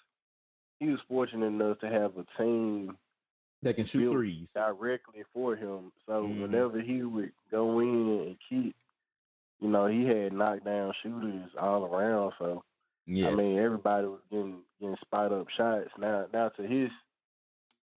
he 0.81 0.87
was 0.89 1.01
fortunate 1.09 1.47
enough 1.47 1.79
to 1.81 1.89
have 1.89 2.13
a 2.17 2.25
team 2.43 2.97
that 3.63 3.75
can 3.77 3.87
shoot 3.89 4.01
Built. 4.01 4.15
threes. 4.15 4.47
directly 4.55 5.25
for 5.35 5.57
him. 5.57 5.93
So 6.07 6.23
Mhm. 6.25 6.43
whenever 6.43 6.81
he 6.81 7.03
would 7.03 7.33
go 7.51 7.81
in 7.81 8.21
and 8.29 8.37
keep, 8.49 8.77
you 9.61 9.69
know, 9.69 9.87
he 9.87 10.05
had 10.07 10.33
knockdown 10.33 10.93
shooters 11.03 11.51
all 11.59 11.85
around. 11.85 12.33
So 12.39 12.65
Yeah. 13.07 13.29
I 13.29 13.35
mean, 13.35 13.59
everybody 13.59 14.07
was 14.07 14.21
getting 14.31 14.63
getting 14.81 14.97
spot 14.99 15.33
up 15.33 15.49
shots. 15.51 15.91
Now, 15.99 16.27
now 16.33 16.51
to 16.51 16.63
his, 16.63 16.91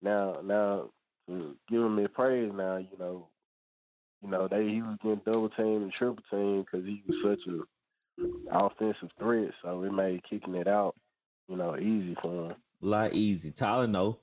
now, 0.02 0.40
now 0.44 0.90
to 1.28 1.56
give 1.70 1.82
him 1.82 1.98
his 1.98 2.08
praise. 2.14 2.52
Now, 2.54 2.78
you 2.78 2.98
know, 3.00 3.28
you 4.24 4.30
know 4.30 4.48
they 4.48 4.68
he 4.68 4.82
was 4.82 4.98
getting 5.02 5.22
double 5.26 5.50
team 5.50 5.84
and 5.84 5.92
triple 5.92 6.24
team 6.30 6.64
because 6.64 6.86
he 6.86 7.04
was 7.08 7.18
such 7.24 7.48
a 7.48 7.62
offensive 8.52 9.10
threat. 9.20 9.52
So 9.62 9.84
it 9.84 9.92
made 9.94 10.24
kicking 10.24 10.56
it 10.56 10.68
out, 10.68 10.96
you 11.48 11.56
know, 11.58 11.78
easy 11.78 12.16
for 12.22 12.52
him. 12.52 12.56
a 12.84 12.86
lot 12.86 13.14
easy. 13.14 13.52
Tyler, 13.52 13.88
no. 13.88 14.18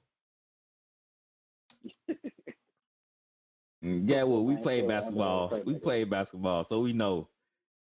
Mm, 3.85 4.09
yeah, 4.09 4.25
well, 4.25 4.45
we 4.45 4.55
Man, 4.55 4.63
played 4.65 4.81
so 4.81 4.85
I'm 4.85 4.91
gonna 4.91 5.01
basketball. 5.03 5.49
play 5.49 5.59
We 5.59 5.65
basketball. 5.65 5.81
played 5.91 6.11
basketball, 6.11 6.67
so 6.69 6.81
we 6.81 6.93
know. 6.93 7.29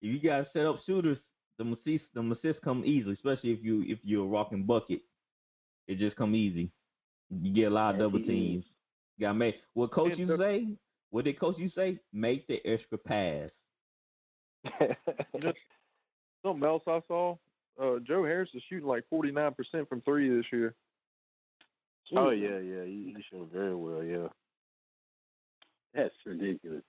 If 0.02 0.12
you 0.22 0.28
got 0.28 0.46
set 0.52 0.66
up 0.66 0.78
shooters, 0.84 1.18
the 1.58 1.64
assists, 1.64 2.08
the 2.12 2.20
assists 2.32 2.62
come 2.62 2.82
easily, 2.84 3.14
especially 3.14 3.52
if 3.52 3.64
you 3.64 3.82
if 3.86 3.98
you're 4.02 4.24
a 4.24 4.28
rocking 4.28 4.64
bucket. 4.64 5.00
It 5.88 5.98
just 5.98 6.16
come 6.16 6.34
easy. 6.34 6.70
You 7.30 7.52
get 7.52 7.72
a 7.72 7.74
lot 7.74 7.94
of 7.94 8.00
Yes, 8.00 8.04
double 8.06 8.18
teams. 8.20 8.64
You 9.18 9.26
gotta 9.26 9.34
make 9.38 9.56
what 9.74 9.90
coach 9.92 10.10
And 10.12 10.20
you 10.20 10.26
the- 10.26 10.38
say? 10.38 10.66
What 11.10 11.24
did 11.24 11.38
coach 11.38 11.56
you 11.58 11.70
say? 11.74 11.98
Make 12.12 12.46
the 12.46 12.64
extra 12.66 12.98
pass. 12.98 13.50
Just 15.40 15.58
something 16.44 16.64
else 16.66 16.82
I 16.86 17.00
saw. 17.06 17.36
Uh, 17.80 17.98
Joe 18.00 18.24
Harris 18.24 18.50
is 18.54 18.62
shooting 18.68 18.88
like 18.88 19.04
forty 19.08 19.30
nine 19.30 19.54
percent 19.54 19.88
from 19.88 20.00
three 20.02 20.28
this 20.28 20.46
year. 20.52 20.74
oh 22.16 22.30
yeah, 22.30 22.58
yeah, 22.58 22.84
he, 22.84 23.14
he 23.16 23.22
shooting 23.30 23.48
very 23.52 23.74
well. 23.74 24.02
Yeah. 24.02 24.28
That's 25.94 26.14
ridiculous. 26.26 26.82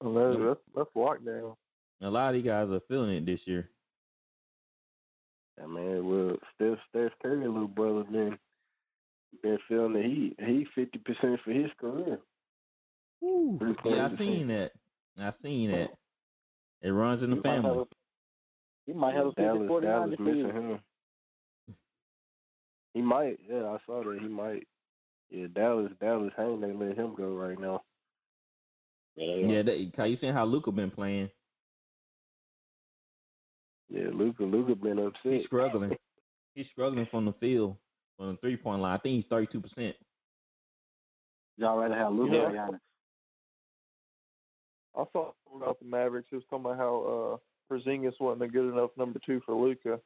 And 0.00 0.16
that's, 0.16 0.36
that's 0.38 0.60
that's 0.74 0.90
lockdown. 0.96 1.54
A 2.00 2.10
lot 2.10 2.28
of 2.28 2.34
these 2.34 2.44
guys 2.50 2.68
are 2.70 2.80
feeling 2.88 3.16
it 3.16 3.26
this 3.26 3.40
year. 3.44 3.68
Yeah, 5.58 5.66
man. 5.66 6.08
Well, 6.08 6.36
Steph, 6.56 6.78
Steph 6.90 7.12
Curry, 7.22 7.46
little 7.46 7.68
brother, 7.68 8.02
been 8.04 8.36
been 9.42 9.58
feeling 9.68 9.92
the 9.94 10.02
heat. 10.02 10.36
He 10.38 10.66
fifty 10.74 10.98
percent 10.98 11.40
for 11.44 11.52
his 11.52 11.70
career. 11.78 12.18
Woo. 13.20 13.56
Three 13.58 13.74
Yeah, 13.84 14.08
I 14.12 14.16
seen 14.16 14.48
that. 14.48 14.72
I 15.18 15.32
seen 15.42 15.70
that. 15.70 15.90
It 16.82 16.90
runs 16.90 17.22
in 17.22 17.30
the 17.30 17.36
He 17.36 17.42
might 17.42 17.54
have 17.54 17.62
family. 17.64 17.78
a- 17.78 17.86
He 18.86 18.92
might 18.92 19.14
have 19.14 19.26
a 19.26 19.30
50 19.30 19.42
Dallas, 19.42 19.68
49 19.68 19.92
Dallas 20.00 20.18
missing 20.18 20.50
him. 20.52 20.80
He 22.94 23.00
might. 23.02 23.38
Yeah, 23.48 23.64
I 23.66 23.78
saw 23.86 24.02
that. 24.02 24.18
He 24.20 24.26
might. 24.28 24.66
Yeah, 25.30 25.46
Dallas, 25.54 25.92
Dallas, 26.00 26.32
ain't 26.38 26.60
they 26.60 26.72
let 26.72 26.96
him 26.98 27.14
go 27.14 27.32
right 27.34 27.58
now? 27.58 27.82
Yeah, 29.16 29.34
Yeah, 29.46 29.62
that, 29.62 29.92
cause 29.96 30.10
you 30.10 30.16
seen 30.20 30.34
how 30.34 30.44
Luka 30.44 30.72
been 30.72 30.90
playing. 30.90 31.30
Yeah, 33.88 34.08
Luka, 34.12 34.42
Luka 34.42 34.74
been 34.74 34.98
upset. 34.98 35.32
He's 35.32 35.46
struggling. 35.46 35.96
He's 36.54 36.66
struggling 36.68 37.06
from 37.10 37.24
the 37.26 37.32
field, 37.34 37.76
from 38.22 38.32
the 38.32 38.36
three 38.38 38.56
point 38.56 38.80
line. 38.80 38.94
I 38.94 38.98
think 38.98 39.16
he's 39.16 39.24
thirty 39.28 39.48
two 39.50 39.60
percent. 39.60 39.96
Y'all 41.56 41.78
rather 41.78 41.96
have 41.96 42.12
Luka 42.12 42.34
Yeah. 42.34 42.42
or 42.44 42.50
Giannis? 42.52 42.80
I 44.94 45.04
saw 45.12 45.32
something 45.44 45.62
about 45.62 45.78
the 45.80 45.86
Mavericks. 45.86 46.28
It 46.30 46.36
was 46.36 46.44
talking 46.48 46.66
about 46.66 46.78
how 46.78 47.40
uh 47.70 47.72
Porzingis 47.74 48.20
wasn't 48.20 48.42
a 48.42 48.48
good 48.48 48.72
enough 48.72 48.90
number 48.96 49.18
two 49.24 49.40
for 49.44 49.54
Luka. 49.54 49.98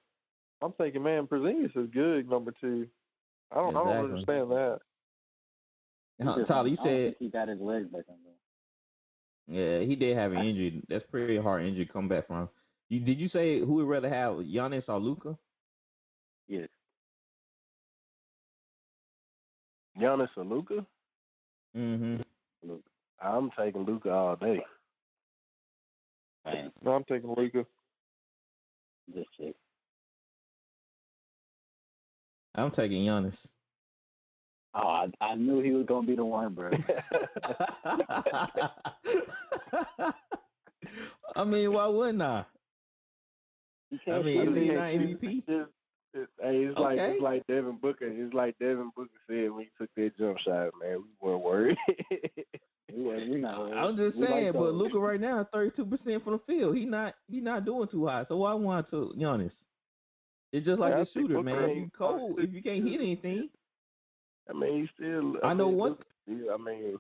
I'm 0.63 0.73
thinking, 0.73 1.03
man, 1.03 1.27
Porzingis 1.27 1.77
is 1.77 1.91
good 1.93 2.29
number 2.31 2.53
two. 2.59 2.89
I 3.53 3.57
don't, 3.57 3.77
I 3.77 3.85
don't 3.85 4.11
Exactly. 4.11 4.13
understand 4.37 4.51
that. 4.51 4.79
He 6.19 6.25
Uh, 6.29 6.47
Tyler, 6.47 6.69
you 6.69 6.75
I 6.75 6.77
don't 6.77 6.87
said 6.87 7.05
think 7.05 7.17
he 7.19 7.29
got 7.29 7.49
his 7.49 7.61
legs 7.61 7.89
back 7.89 8.05
on 8.09 8.17
yeah, 9.49 9.81
he 9.81 9.95
did 9.95 10.17
have 10.17 10.33
an 10.33 10.39
injury. 10.45 10.83
That's 10.89 11.05
pretty 11.09 11.37
hard 11.37 11.65
injury 11.65 11.87
to 11.87 11.93
come 11.93 12.09
back 12.09 12.27
from. 12.27 12.49
You 12.89 12.99
did 13.01 13.21
you 13.21 13.29
say 13.29 13.61
who 13.61 13.75
would 13.75 13.87
rather 13.87 14.09
have 14.09 14.35
Giannis 14.39 14.89
or 14.89 14.99
Luka? 14.99 15.39
Yes. 16.49 16.69
Giannis 20.01 20.29
or 20.37 20.45
Luka? 20.45 20.85
Mm-hmm. 21.77 22.23
I'm 23.21 23.51
taking 23.59 23.85
Luka 23.85 24.11
all 24.11 24.37
day. 24.37 24.61
Man, 26.45 26.73
No, 26.83 26.93
I'm 26.93 27.05
taking 27.05 27.35
Luka. 27.37 27.65
just 29.15 29.29
check. 29.39 29.55
I'm 32.55 32.71
taking 32.71 33.05
Giannis. 33.07 33.35
Oh, 34.75 34.87
I, 34.89 35.11
I 35.23 35.35
knew 35.35 35.61
he 35.61 35.71
was 35.73 35.87
gonna 35.87 36.07
be 36.07 36.17
the 36.17 36.25
one, 36.25 36.53
bro. 36.55 36.71
I 41.35 41.45
mean, 41.45 41.73
why 41.73 41.87
wouldn't 41.87 42.23
I? 42.23 42.45
I 44.09 44.23
mean, 44.23 44.45
shoot. 44.45 44.49
is 44.49 44.55
he 44.57 44.61
He 44.63 44.75
not 44.75 44.91
can't. 44.91 45.23
MVP? 45.23 45.67
It's, 46.17 46.31
hey, 46.41 46.65
it's 46.65 46.79
like 46.79 46.99
Okay. 46.99 47.13
it's 47.13 47.23
like 47.23 47.47
Devin 47.47 47.79
Booker. 47.83 48.07
It's 48.07 48.33
like 48.35 48.59
Devin 48.59 48.91
Booker 48.97 49.11
said 49.29 49.51
when 49.51 49.65
he 49.65 49.71
took 49.79 49.91
that 49.97 50.17
jump 50.19 50.39
shot, 50.39 50.71
man. 50.81 50.99
We 51.21 51.29
weren't 51.29 51.43
worried. 51.45 51.77
We, 52.95 53.03
we 53.03 53.41
not 53.41 53.59
worried. 53.59 53.75
I'm 53.75 53.97
just 53.97 54.17
We 54.17 54.23
like 54.23 54.31
saying, 54.31 54.53
but. 54.53 54.73
Luka 54.73 54.99
right 54.99 55.21
now 55.21 55.47
32 55.53 55.85
percent 55.85 56.25
from 56.25 56.35
the 56.35 56.39
field. 56.47 56.77
He 56.77 56.87
not 56.87 57.15
he 57.29 57.41
not 57.41 57.65
doing 57.67 57.89
too 57.89 58.07
high. 58.07 58.25
So 58.29 58.39
why 58.39 58.55
want 58.55 58.89
to 58.91 59.13
Giannis? 59.19 59.51
It's 60.53 60.65
just 60.65 60.79
like 60.79 60.93
Yeah, 60.93 60.99
I 60.99 61.03
a 61.03 61.07
shooter, 61.13 61.43
man. 61.43 61.63
ain't- 61.65 61.77
You 61.79 61.91
cold 61.99 62.41
if 62.41 62.53
you 62.55 62.63
can't 62.63 62.87
hit 62.89 63.01
anything. 63.01 63.51
I 64.49 64.53
mean, 64.55 64.83
he 64.83 64.89
still. 64.95 65.35
I 65.43 65.53
know 65.53 65.69
mean, 65.69 65.77
one- 65.77 65.99
I 66.29 66.57
mean, 66.57 66.97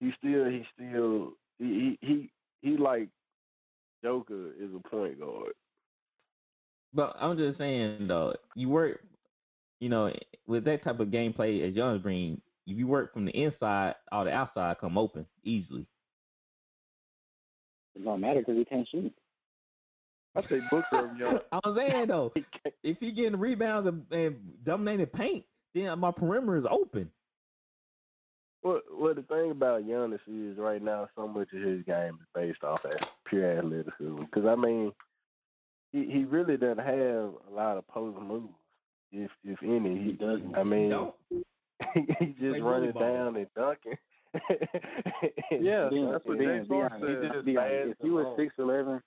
he 0.00 0.12
still. 0.12 0.48
He 0.48 0.64
still. 0.74 1.32
He 1.58 1.98
he 2.00 2.06
he, 2.06 2.30
he 2.62 2.76
like 2.78 3.08
Joker 4.04 4.52
is 4.58 4.70
a 4.74 4.88
point 4.88 5.18
guard. 5.20 5.52
But 6.94 7.16
I'm 7.20 7.36
just 7.36 7.58
saying 7.58 8.06
though, 8.08 8.34
you 8.54 8.68
work, 8.68 9.00
you 9.80 9.88
know, 9.88 10.12
with 10.46 10.64
that 10.64 10.82
type 10.84 11.00
of 11.00 11.08
gameplay 11.08 11.68
as 11.68 11.74
Giannis 11.74 12.02
Green, 12.02 12.40
if 12.66 12.76
you 12.76 12.86
work 12.86 13.12
from 13.12 13.24
the 13.24 13.32
inside 13.32 13.94
all 14.12 14.24
the 14.24 14.32
outside, 14.32 14.76
come 14.80 14.98
open 14.98 15.26
easily. 15.44 15.86
It 17.94 18.04
don't 18.04 18.20
matter 18.20 18.40
because 18.40 18.56
he 18.56 18.64
can't 18.64 18.88
shoot. 18.88 19.12
I 20.36 20.42
say 20.42 20.60
Booker 20.70 20.86
over 20.92 21.08
Giannis. 21.08 21.42
I'm 21.52 21.76
saying 21.76 22.08
though, 22.08 22.32
He 22.34 22.44
can't- 22.62 22.74
if 22.82 22.98
he 23.00 23.12
getting 23.12 23.38
rebounds 23.38 23.88
and, 23.88 24.04
and 24.10 24.36
dominating 24.64 25.06
paint, 25.06 25.44
then 25.74 25.98
my 25.98 26.10
perimeter 26.10 26.56
is 26.58 26.64
open. 26.70 27.10
Well, 28.62 28.80
well, 28.92 29.14
the 29.14 29.22
thing 29.22 29.50
about 29.52 29.84
Giannis 29.84 30.18
is 30.26 30.58
right 30.58 30.82
now, 30.82 31.08
so 31.16 31.28
much 31.28 31.48
of 31.52 31.62
his 31.62 31.82
game 31.84 32.18
is 32.20 32.26
based 32.34 32.64
off 32.64 32.80
as 32.84 33.06
pure 33.26 33.58
athleticism. 33.58 34.16
Because 34.20 34.46
I 34.46 34.56
mean, 34.56 34.92
he 35.92 36.04
he 36.06 36.24
really 36.24 36.56
doesn't 36.56 36.78
have 36.78 37.32
a 37.50 37.54
lot 37.54 37.76
of 37.78 37.86
post 37.88 38.18
moves, 38.18 38.52
if 39.12 39.30
if 39.44 39.62
any. 39.62 39.98
He 40.02 40.12
doesn't. 40.12 40.56
I 40.56 40.62
mean, 40.64 40.90
Don't. 40.90 41.14
he 41.94 42.34
just 42.40 42.58
Like 42.58 42.62
running 42.62 42.92
down 42.92 43.36
and 43.36 43.46
dunking. 43.56 43.96
Yeah, 45.50 45.88
Being- 45.88 46.10
that's 46.10 46.24
what 46.24 46.38
being- 46.38 46.50
James 46.50 46.68
being 46.68 46.80
Harden 46.82 47.18
said. 47.22 47.32
just 47.32 47.44
being 47.46 47.58
If 47.58 47.96
you 48.02 48.12
were 48.14 48.34
six 48.36 48.54
eleven, 48.58 49.00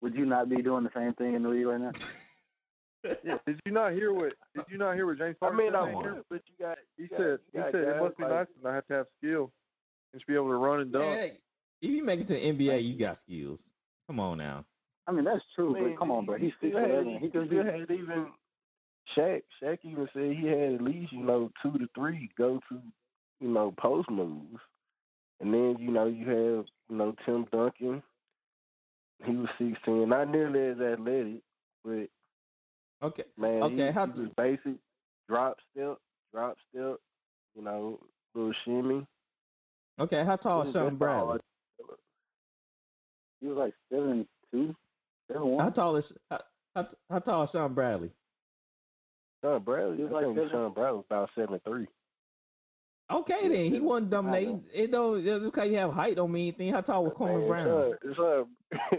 would 0.00 0.14
you 0.14 0.24
not 0.26 0.48
be 0.48 0.62
doing 0.62 0.84
the 0.84 0.90
same 0.94 1.12
thing 1.14 1.34
in 1.34 1.42
the 1.42 1.48
league 1.50 1.66
right 1.66 1.80
now? 1.80 1.92
Yeah, 3.22 3.36
did 3.46 3.60
you 3.66 3.72
not 3.72 3.92
hear 3.92 4.12
what? 4.14 4.32
Did 4.54 4.64
you 4.70 4.78
not 4.78 4.94
hear 4.94 5.04
what 5.06 5.18
James 5.18 5.36
I 5.42 5.50
mean, 5.52 5.68
said? 5.68 5.74
I 5.74 5.86
Come 5.92 5.94
on. 5.96 6.04
would, 6.14 6.24
but 6.30 6.40
you 6.46 6.54
got 6.64 6.78
He 6.96 7.06
got- 7.06 7.18
said, 7.18 7.38
you 7.52 7.62
he 7.62 7.70
said 7.72 7.74
it 7.74 8.02
must 8.02 8.16
be 8.16 8.22
like- 8.24 8.32
nice 8.32 8.46
to 8.56 8.62
not 8.64 8.74
have 8.74 8.86
to 8.86 8.94
have 8.94 9.06
skill 9.18 9.42
and 10.12 10.20
just 10.20 10.26
be 10.26 10.34
able 10.34 10.48
to 10.48 10.56
run 10.56 10.80
and 10.80 10.90
dunk. 10.92 11.04
Yeah, 11.04 11.22
if 11.82 11.90
you 11.90 12.02
make 12.02 12.20
it 12.20 12.28
to 12.28 12.32
the 12.34 12.40
NBA, 12.40 12.82
you 12.82 12.98
got 12.98 13.18
skills. 13.26 13.58
Come 14.06 14.20
on 14.20 14.38
now. 14.38 14.64
I 15.06 15.12
mean, 15.12 15.24
that's 15.24 15.44
true, 15.54 15.76
I 15.76 15.80
mean, 15.80 15.90
but 15.90 15.98
come 15.98 16.10
on, 16.10 16.24
bro. 16.26 16.38
He's 16.38 16.52
he 16.60 16.68
still 16.68 16.80
had- 16.80 16.90
eleven. 16.90 17.12
He 17.18 17.28
can 17.30 17.46
still 17.46 17.62
be. 17.64 17.70
had 17.70 17.90
even 17.90 18.26
Shaq. 19.16 19.42
Shaq 19.62 19.78
even 19.82 20.08
said 20.14 20.32
he 20.36 20.46
had 20.46 20.74
at 20.74 20.82
least 20.82 21.12
you 21.12 21.22
know 21.22 21.50
two 21.62 21.72
to 21.72 21.86
three 21.94 22.30
go 22.38 22.58
to 22.70 22.80
you 23.40 23.48
know 23.48 23.72
post 23.78 24.08
moves, 24.10 24.60
and 25.40 25.52
then 25.52 25.76
you 25.78 25.90
know 25.90 26.06
you 26.06 26.26
have 26.28 26.66
you 26.88 26.96
know 26.96 27.14
Tim 27.26 27.44
Duncan. 27.52 28.02
He 29.24 29.36
was 29.36 29.48
sixteen, 29.58 30.08
not 30.08 30.28
nearly 30.30 30.60
as 30.68 30.80
athletic, 30.80 31.42
but 31.84 32.08
Okay. 33.02 33.24
man, 33.36 33.62
Okay, 33.64 33.86
he, 33.86 33.92
how- 33.92 34.06
he 34.06 34.20
was 34.20 34.30
basic 34.36 34.74
drop 35.28 35.58
step, 35.70 35.98
drop 36.32 36.56
step, 36.70 36.96
you 37.54 37.62
know, 37.62 38.00
little 38.34 38.52
shimmy. 38.64 39.06
Okay, 39.98 40.24
how 40.24 40.36
tall 40.36 40.62
is 40.62 40.72
That's 40.72 40.76
Shawn 40.82 40.84
all 40.92 40.96
Bradley? 40.96 41.38
He 43.40 43.46
was 43.48 43.56
like 43.58 43.74
seven 43.92 44.26
two, 44.50 44.66
seven 44.66 44.76
How 45.32 45.70
tall 45.70 45.96
is 45.96 46.04
how, 46.30 46.40
how, 46.74 46.88
how 47.10 47.18
tall 47.20 47.44
is 47.44 47.50
Shawn 47.50 47.74
Bradley? 47.74 48.10
Shawn 49.42 49.62
Bradley, 49.62 49.96
He 49.98 50.02
was 50.04 50.12
I 50.12 50.14
like 50.16 50.24
think 50.24 50.36
seven- 50.36 50.50
Shawn 50.50 50.72
Bradley 50.72 50.96
was 50.98 51.04
about 51.10 51.30
seven 51.34 51.60
three. 51.66 51.86
Okay, 53.12 53.48
then 53.48 53.72
he 53.72 53.80
wasn't 53.80 54.08
I 54.12 54.16
dominating. 54.16 54.64
It 54.72 54.90
don't 54.90 55.22
just 55.24 55.44
because 55.44 55.70
you 55.70 55.76
have 55.76 55.92
height 55.92 56.16
don't 56.16 56.32
mean 56.32 56.48
anything. 56.48 56.72
How 56.72 56.80
tall 56.80 57.04
was 57.04 57.12
Coleman 57.16 57.40
Man, 57.40 57.48
Brown? 57.48 57.64
Sean, 58.02 58.14
Sean, 58.14 58.46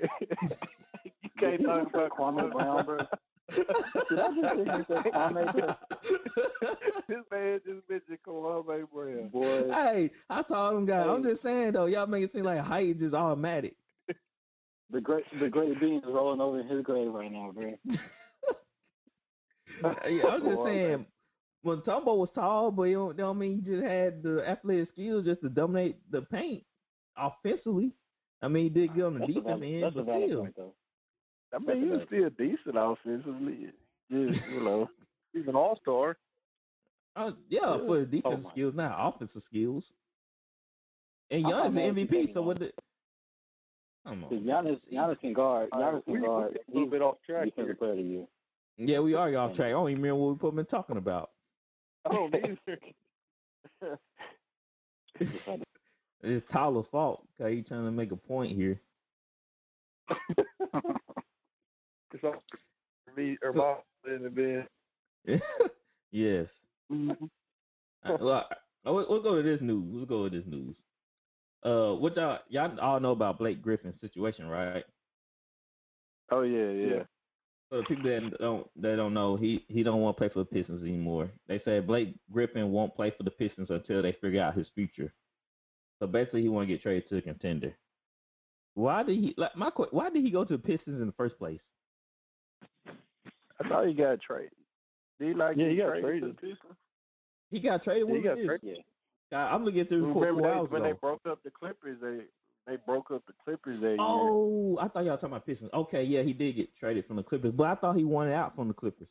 you 1.24 1.30
can't 1.40 1.60
You 1.62 1.68
talk 1.68 1.88
said 1.92 1.96
about 1.96 2.12
Kwame 2.12 2.52
Brown, 2.52 2.86
bro. 2.86 2.98
Did 2.98 4.20
I 4.20 4.28
just 4.28 4.56
hear 4.56 4.78
you 4.78 4.86
say 4.88 5.10
Kwame 5.10 5.54
Brown? 5.54 5.76
this 7.08 7.18
man 7.32 7.60
just 7.66 7.90
mentioned 7.90 8.18
Kwame 8.28 8.86
Brown. 8.94 9.28
Boy, 9.30 9.72
hey, 9.72 10.12
I 10.30 10.44
saw 10.48 10.72
them 10.72 10.86
guys. 10.86 11.08
I'm 11.10 11.24
just 11.24 11.42
saying 11.42 11.72
though, 11.74 11.86
y'all 11.88 12.06
make 12.08 12.24
it 12.24 12.32
seem 12.34 12.44
like 12.44 12.60
height 12.60 12.90
is 12.90 12.98
just 12.98 13.16
automatic. 13.16 13.76
The 14.92 15.02
great 15.02 15.26
the 15.40 15.50
great 15.50 15.80
being 15.80 15.98
is 16.00 16.06
rolling 16.08 16.42
over 16.42 16.60
in 16.60 16.68
his 16.68 16.84
grave 16.84 17.12
right 17.12 17.32
now, 17.32 17.52
bro. 17.54 17.74
Yeah, 19.84 20.28
I 20.28 20.38
was 20.38 20.44
just 20.44 20.64
saying, 20.64 21.06
when 21.64 21.78
Tumbo 21.82 22.16
was 22.18 22.30
tall, 22.36 22.72
but 22.72 22.84
you 22.84 22.96
don't, 22.96 23.18
don't 23.18 23.40
mean 23.40 23.62
he 23.64 23.72
just 23.72 23.84
had 23.84 24.24
the 24.24 24.44
athletic 24.48 24.90
skills 24.94 25.26
just 25.26 25.42
to 25.42 25.50
dominate 25.50 25.98
the 26.12 26.22
paint 26.22 26.64
offensively. 27.18 27.92
I 28.42 28.48
mean, 28.48 28.64
he 28.66 28.70
did 28.70 28.94
good 28.94 29.06
on 29.06 29.14
the 29.16 29.20
That's 29.22 29.32
a 29.32 29.34
defense 29.34 29.60
valid, 29.60 29.64
end, 29.64 29.84
that's 29.84 29.96
but 29.96 30.06
still. 30.26 30.40
point, 30.42 30.56
though. 30.56 30.74
I 31.54 31.60
mean, 31.60 31.84
he 31.84 31.90
was 31.90 32.02
still 32.08 32.30
decent 32.38 32.76
offensively. 32.78 33.68
Just 34.12 34.40
you 34.52 34.62
know, 34.64 34.90
He's 35.34 35.48
an 35.48 35.56
all 35.56 35.78
star. 35.82 36.18
Oh, 37.18 37.28
uh, 37.28 37.32
yeah, 37.50 37.78
Yeah. 37.78 37.78
for 37.86 38.00
his 38.00 38.10
defensive 38.10 38.46
skills, 38.52 38.74
not 38.76 38.96
offensive 38.98 39.42
skills. 39.50 39.84
And 41.32 41.46
I 41.46 41.50
Young 41.50 41.74
thought 41.74 41.82
is 41.82 41.96
the 41.96 42.06
MVP, 42.06 42.34
so 42.34 42.42
on. 42.42 42.46
what 42.46 42.60
the 42.60 42.72
Come 44.06 44.22
Because 44.22 44.38
on. 44.38 44.44
Giannis, 44.44 44.80
Giannis 44.92 45.20
can 45.20 45.34
guard. 45.34 45.70
Giannis 45.72 46.04
we, 46.06 46.14
can 46.14 46.22
we 46.22 46.28
guard. 46.28 46.54
get 46.54 46.64
a 46.68 46.72
little 46.74 46.90
bit 46.90 47.02
off 47.02 47.16
track 47.26 47.46
defensive 47.46 47.66
here. 47.68 47.76
player 47.76 47.92
of 47.92 47.98
the 47.98 48.04
year. 48.04 48.26
Yeah, 48.78 49.00
we 49.00 49.14
are 49.16 49.34
off 49.38 49.56
track. 49.56 49.68
I 49.68 49.72
don't 49.72 49.90
even 49.90 50.02
remember 50.02 50.22
what 50.24 50.34
we 50.34 50.38
put 50.40 50.56
been 50.56 50.66
talking 50.66 50.98
about. 50.98 51.32
I 52.06 52.14
don't. 52.14 52.32
It's 56.28 56.44
Tyler's 56.52 56.86
fault. 56.92 57.28
Cause 57.38 57.52
he 57.52 57.62
trying 57.62 57.86
to 57.86 57.92
make 57.92 58.12
a 58.12 58.16
point 58.16 58.56
here. 58.56 58.80
It's 60.10 62.24
all 62.24 62.42
for 63.06 63.20
me 63.20 63.38
or 63.44 63.54
my 63.54 63.76
in 64.08 64.24
the 64.24 64.30
bed. 64.30 64.68
yes. 66.12 66.48
Mm-hmm. 66.92 67.26
Uh, 68.04 68.18
well, 68.20 68.48
uh, 68.88 68.94
we'll, 68.94 69.06
we'll 69.10 69.22
go 69.22 69.36
to 69.36 69.44
this 69.44 69.62
news. 69.62 69.86
Let's 69.94 70.10
go 70.10 70.24
with 70.24 70.34
this 70.34 70.46
news. 70.48 70.76
Uh, 71.66 71.96
what 71.96 72.16
y'all 72.16 72.40
y'all 72.50 72.80
all 72.80 73.00
know 73.00 73.12
about 73.12 73.40
Blake 73.40 73.62
Griffin's 73.62 74.00
situation, 74.00 74.48
right? 74.48 74.86
oh 76.32 76.44
yeah, 76.44 76.70
yeah. 76.70 77.04
For 77.70 77.78
the 77.78 77.84
people 77.84 78.04
that 78.04 78.38
don't 78.40 78.68
that 78.82 78.96
don't 78.98 79.16
know, 79.16 79.36
he 79.36 79.66
he 79.68 79.82
don't 79.82 80.00
want 80.02 80.16
to 80.16 80.20
play 80.20 80.30
for 80.32 80.40
the 80.40 80.46
Pistons 80.46 80.84
anymore. 80.84 81.32
They 81.48 81.60
said 81.66 81.88
Blake 81.88 82.16
Griffin 82.32 82.72
won't 82.72 82.96
play 82.96 83.12
for 83.18 83.24
the 83.24 83.32
Pistons 83.32 83.72
until 83.72 84.04
they 84.04 84.12
figure 84.22 84.44
out 84.44 84.56
his 84.56 84.68
future. 84.76 85.12
So 86.00 86.06
basically, 86.06 86.44
he 86.44 86.50
want 86.50 86.68
to 86.68 86.74
get 86.74 86.84
traded 86.84 87.10
to 87.10 87.18
a 87.18 87.22
contender. 87.22 87.74
Why 88.76 89.02
did 89.02 89.18
he 89.18 89.34
like 89.36 89.56
my? 89.56 89.72
Why 89.90 90.12
did 90.12 90.24
he 90.24 90.30
go 90.30 90.46
to 90.46 90.54
the 90.58 90.62
Pistons 90.62 91.02
in 91.02 91.08
the 91.08 91.14
first 91.14 91.40
place? 91.40 91.62
I 92.88 93.68
thought 93.68 93.88
he 93.88 93.94
got 93.96 94.22
traded. 94.22 94.52
Did 95.20 95.30
he 95.30 95.34
not 95.34 95.58
Yeah, 95.58 95.70
he 95.70 95.78
got 95.78 95.90
traded? 95.90 96.04
to 96.04 96.08
traded. 96.12 96.30
the 96.30 96.42
Pistons? 96.42 96.78
He 97.50 97.60
got 97.60 97.84
traded. 97.84 98.04
Yeah, 98.04 98.10
What 98.12 98.18
he 98.18 98.24
got 98.24 98.38
was 98.38 98.48
this? 98.48 98.60
traded. 98.62 98.84
Yeah. 99.32 99.46
I- 99.48 99.54
I'm 99.56 99.64
looking 99.66 99.86
through 99.86 100.02
the 100.02 100.08
report 100.08 100.28
Remember 100.28 100.42
four 100.42 100.52
they, 100.52 100.58
hours 100.58 100.70
when 100.70 100.82
ago. 100.82 100.90
they 100.94 101.00
broke 101.00 101.26
up 101.28 101.44
the 101.44 101.52
Clippers? 101.52 101.98
They 102.02 102.26
they 102.68 102.78
broke 102.78 103.12
up 103.12 103.24
the 103.28 103.34
Clippers 103.44 103.80
that 103.82 103.90
year. 103.92 104.00
Oh, 104.02 104.78
I 104.82 104.88
thought 104.88 105.06
y'all 105.06 105.16
talking 105.18 105.30
about 105.30 105.46
Pistons. 105.46 105.70
Okay, 105.74 106.04
yeah, 106.04 106.24
he 106.24 106.34
did 106.34 106.56
get 106.56 106.76
traded 106.76 107.06
from 107.06 107.18
the 107.18 107.24
Clippers, 107.24 107.52
but 107.54 107.68
I 107.68 107.76
thought 107.76 107.96
he 107.96 108.04
wanted 108.04 108.34
out 108.34 108.56
from 108.56 108.68
the 108.70 108.74
Clippers. 108.74 109.08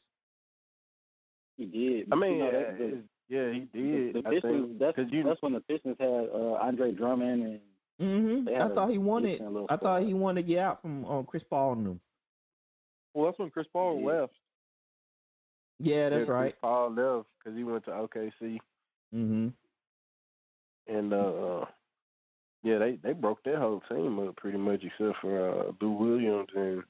He 1.56 1.66
did. 1.66 2.12
I 2.12 2.16
mean, 2.16 2.32
you 2.32 2.38
know, 2.38 2.50
yeah, 2.50 2.60
that- 2.72 3.04
yeah, 3.28 3.52
he 3.52 3.60
did. 3.60 4.14
the 4.16 4.22
I 4.26 4.30
Pistons. 4.30 4.66
think, 4.66 4.78
that's 4.80 4.96
'cause 4.96 5.06
you, 5.12 5.22
that's 5.22 5.40
when 5.40 5.52
the 5.52 5.60
Pistons 5.60 5.96
had 6.00 6.08
uh, 6.30 6.54
Andre 6.54 6.92
Drummond 6.92 7.42
and 7.42 7.60
hmm 8.00 8.48
I 8.48 8.68
thought 8.74 8.90
he 8.90 8.98
wanted. 8.98 9.28
decent 9.38 9.52
little 9.52 9.68
I 9.70 9.76
thought 9.76 10.02
he 10.02 10.14
wanted 10.14 10.42
to 10.42 10.48
get 10.48 10.58
out 10.58 10.82
from 10.82 11.04
um, 11.04 11.24
Chris 11.24 11.44
Paul 11.44 11.74
and 11.74 11.86
them. 11.86 12.00
Well, 13.14 13.26
that's 13.26 13.38
when 13.38 13.50
Chris 13.50 13.68
Paul 13.72 14.00
Yeah. 14.00 14.06
left. 14.06 14.32
Yeah, 15.78 16.08
that's 16.10 16.20
yeah, 16.20 16.24
Chris 16.26 16.28
right. 16.34 16.60
Paul 16.60 16.90
left 16.90 17.28
because 17.38 17.56
he 17.56 17.62
went 17.62 17.84
to 17.84 17.92
OKC, 17.92 18.58
hmm 19.12 19.48
and 20.86 21.12
uh, 21.12 21.64
yeah, 22.62 22.78
they 22.78 22.96
they 23.02 23.12
broke 23.12 23.42
their 23.44 23.58
whole 23.58 23.80
team 23.88 24.18
up 24.18 24.36
pretty 24.36 24.58
much 24.58 24.82
except 24.84 25.18
for 25.20 25.50
uh, 25.68 25.72
Lou 25.80 25.92
Williams 25.92 26.48
and 26.54 26.82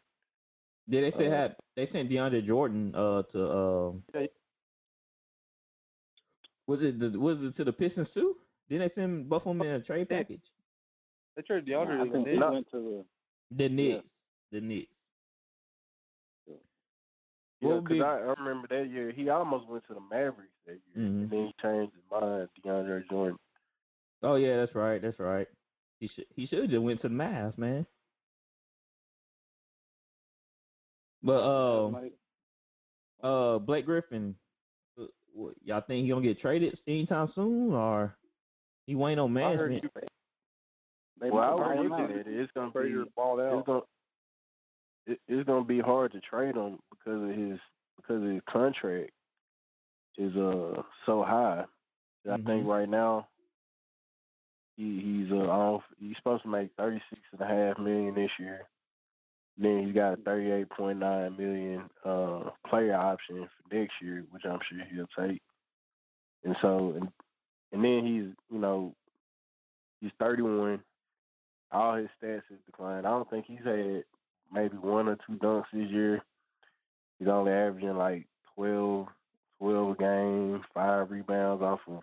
Did 0.88 1.05
they 1.12 1.18
say 1.18 1.28
Uh, 1.28 1.30
had 1.30 1.57
they 1.76 1.88
sent 1.92 2.11
DeAndre 2.11 2.47
Jordan 2.47 2.95
uh 2.95 3.22
to 3.32 3.51
um 3.53 4.03
Yeah. 4.14 4.26
was 6.66 6.80
it 6.82 6.99
the 6.99 7.18
was 7.18 7.38
it 7.40 7.57
to 7.57 7.64
the 7.64 7.72
Pistons 7.72 8.09
too? 8.14 8.36
Didn't 8.68 8.88
they 8.88 8.95
send 9.01 9.28
both 9.28 9.42
of 9.47 9.57
them 9.57 9.66
in 9.66 9.74
a 9.74 9.80
trade 9.80 10.07
Yeah. 10.11 10.18
package? 10.18 10.42
They 11.36 11.42
traded 11.42 11.66
DeAndre 11.66 11.99
to 11.99 12.05
the 12.05 12.11
think 12.12 12.28
he 12.28 12.34
Knicks. 12.38 12.51
went 12.53 12.70
to 12.70 13.05
the. 13.51 13.57
The 13.57 13.68
Knicks. 13.68 14.05
The 14.53 14.61
Knicks. 14.61 14.90
What 17.61 17.74
yeah, 17.74 17.80
because 17.80 18.01
I, 18.03 18.18
I 18.18 18.34
remember 18.38 18.68
that 18.68 18.90
year 18.90 19.11
he 19.11 19.28
almost 19.30 19.66
went 19.68 19.86
to 19.88 19.95
the 19.95 20.01
Mavericks 20.01 20.53
that 20.66 20.72
year, 20.95 21.05
Mhm. 21.07 21.22
and 21.22 21.30
then 21.30 21.47
he 21.47 21.55
changed 21.62 21.92
his 21.95 22.03
mind. 22.11 22.49
DeAndre 22.64 23.09
Jordan. 23.11 23.38
Oh 24.25 24.37
yeah, 24.37 24.57
that's 24.57 24.75
right. 24.75 25.01
That's 25.01 25.18
right. 25.18 25.47
He 26.01 26.09
should 26.09 26.27
he 26.35 26.47
should 26.47 26.70
just 26.70 26.83
went 26.83 27.01
to 27.03 27.09
the 27.09 27.14
Mavs, 27.14 27.57
man. 27.59 27.87
But 31.22 31.41
uh, 31.41 31.91
uh, 33.22 33.59
Blake 33.59 33.87
Griffin, 33.87 34.35
uh, 35.01 35.05
what, 35.33 35.55
y'all 35.64 35.83
think 35.87 36.05
he 36.05 36.11
gonna 36.11 36.22
get 36.22 36.41
traded 36.41 36.79
anytime 36.87 37.31
soon, 37.35 37.72
or 37.72 38.14
he 38.87 38.95
waiting 38.95 39.20
on 39.20 39.31
I 39.31 39.33
management? 39.33 39.85
they 41.20 41.31
Well, 41.31 41.43
I 41.43 41.57
buy 41.57 41.75
was 41.77 41.87
him 41.87 41.93
at 41.93 42.11
it. 42.11 42.27
It's 42.29 42.53
gonna 42.53 42.70
be 42.70 42.81
it's 42.81 43.66
gonna 43.66 43.81
it, 45.07 45.20
it's 45.29 45.47
gonna 45.47 45.64
be 45.64 45.81
hard 45.81 46.12
to 46.12 46.20
trade 46.20 46.57
him 46.57 46.79
because 46.91 47.22
of 47.22 47.29
his 47.31 47.59
because 47.97 48.22
of 48.22 48.29
his 48.29 48.43
contract 48.49 49.11
is 50.18 50.35
uh 50.37 50.83
so 51.07 51.22
high. 51.22 51.64
I 52.31 52.37
think 52.39 52.66
right 52.66 52.89
now 52.89 53.29
he 54.77 55.01
he's 55.01 55.33
uh 55.33 55.49
off 55.49 55.83
he's 55.99 56.16
supposed 56.16 56.43
to 56.43 56.49
make 56.49 56.70
thirty 56.77 57.01
six 57.11 57.22
and 57.33 57.41
a 57.41 57.47
half 57.47 57.79
million 57.79 58.14
this 58.14 58.31
year. 58.39 58.62
Then 59.57 59.87
he's 59.87 59.95
got 59.95 60.14
a 60.14 60.16
thirty 60.16 60.51
eight 60.51 60.68
point 60.70 60.99
nine 60.99 61.37
million 61.37 61.85
uh 62.05 62.51
player 62.66 62.95
option 62.95 63.47
for 63.47 63.75
next 63.75 63.95
year, 64.01 64.25
which 64.31 64.45
I'm 64.45 64.61
sure 64.68 64.79
he'll 64.91 65.27
take. 65.27 65.43
And 66.45 66.57
so 66.61 66.95
and 66.97 67.09
and 67.72 67.85
then 67.85 68.07
he's 68.07 68.35
you 68.51 68.59
know 68.59 68.95
he's 70.01 70.12
thirty 70.18 70.43
one. 70.43 70.81
All 71.72 71.97
his 71.97 72.09
stats 72.22 72.43
has 72.51 72.59
declined. 72.66 73.07
I 73.07 73.11
don't 73.11 73.29
think 73.29 73.47
he's 73.47 73.64
had 73.64 74.05
maybe 74.53 74.77
one 74.77 75.09
or 75.09 75.16
two 75.27 75.37
dunks 75.39 75.64
this 75.72 75.91
year. 75.91 76.22
He's 77.18 77.29
only 77.29 77.53
averaging 77.53 77.97
like 77.97 78.27
12, 78.55 79.09
12 79.59 79.91
a 79.91 79.95
game, 80.01 80.62
five 80.72 81.11
rebounds 81.11 81.62
off 81.62 81.81
of 81.89 82.03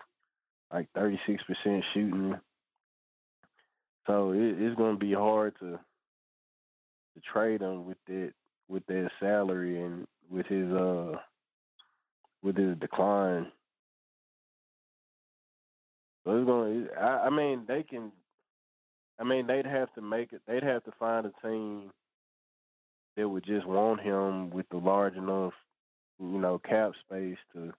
like 0.74 0.88
36% 0.94 1.84
shooting. 1.94 2.36
So 4.08 4.32
it, 4.32 4.62
it's 4.62 4.76
going 4.76 4.95
to 4.95 4.99
be 4.99 5.14
hard 5.14 5.58
to 5.60 5.80
to 7.14 7.22
trade 7.22 7.62
him 7.62 7.86
with 7.86 7.97
that 8.08 8.34
with 8.68 8.86
that 8.88 9.12
salary 9.20 9.82
and 9.82 10.08
with 10.30 10.47
his 10.47 10.72
uh 10.72 11.18
with 12.41 12.58
his 12.58 12.78
decline. 12.78 13.52
So 16.24 16.38
it's 16.38 16.45
going. 16.45 16.86
to 16.86 16.93
I, 16.99 17.28
I 17.28 17.30
mean, 17.30 17.64
they 17.68 17.84
can. 17.84 18.12
I 19.20 19.24
mean, 19.24 19.45
they'd 19.45 19.66
have 19.66 19.93
to 19.93 20.02
make 20.02 20.34
it. 20.34 20.41
They'd 20.47 20.64
have 20.64 20.84
to 20.86 20.91
find 20.99 21.26
a 21.26 21.47
team 21.47 21.91
that 23.18 23.28
would 23.28 23.43
just 23.43 23.68
want 23.68 24.02
him 24.02 24.49
with 24.49 24.68
the 24.70 24.78
large 24.78 25.16
enough, 25.16 25.54
you 26.20 26.39
know, 26.39 26.58
cap 26.58 26.93
space 26.99 27.38
to 27.54 27.72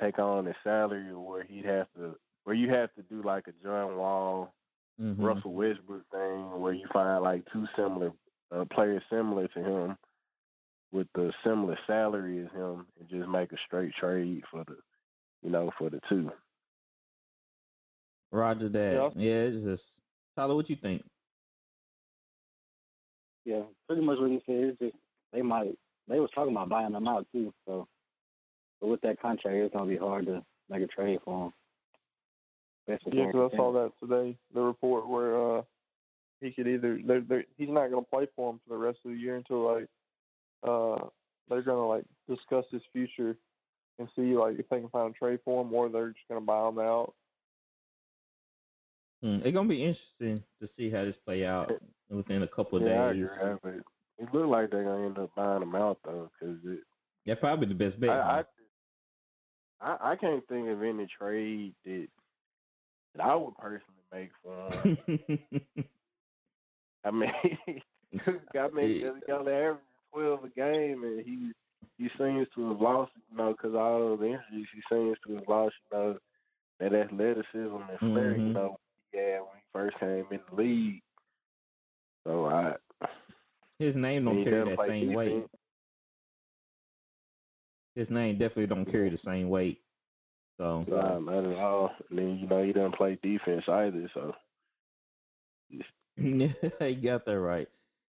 take 0.00 0.18
on 0.18 0.46
his 0.46 0.56
salary, 0.62 1.10
or 1.10 1.18
where 1.18 1.42
he'd 1.42 1.64
have 1.64 1.88
to, 1.96 2.16
where 2.44 2.54
you 2.54 2.70
have 2.70 2.94
to 2.94 3.02
do 3.02 3.22
like 3.22 3.48
a 3.48 3.52
John 3.64 3.96
Wall, 3.96 4.52
Mhm. 5.00 5.16
Russell 5.18 5.52
Westbrook 5.52 6.02
thing, 6.10 6.60
where 6.60 6.72
you 6.72 6.86
find 6.92 7.22
like 7.22 7.44
two 7.52 7.66
similar 7.76 8.12
uh, 8.50 8.64
players 8.66 9.02
similar 9.10 9.46
to 9.48 9.62
him 9.62 9.96
with 10.90 11.06
the 11.14 11.32
similar 11.44 11.78
salary 11.86 12.40
as 12.44 12.50
him, 12.52 12.86
and 12.98 13.08
just 13.08 13.28
make 13.28 13.52
a 13.52 13.58
straight 13.58 13.92
trade 13.94 14.42
for 14.50 14.64
the, 14.64 14.76
you 15.42 15.50
know, 15.50 15.70
for 15.78 15.90
the 15.90 16.00
two. 16.08 16.32
Roger 18.32 18.68
that. 18.68 18.92
Yeah. 18.92 19.10
Yeah, 19.14 19.32
it's 19.42 19.64
just 19.64 19.84
Tyler. 20.36 20.54
What 20.54 20.68
you 20.68 20.76
think? 20.76 21.02
Yeah, 23.44 23.62
pretty 23.86 24.02
much 24.02 24.18
what 24.18 24.30
he 24.30 24.42
said. 24.46 24.56
It's 24.56 24.78
just 24.78 24.96
they 25.32 25.42
might. 25.42 25.78
They 26.08 26.20
was 26.20 26.30
talking 26.34 26.52
about 26.52 26.68
buying 26.68 26.92
him 26.94 27.06
out 27.06 27.26
too. 27.32 27.52
So, 27.66 27.86
but 28.80 28.88
with 28.88 29.00
that 29.02 29.20
contract, 29.20 29.56
it's 29.56 29.72
gonna 29.72 29.86
be 29.88 29.96
hard 29.96 30.26
to 30.26 30.44
make 30.68 30.82
a 30.82 30.86
trade 30.86 31.20
for 31.24 31.46
him. 31.46 31.52
Especially 32.88 33.18
Yeah, 33.18 33.24
for 33.24 33.32
because 33.32 33.50
I 33.52 33.56
saw 33.56 33.72
that 33.72 33.92
today. 34.00 34.36
The 34.54 34.60
report 34.60 35.08
where 35.08 35.58
uh 35.58 35.62
he 36.40 36.50
could 36.52 36.68
either 36.68 37.00
they're, 37.04 37.20
they're, 37.20 37.44
he's 37.56 37.68
not 37.68 37.90
going 37.90 38.04
to 38.04 38.10
play 38.10 38.26
for 38.36 38.52
him 38.52 38.60
for 38.66 38.74
the 38.74 38.78
rest 38.80 38.98
of 39.04 39.10
the 39.10 39.16
year 39.16 39.36
until 39.36 39.64
like 39.74 39.88
uh 40.62 41.04
they're 41.48 41.62
going 41.62 41.78
to 41.78 41.86
like 41.86 42.04
discuss 42.28 42.64
his 42.70 42.82
future 42.92 43.36
and 43.98 44.08
see 44.14 44.36
like 44.36 44.58
if 44.58 44.68
they 44.68 44.80
can 44.80 44.88
find 44.90 45.14
a 45.14 45.18
trade 45.18 45.40
for 45.44 45.62
him 45.62 45.72
or 45.72 45.88
they're 45.88 46.10
just 46.10 46.28
going 46.28 46.40
to 46.40 46.46
buy 46.46 46.68
him 46.68 46.78
out. 46.78 47.14
Hmm, 49.22 49.40
It's 49.42 49.52
gonna 49.52 49.68
be 49.68 49.82
interesting 49.84 50.44
to 50.62 50.68
see 50.76 50.90
how 50.90 51.04
this 51.04 51.16
play 51.24 51.44
out 51.44 51.72
within 52.08 52.42
a 52.42 52.46
couple 52.48 52.78
of 52.78 52.84
yeah, 52.84 53.10
days. 53.10 53.26
agree, 53.26 53.58
but 53.62 53.74
it 54.24 54.34
looked 54.34 54.48
like 54.48 54.70
they're 54.70 54.84
gonna 54.84 55.06
end 55.06 55.18
up 55.18 55.34
buying 55.34 55.62
him 55.62 55.74
out 55.74 55.98
though, 56.04 56.30
because 56.38 56.56
it. 56.64 56.80
Yeah, 57.24 57.34
probably 57.34 57.66
the 57.66 57.74
best 57.74 57.98
bet. 58.00 58.10
I, 58.10 58.44
I 59.80 59.88
I 59.88 60.12
I 60.12 60.16
can't 60.16 60.46
think 60.48 60.68
of 60.68 60.82
any 60.84 61.06
trade 61.06 61.74
that 61.84 62.06
that 63.14 63.24
I 63.24 63.34
would 63.34 63.56
personally 63.56 64.04
make 64.12 64.30
huh? 64.46 64.86
I 67.04 67.10
mean, 67.10 67.32
I 68.26 68.68
mean, 68.72 68.96
Yeah. 69.00 69.10
only 69.32 69.52
averaging 69.52 69.80
twelve 70.12 70.44
a 70.44 70.48
game, 70.48 71.04
and 71.04 71.24
he 71.24 71.52
he 71.98 72.08
seems 72.18 72.46
to 72.54 72.68
have 72.70 72.80
lost, 72.80 73.12
you 73.30 73.36
know, 73.36 73.52
because 73.52 73.74
all 73.74 74.12
of 74.14 74.20
the 74.20 74.26
injuries, 74.26 74.68
he 74.74 74.82
seems 74.92 75.16
to 75.26 75.34
have 75.36 75.48
lost, 75.48 75.74
you 75.92 75.98
know, 75.98 76.18
that 76.80 76.94
athleticism 76.94 77.76
and 77.90 77.98
flair, 78.12 78.36
Mhm. 78.36 78.48
you 78.48 78.54
know, 78.54 78.76
he 79.12 79.18
had 79.18 79.40
when 79.40 79.56
he 79.56 79.62
first 79.72 79.98
came 79.98 80.26
in 80.30 80.40
the 80.50 80.56
league. 80.56 81.02
So 82.26 82.46
I, 82.46 82.74
His 83.78 83.94
name 83.96 84.24
don't 84.24 84.42
carry 84.44 84.64
that 84.64 84.78
same 84.86 85.12
weight. 85.12 85.46
His 87.94 88.08
name 88.10 88.38
definitely 88.38 88.66
don't 88.66 88.84
carry 88.90 89.10
the 89.10 89.18
same 89.24 89.48
weight. 89.48 89.80
So 90.58 90.84
Nah, 90.88 91.18
not 91.20 91.44
at 91.44 91.58
all. 91.58 91.92
And 92.10 92.18
then 92.18 92.38
you 92.38 92.46
know 92.48 92.62
he 92.62 92.72
doesn't 92.72 92.96
play 92.96 93.18
defense 93.22 93.64
either. 93.68 94.10
So 94.12 94.34
you 96.16 96.48
got 97.02 97.24
that 97.26 97.38
right. 97.40 97.68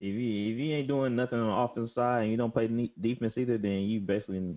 If 0.00 0.14
you 0.14 0.52
if 0.52 0.58
you 0.58 0.74
ain't 0.76 0.86
doing 0.88 1.16
nothing 1.16 1.40
on 1.40 1.48
the 1.48 1.52
offensive 1.52 1.94
side 1.94 2.22
and 2.22 2.30
you 2.30 2.36
don't 2.36 2.52
play 2.52 2.68
ne- 2.68 2.92
defense 3.00 3.34
either, 3.36 3.58
then 3.58 3.80
you 3.82 3.98
basically 4.00 4.56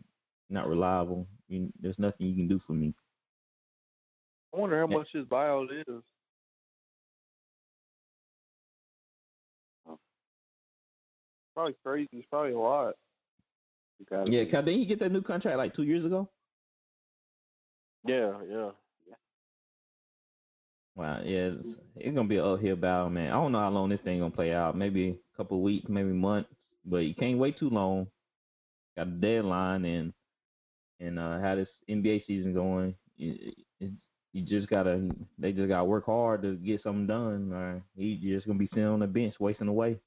not 0.49 0.67
reliable. 0.67 1.27
You, 1.47 1.73
there's 1.82 1.97
nothing 1.97 2.27
you 2.27 2.36
can 2.36 2.47
do 2.47 2.61
for 2.67 2.73
me. 2.73 2.93
I 4.53 4.59
wonder 4.59 4.79
how 4.79 4.88
Yeah. 4.88 4.97
much 4.97 5.11
his 5.11 5.25
buyout 5.25 5.71
is. 5.71 6.03
Probably 11.55 11.75
crazy. 11.84 12.09
It's 12.13 12.27
probably 12.29 12.53
a 12.53 12.59
lot. 12.59 12.95
Yeah, 14.09 14.23
be- 14.25 14.45
Cal, 14.49 14.63
didn't 14.63 14.79
he 14.79 14.86
get 14.86 14.99
that 14.99 15.11
new 15.11 15.21
contract 15.21 15.57
like 15.57 15.75
two 15.75 15.84
years 15.84 16.05
ago? 16.05 16.29
Yeah, 18.06 18.34
yeah. 18.49 18.70
Wow, 20.95 21.22
yeah, 21.24 21.49
it's, 21.52 21.66
it's 21.95 22.16
gonna 22.16 22.28
be 22.28 22.38
an 22.38 22.45
uphill 22.45 22.76
battle, 22.76 23.10
man. 23.10 23.32
I 23.32 23.36
don't 23.36 23.54
know 23.54 23.60
how 23.60 23.70
long 23.70 23.89
this 23.89 24.02
thing 24.02 24.20
gonna 24.20 24.32
play 24.32 24.54
out. 24.54 24.78
Maybe 24.78 25.18
a 25.34 25.38
couple 25.38 25.58
of 25.58 25.64
weeks, 25.64 25.88
maybe 25.88 26.10
months, 26.10 26.49
but 26.86 26.97
you 26.97 27.16
can't 27.16 27.39
wait 27.39 27.58
too 27.58 27.70
long. 27.70 28.08
Got 28.97 29.08
a 29.08 29.12
deadline 29.12 29.86
and 29.86 30.14
and 30.99 31.18
uh, 31.18 31.39
how 31.39 31.56
this 31.56 31.70
NBA 31.89 32.26
season 32.28 32.54
going. 32.54 32.95
You, 33.16 33.54
you 34.34 34.43
just 34.43 34.70
gotta, 34.70 35.10
they 35.38 35.52
just 35.52 35.68
gotta 35.68 35.84
work 35.84 36.06
hard 36.06 36.41
to 36.43 36.56
get 36.56 36.84
something 36.84 37.08
done. 37.08 37.52
Or 37.54 37.82
he 37.95 38.18
just 38.22 38.47
gonna 38.47 38.60
be 38.60 38.70
sitting 38.74 38.86
on 38.86 38.99
the 38.99 39.08
bench 39.08 39.36
wasting 39.39 39.68
away. 39.68 39.97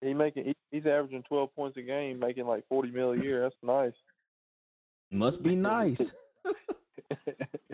He 0.00 0.14
making 0.14 0.44
he, 0.44 0.56
he's 0.70 0.86
averaging 0.86 1.24
twelve 1.24 1.54
points 1.54 1.76
a 1.76 1.82
game, 1.82 2.18
making 2.18 2.46
like 2.46 2.66
forty 2.68 2.90
mil 2.90 3.12
a 3.12 3.18
year. 3.18 3.42
That's 3.42 3.54
nice. 3.62 3.94
Must 5.10 5.42
be 5.42 5.54
nice. 5.54 6.00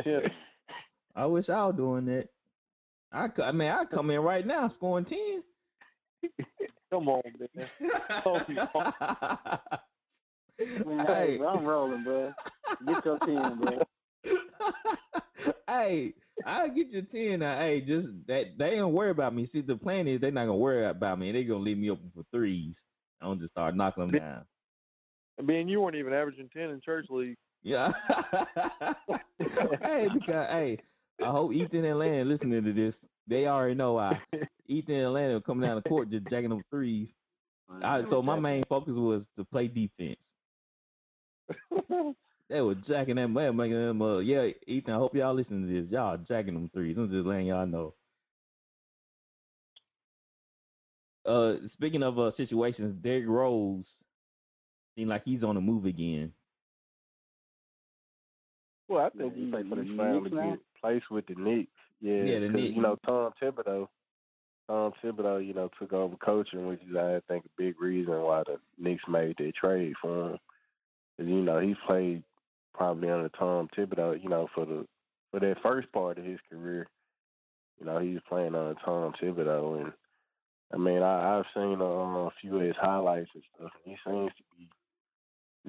Yeah. 0.04 0.28
I 1.14 1.26
wish 1.26 1.48
I 1.48 1.66
was 1.66 1.76
doing 1.76 2.06
that. 2.06 2.28
I, 3.12 3.28
I 3.42 3.52
mean, 3.52 3.68
I 3.68 3.84
come 3.84 4.10
in 4.10 4.20
right 4.20 4.46
now 4.46 4.72
scoring 4.76 5.04
ten. 5.04 5.42
Come 6.90 7.08
on, 7.08 7.22
man. 7.54 7.68
Man, 10.86 11.06
Hey. 11.06 11.38
hey, 11.38 11.44
I'm 11.44 11.64
rolling, 11.64 12.04
bro. 12.04 12.32
Get 12.86 13.04
your 13.04 13.18
team, 13.20 13.58
bro. 13.60 13.82
hey, 15.66 16.14
I'll 16.46 16.68
get 16.70 16.88
you 16.90 17.02
ten. 17.02 17.40
Now. 17.40 17.58
Hey, 17.58 17.80
just 17.80 18.08
that 18.28 18.58
they 18.58 18.76
don't 18.76 18.92
worry 18.92 19.10
about 19.10 19.34
me. 19.34 19.48
See, 19.52 19.60
the 19.62 19.76
plan 19.76 20.06
is 20.06 20.20
they're 20.20 20.30
not 20.30 20.46
gonna 20.46 20.56
worry 20.56 20.84
about 20.86 21.18
me. 21.18 21.32
They're 21.32 21.42
gonna 21.44 21.60
leave 21.60 21.78
me 21.78 21.90
open 21.90 22.12
for 22.14 22.24
threes. 22.32 22.74
I'm 23.20 23.38
just 23.40 23.52
start 23.52 23.74
knocking 23.74 24.08
them 24.08 24.20
down. 24.20 24.44
I 25.38 25.42
mean, 25.42 25.68
you 25.68 25.80
weren't 25.80 25.96
even 25.96 26.12
averaging 26.12 26.50
ten 26.52 26.70
in 26.70 26.80
church 26.80 27.06
league. 27.10 27.36
Yeah. 27.62 27.92
hey, 29.38 30.08
because 30.12 30.48
hey, 30.50 30.78
I 31.22 31.26
hope 31.26 31.52
Ethan 31.52 31.84
and 31.84 31.98
Landon 31.98 32.28
listening 32.28 32.64
to 32.64 32.72
this. 32.72 32.94
They 33.28 33.46
already 33.46 33.74
know 33.74 33.98
I 33.98 34.20
Ethan 34.66 34.94
and 34.94 35.12
Landon 35.12 35.34
were 35.34 35.40
coming 35.40 35.68
down 35.68 35.76
the 35.76 35.88
court 35.88 36.10
just 36.10 36.28
jacking 36.28 36.50
them 36.50 36.62
threes. 36.70 37.08
I, 37.82 38.02
so 38.10 38.20
my 38.22 38.38
main 38.38 38.64
focus 38.68 38.94
was 38.94 39.22
to 39.36 39.44
play 39.44 39.68
defense. 39.68 40.18
They 42.52 42.60
were 42.60 42.74
jacking 42.74 43.16
them, 43.16 43.32
man, 43.32 43.56
making 43.56 43.78
them. 43.78 44.02
Uh, 44.02 44.18
yeah, 44.18 44.48
Ethan. 44.66 44.92
I 44.92 44.98
hope 44.98 45.14
y'all 45.14 45.32
listening 45.32 45.66
to 45.66 45.82
this. 45.82 45.90
Y'all 45.90 46.18
jacking 46.18 46.52
them 46.52 46.68
threes. 46.74 46.98
I'm 46.98 47.10
just 47.10 47.26
letting 47.26 47.46
y'all 47.46 47.66
know. 47.66 47.94
Uh, 51.24 51.54
speaking 51.72 52.02
of 52.02 52.18
uh 52.18 52.32
situations, 52.36 52.94
Derrick 53.02 53.26
Rose 53.26 53.86
seemed 54.94 55.08
like 55.08 55.24
he's 55.24 55.42
on 55.42 55.54
the 55.54 55.62
move 55.62 55.86
again. 55.86 56.30
Well, 58.92 59.06
I 59.06 59.10
think 59.10 59.34
he 59.34 59.50
Play 59.50 59.62
for 59.62 59.74
the 59.76 59.82
Knicks 59.84 60.32
now? 60.32 60.56
placed 60.80 61.10
with 61.10 61.26
the 61.26 61.34
Knicks. 61.34 61.70
Yeah, 62.00 62.24
Yeah, 62.24 62.38
the 62.40 62.48
Knicks. 62.50 62.74
You 62.76 62.82
know, 62.82 62.98
Tom 63.06 63.32
Thibodeau. 63.40 63.88
Tom 64.68 64.92
Thibodeau, 65.02 65.44
you 65.46 65.54
know, 65.54 65.70
took 65.78 65.92
over 65.92 66.16
coaching, 66.16 66.68
which 66.68 66.80
is 66.88 66.94
I 66.96 67.20
think 67.28 67.44
a 67.44 67.48
big 67.56 67.80
reason 67.80 68.20
why 68.20 68.42
the 68.44 68.58
Knicks 68.78 69.04
made 69.08 69.36
their 69.38 69.52
trade 69.52 69.94
for 70.00 70.08
him. 70.08 70.30
him. 70.32 70.38
'Cause, 71.16 71.26
you 71.26 71.42
know, 71.42 71.58
he 71.58 71.74
played 71.74 72.22
probably 72.74 73.10
under 73.10 73.28
Tom 73.30 73.68
Thibodeau, 73.68 74.22
you 74.22 74.28
know, 74.28 74.46
for 74.54 74.64
the 74.64 74.86
for 75.30 75.40
that 75.40 75.60
first 75.62 75.90
part 75.92 76.18
of 76.18 76.24
his 76.24 76.40
career. 76.50 76.86
You 77.80 77.86
know, 77.86 77.98
he 77.98 78.14
was 78.14 78.22
playing 78.28 78.54
under 78.54 78.78
Tom 78.80 79.12
Thibodeau, 79.14 79.80
and 79.82 79.92
I 80.72 80.76
mean, 80.76 81.02
I, 81.02 81.38
I've 81.38 81.46
seen 81.54 81.80
uh, 81.80 81.84
a 81.84 82.30
few 82.40 82.56
of 82.56 82.62
his 82.62 82.76
highlights 82.76 83.30
and 83.34 83.42
stuff. 83.54 83.72
And 83.84 83.96
he 83.96 84.10
seems 84.10 84.32
to 84.34 84.42
be 84.58 84.68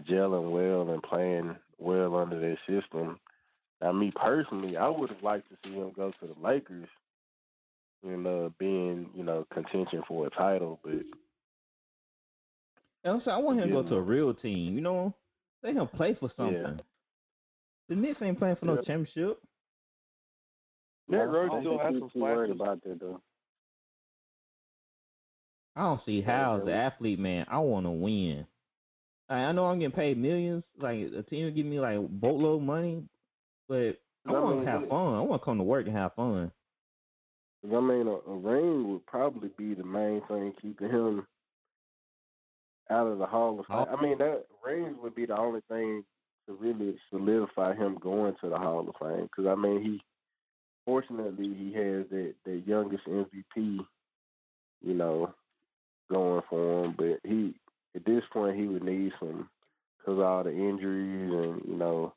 gelling 0.02 0.52
well 0.52 0.90
and 0.92 1.04
playing 1.04 1.56
well 1.78 2.16
under 2.16 2.40
their 2.40 2.58
system. 2.68 3.20
Now, 3.82 3.92
me 3.92 4.12
personally, 4.16 4.78
I 4.78 4.88
would 4.88 5.10
have 5.10 5.24
liked 5.24 5.50
to 5.50 5.58
see 5.64 5.76
him 5.76 5.92
go 5.96 6.12
to 6.12 6.28
the 6.28 6.36
Lakers 6.42 6.88
and 8.04 8.26
uh, 8.26 8.50
being, 8.58 9.10
you 9.16 9.24
know, 9.24 9.46
contention 9.54 10.04
for 10.08 10.28
a 10.28 10.30
title. 10.30 10.80
But 10.84 10.94
And 13.04 13.22
so 13.24 13.32
I 13.32 13.38
want 13.38 13.60
him 13.60 13.70
to 13.70 13.74
go 13.74 13.84
to 13.84 13.96
a 13.96 14.02
real 14.02 14.34
team. 14.34 14.76
You 14.76 14.82
know, 14.82 15.14
let 15.64 15.76
him 15.76 15.88
play 15.88 16.16
for 16.16 16.30
something. 16.36 16.56
Yeah. 16.62 16.74
The 17.90 17.96
Knicks 17.96 18.22
ain't 18.22 18.40
playing 18.40 18.56
for 18.56 18.66
no 18.66 18.78
championship. 18.78 19.40
Derrick 21.12 21.30
I 21.30 21.34
Rose 21.34 21.62
still 21.62 21.72
think 21.72 21.82
has 21.82 21.92
he's 21.94 22.00
some 22.00 22.10
too 22.10 22.20
worried 22.20 22.48
flashes. 22.48 22.62
about 22.62 22.84
that 22.84 23.00
though. 23.00 23.22
I 25.76 25.82
don't 25.84 26.02
see 26.06 26.22
how 26.22 26.58
as 26.58 26.64
an 26.64 26.70
athlete, 26.70 27.20
man. 27.20 27.46
I 27.50 27.60
want 27.60 27.86
to 27.86 27.92
win. 27.92 28.46
I, 29.34 29.52
know 29.52 29.66
I'm 29.66 29.80
getting 29.80 29.96
paid 29.96 30.18
millions. 30.18 30.64
Like 30.80 31.00
a 31.00 31.24
team 31.24 31.46
will 31.46 31.52
give 31.52 31.66
me 31.66 31.80
like 31.80 32.00
boatload 32.08 32.62
of 32.62 32.66
money, 32.66 33.04
but 33.68 33.98
I 34.28 34.32
want 34.32 34.64
to 34.64 34.72
have 34.72 34.88
fun. 34.88 35.16
I 35.16 35.22
want 35.22 35.42
to 35.42 35.46
come 35.46 35.58
to 35.58 35.64
work 35.64 35.88
and 35.88 35.96
have 35.96 36.14
fun. 36.16 36.52
I 37.66 37.80
mean, 37.80 38.08
a, 38.08 38.32
a 38.32 38.36
ring 38.36 38.92
would 38.92 39.06
probably 39.06 39.50
be 39.58 39.74
the 39.74 39.86
main 39.86 40.22
thing 40.28 40.54
keeping 40.62 40.90
him 40.90 41.28
out 42.90 43.08
of 43.08 43.18
the 43.18 43.26
Hall 43.26 43.60
of 43.60 43.66
Fame. 43.66 43.86
Oh. 43.90 43.98
I 43.98 44.02
mean, 44.02 44.18
that 44.18 44.46
rings 44.66 44.96
would 45.02 45.16
be 45.16 45.26
the 45.26 45.38
only 45.38 45.62
thing 45.70 46.04
to 46.48 46.54
really 46.54 46.98
solidify 47.10 47.74
him 47.76 47.98
going 48.02 48.36
to 48.42 48.50
the 48.50 48.58
Hall 48.58 48.88
of 48.88 48.96
Fame. 49.00 49.24
Because 49.24 49.50
I 49.50 49.56
mean, 49.56 49.82
he 49.82 50.02
fortunately 50.86 51.54
he 51.54 51.74
has 51.74 52.06
that 52.10 52.34
that 52.46 52.64
youngest 52.68 53.06
MVP, 53.06 53.80
you 54.82 54.94
know, 54.94 55.34
going 56.12 56.42
for 56.50 56.84
him. 56.86 56.96
But 56.98 57.20
he 57.24 57.56
at 57.96 58.06
this 58.06 58.24
point 58.32 58.58
he 58.58 58.68
would 58.68 58.84
need 58.84 59.14
some 59.20 59.50
because 60.00 60.20
all 60.20 60.44
the 60.44 60.52
injuries 60.52 61.34
and 61.34 61.62
you 61.68 61.78
know 61.78 62.14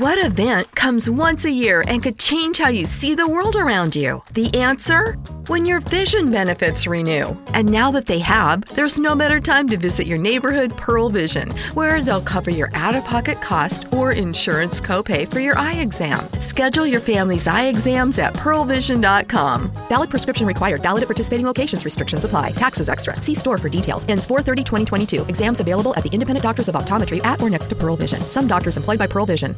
What 0.00 0.16
event 0.24 0.74
comes 0.74 1.10
once 1.10 1.44
a 1.44 1.50
year 1.50 1.84
and 1.86 2.02
could 2.02 2.18
change 2.18 2.56
how 2.56 2.70
you 2.70 2.86
see 2.86 3.14
the 3.14 3.28
world 3.28 3.54
around 3.54 3.94
you? 3.94 4.22
The 4.32 4.48
answer? 4.54 5.12
When 5.48 5.66
your 5.66 5.80
vision 5.80 6.30
benefits 6.30 6.86
renew. 6.86 7.36
And 7.48 7.70
now 7.70 7.90
that 7.90 8.06
they 8.06 8.20
have, 8.20 8.64
there's 8.74 8.98
no 8.98 9.14
better 9.14 9.40
time 9.40 9.68
to 9.68 9.76
visit 9.76 10.06
your 10.06 10.16
neighborhood 10.16 10.74
Pearle 10.74 11.10
Vision, 11.10 11.50
where 11.74 12.00
they'll 12.00 12.22
cover 12.22 12.50
your 12.50 12.70
out 12.72 12.96
of 12.96 13.04
pocket 13.04 13.42
cost 13.42 13.92
or 13.92 14.12
insurance 14.12 14.80
copay 14.80 15.30
for 15.30 15.38
your 15.38 15.58
eye 15.58 15.74
exam. 15.82 16.26
Schedule 16.40 16.86
your 16.86 17.00
family's 17.00 17.46
eye 17.46 17.66
exams 17.66 18.18
at 18.18 18.32
pearlevision.com. 18.32 19.70
Valid 19.90 20.08
prescription 20.08 20.46
required, 20.46 20.82
valid 20.82 21.02
at 21.02 21.08
participating 21.08 21.44
locations, 21.44 21.84
restrictions 21.84 22.24
apply, 22.24 22.52
taxes 22.52 22.88
extra. 22.88 23.20
See 23.20 23.34
store 23.34 23.58
for 23.58 23.68
details. 23.68 24.06
Ends 24.08 24.24
430 24.24 24.64
2022. 24.64 25.26
Exams 25.28 25.60
available 25.60 25.94
at 25.94 26.02
the 26.02 26.10
independent 26.10 26.42
doctors 26.42 26.68
of 26.68 26.74
optometry 26.74 27.22
at 27.26 27.42
or 27.42 27.50
next 27.50 27.68
to 27.68 27.74
Pearle 27.74 27.96
Vision. 27.96 28.22
Some 28.30 28.46
doctors 28.46 28.78
employed 28.78 28.98
by 28.98 29.06
Pearle 29.06 29.26
Vision. 29.26 29.54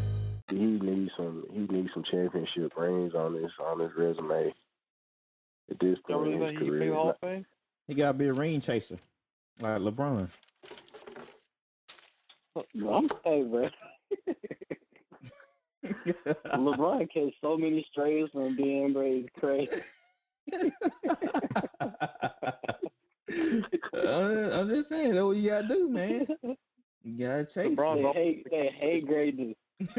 He 0.48 0.56
needs 0.56 1.12
some 1.16 1.44
he 1.50 1.60
needs 1.60 1.92
some 1.94 2.02
championship 2.04 2.72
rings 2.76 3.14
on 3.14 3.34
his 3.34 3.52
on 3.64 3.80
his 3.80 3.90
resume. 3.96 4.54
At 5.70 5.78
this 5.78 5.98
point 6.06 6.34
in 6.34 6.40
his 6.40 6.48
think 6.50 6.58
he 6.58 6.64
can 6.64 6.68
career, 6.68 6.90
the 6.90 6.94
Hall 6.96 7.10
of 7.10 7.18
Fame? 7.20 7.46
He 7.88 7.94
gotta 7.94 8.14
be 8.18 8.26
a 8.26 8.32
ring 8.32 8.60
chaser, 8.60 8.98
like 9.60 9.80
LeBron. 9.80 10.28
Bro, 12.74 12.92
I'm 12.94 13.10
hey, 13.24 13.42
bro. 13.44 13.68
LeBron 16.54 17.10
catch 17.12 17.32
so 17.40 17.56
many 17.56 17.86
strays 17.90 18.28
from 18.32 18.56
being 18.56 18.92
Brady. 18.92 19.28
Crazy. 19.38 19.70
I'm 23.94 24.68
just 24.68 24.88
saying, 24.90 25.12
that's 25.14 25.24
what 25.24 25.36
you 25.36 25.50
gotta 25.50 25.68
do, 25.68 25.88
man. 25.88 26.26
You 27.04 27.26
gotta 27.26 27.46
chase. 27.46 27.76
LeBron- 27.76 27.96
They 27.96 28.02
Bro. 28.02 28.12
hate, 28.12 28.46
they 28.50 28.66
hate 28.68 29.06
greatness. 29.06 29.56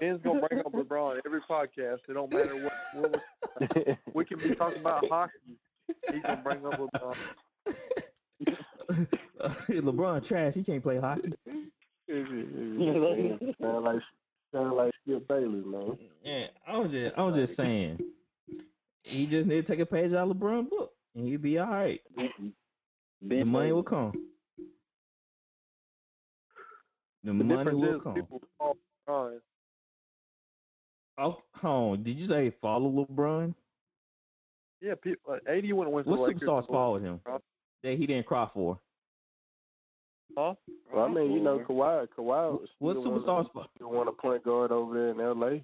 Ben's 0.00 0.20
gonna 0.22 0.46
bring 0.48 0.60
up 0.60 0.72
LeBron 0.72 1.20
every 1.24 1.40
podcast. 1.40 1.98
It 2.08 2.14
don't 2.14 2.32
matter 2.32 2.62
what, 2.62 2.72
what 2.94 3.22
we, 3.76 3.96
we 4.14 4.24
can 4.24 4.38
be 4.38 4.54
talking 4.54 4.80
about 4.80 5.08
hockey. 5.08 5.58
He's 6.12 6.22
gonna 6.22 6.42
bring 6.42 6.64
up 6.66 6.78
LeBron. 6.78 7.16
LeBron 9.70 10.28
trash. 10.28 10.54
He 10.54 10.64
can't 10.64 10.82
play 10.82 10.98
hockey. 10.98 11.32
sound 12.08 13.84
like 13.84 14.02
sound 14.52 14.76
like 14.76 14.92
Skip 15.02 15.28
Bayless, 15.28 15.64
man. 15.66 15.98
Yeah, 16.22 16.46
I 16.66 16.78
was 16.78 16.90
just 16.90 17.16
I 17.16 17.22
was 17.22 17.46
just 17.46 17.56
saying. 17.56 17.98
He 19.02 19.26
just 19.26 19.46
need 19.46 19.66
to 19.66 19.72
take 19.72 19.80
a 19.80 19.86
page 19.86 20.12
out 20.12 20.30
of 20.30 20.36
LeBron 20.36 20.68
book, 20.68 20.92
and 21.14 21.26
he'd 21.26 21.42
be 21.42 21.58
all 21.58 21.70
right. 21.70 22.00
Mm-hmm. 22.18 22.48
The 23.22 23.44
money 23.44 23.72
will 23.72 23.82
come. 23.82 24.12
The 27.28 27.34
The 27.34 27.44
money 27.44 27.74
will 27.74 28.00
come. 28.00 28.14
people 28.14 28.40
follow 28.58 28.74
LeBron. 29.06 29.38
Oh, 31.18 31.42
hold 31.56 31.98
on. 31.98 32.02
Did 32.04 32.16
you 32.16 32.26
say 32.26 32.50
follow 32.62 32.90
LeBron? 33.04 33.54
Yeah, 34.80 34.94
people. 35.02 35.34
Uh, 35.34 35.50
AD 35.50 35.70
wouldn't 35.70 35.94
win. 35.94 36.04
for 36.04 36.16
What 36.16 36.34
superstars 36.34 36.66
followed 36.68 37.02
him 37.02 37.20
that 37.82 37.98
he 37.98 38.06
didn't 38.06 38.24
cry 38.26 38.48
for? 38.54 38.78
Huh? 40.38 40.54
Well, 40.90 41.04
I 41.04 41.08
mean, 41.08 41.32
you 41.32 41.40
know, 41.40 41.58
Kawhi, 41.58 42.06
Kawhi 42.16 42.60
was 42.60 42.68
What 42.78 42.92
still 42.92 43.04
superstars? 43.04 43.54
wanna- 43.54 43.88
want 43.94 44.08
a 44.08 44.12
point 44.12 44.42
guard 44.44 44.72
over 44.72 44.94
there 44.94 45.10
in 45.10 45.20
L.A. 45.20 45.62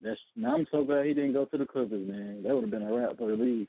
That's 0.00 0.20
now 0.36 0.54
I'm 0.54 0.66
so 0.70 0.84
glad 0.84 1.06
he 1.06 1.14
didn't 1.14 1.32
go 1.32 1.46
to 1.46 1.58
the 1.58 1.66
Clippers, 1.66 2.06
man. 2.06 2.42
That 2.44 2.54
would 2.54 2.62
have 2.62 2.70
been 2.70 2.82
a 2.82 2.92
wrap 2.94 3.16
for 3.16 3.28
the 3.28 3.36
league. 3.36 3.68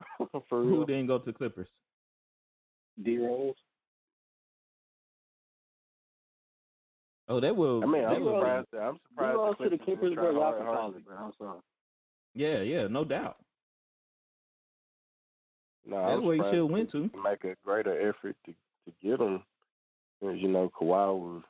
for 0.48 0.62
Who 0.64 0.84
didn't 0.86 1.06
go 1.06 1.18
to 1.18 1.24
the 1.24 1.32
Clippers? 1.32 1.68
D 3.00 3.18
Rose. 3.18 3.54
Oh, 7.30 7.40
they 7.40 7.50
will. 7.52 7.82
I 7.82 7.86
mean, 7.86 8.02
they 8.02 8.06
I'm 8.08 8.24
will- 8.24 8.40
surprised. 8.40 8.66
That, 8.72 8.80
I'm 8.82 8.94
D 8.94 9.00
surprised 9.10 9.36
Rose 9.36 9.56
to 9.58 9.62
the 9.64 9.70
didn't 9.70 9.84
Clippers, 9.84 10.14
try 10.14 10.22
bro. 10.24 10.32
Y'all 10.32 10.42
hard- 10.42 10.56
can 10.56 10.66
hard 10.66 10.78
call 10.78 10.90
to- 10.92 10.96
it, 10.96 11.04
bro. 11.04 11.16
I'm 11.16 11.32
sorry. 11.38 11.60
Yeah, 12.34 12.60
yeah, 12.62 12.86
no 12.86 13.04
doubt. 13.04 13.36
No, 15.86 15.96
That's 16.00 16.12
I'm 16.18 16.24
where 16.24 16.34
you 16.36 16.42
surprised 16.42 16.56
should 16.56 16.70
went 16.70 16.90
to. 16.92 17.08
to 17.08 17.22
make 17.22 17.44
a 17.44 17.54
greater 17.64 18.08
effort 18.08 18.36
to 18.46 18.52
to 18.52 18.92
get 19.02 19.20
him. 19.20 19.42
Because, 20.20 20.38
You 20.40 20.48
know, 20.48 20.70
Kawhi 20.70 21.18
was, 21.18 21.42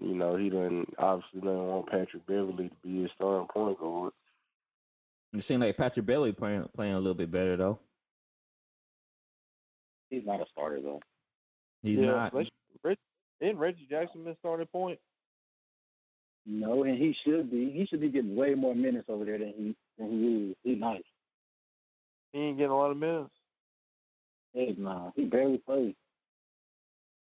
you 0.00 0.14
know, 0.14 0.36
he 0.36 0.50
didn't 0.50 0.92
obviously 0.98 1.40
didn't 1.40 1.66
want 1.66 1.86
Patrick 1.88 2.26
Beverley 2.26 2.68
to 2.68 2.74
be 2.82 3.02
his 3.02 3.10
starting 3.12 3.46
point 3.48 3.78
guard. 3.78 4.12
It 5.32 5.44
seemed 5.46 5.62
like 5.62 5.76
Patrick 5.76 6.04
Beverley 6.06 6.32
playing 6.32 6.68
playing 6.74 6.94
a 6.94 6.98
little 6.98 7.14
bit 7.14 7.30
better 7.30 7.56
though. 7.56 7.78
He's 10.10 10.24
not 10.26 10.40
a 10.40 10.46
starter 10.52 10.80
though. 10.80 11.00
He's 11.82 11.98
yeah, 11.98 12.06
not. 12.06 12.34
Reg, 12.34 12.48
Reg, 12.82 12.98
isn't 13.40 13.58
Reggie 13.58 13.86
Jackson 13.88 14.24
been 14.24 14.36
starting 14.40 14.66
point? 14.66 14.98
No, 16.46 16.84
and 16.84 16.98
he 16.98 17.16
should 17.24 17.50
be. 17.50 17.70
He 17.70 17.86
should 17.86 18.00
be 18.00 18.10
getting 18.10 18.36
way 18.36 18.54
more 18.54 18.74
minutes 18.74 19.06
over 19.08 19.24
there 19.24 19.38
than 19.38 19.54
he 19.56 19.76
than 19.98 20.10
he 20.10 20.50
is. 20.50 20.56
He's 20.62 20.80
nice. 20.80 21.02
He 22.32 22.40
ain't 22.40 22.58
getting 22.58 22.72
a 22.72 22.76
lot 22.76 22.90
of 22.90 22.96
minutes. 22.96 23.30
He's 24.52 24.76
nah. 24.76 25.10
He 25.16 25.24
barely 25.24 25.58
plays. 25.58 25.94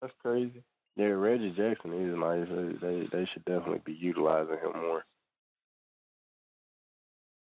That's 0.02 0.14
crazy. 0.22 0.64
Yeah, 0.96 1.08
Reggie 1.08 1.52
Jackson 1.52 1.94
is 1.94 2.18
nice. 2.18 2.48
They 2.50 2.88
they, 2.88 3.08
they 3.12 3.26
should 3.34 3.46
definitely 3.46 3.82
be 3.84 3.94
utilizing 3.94 4.58
him 4.58 4.80
more. 4.82 5.04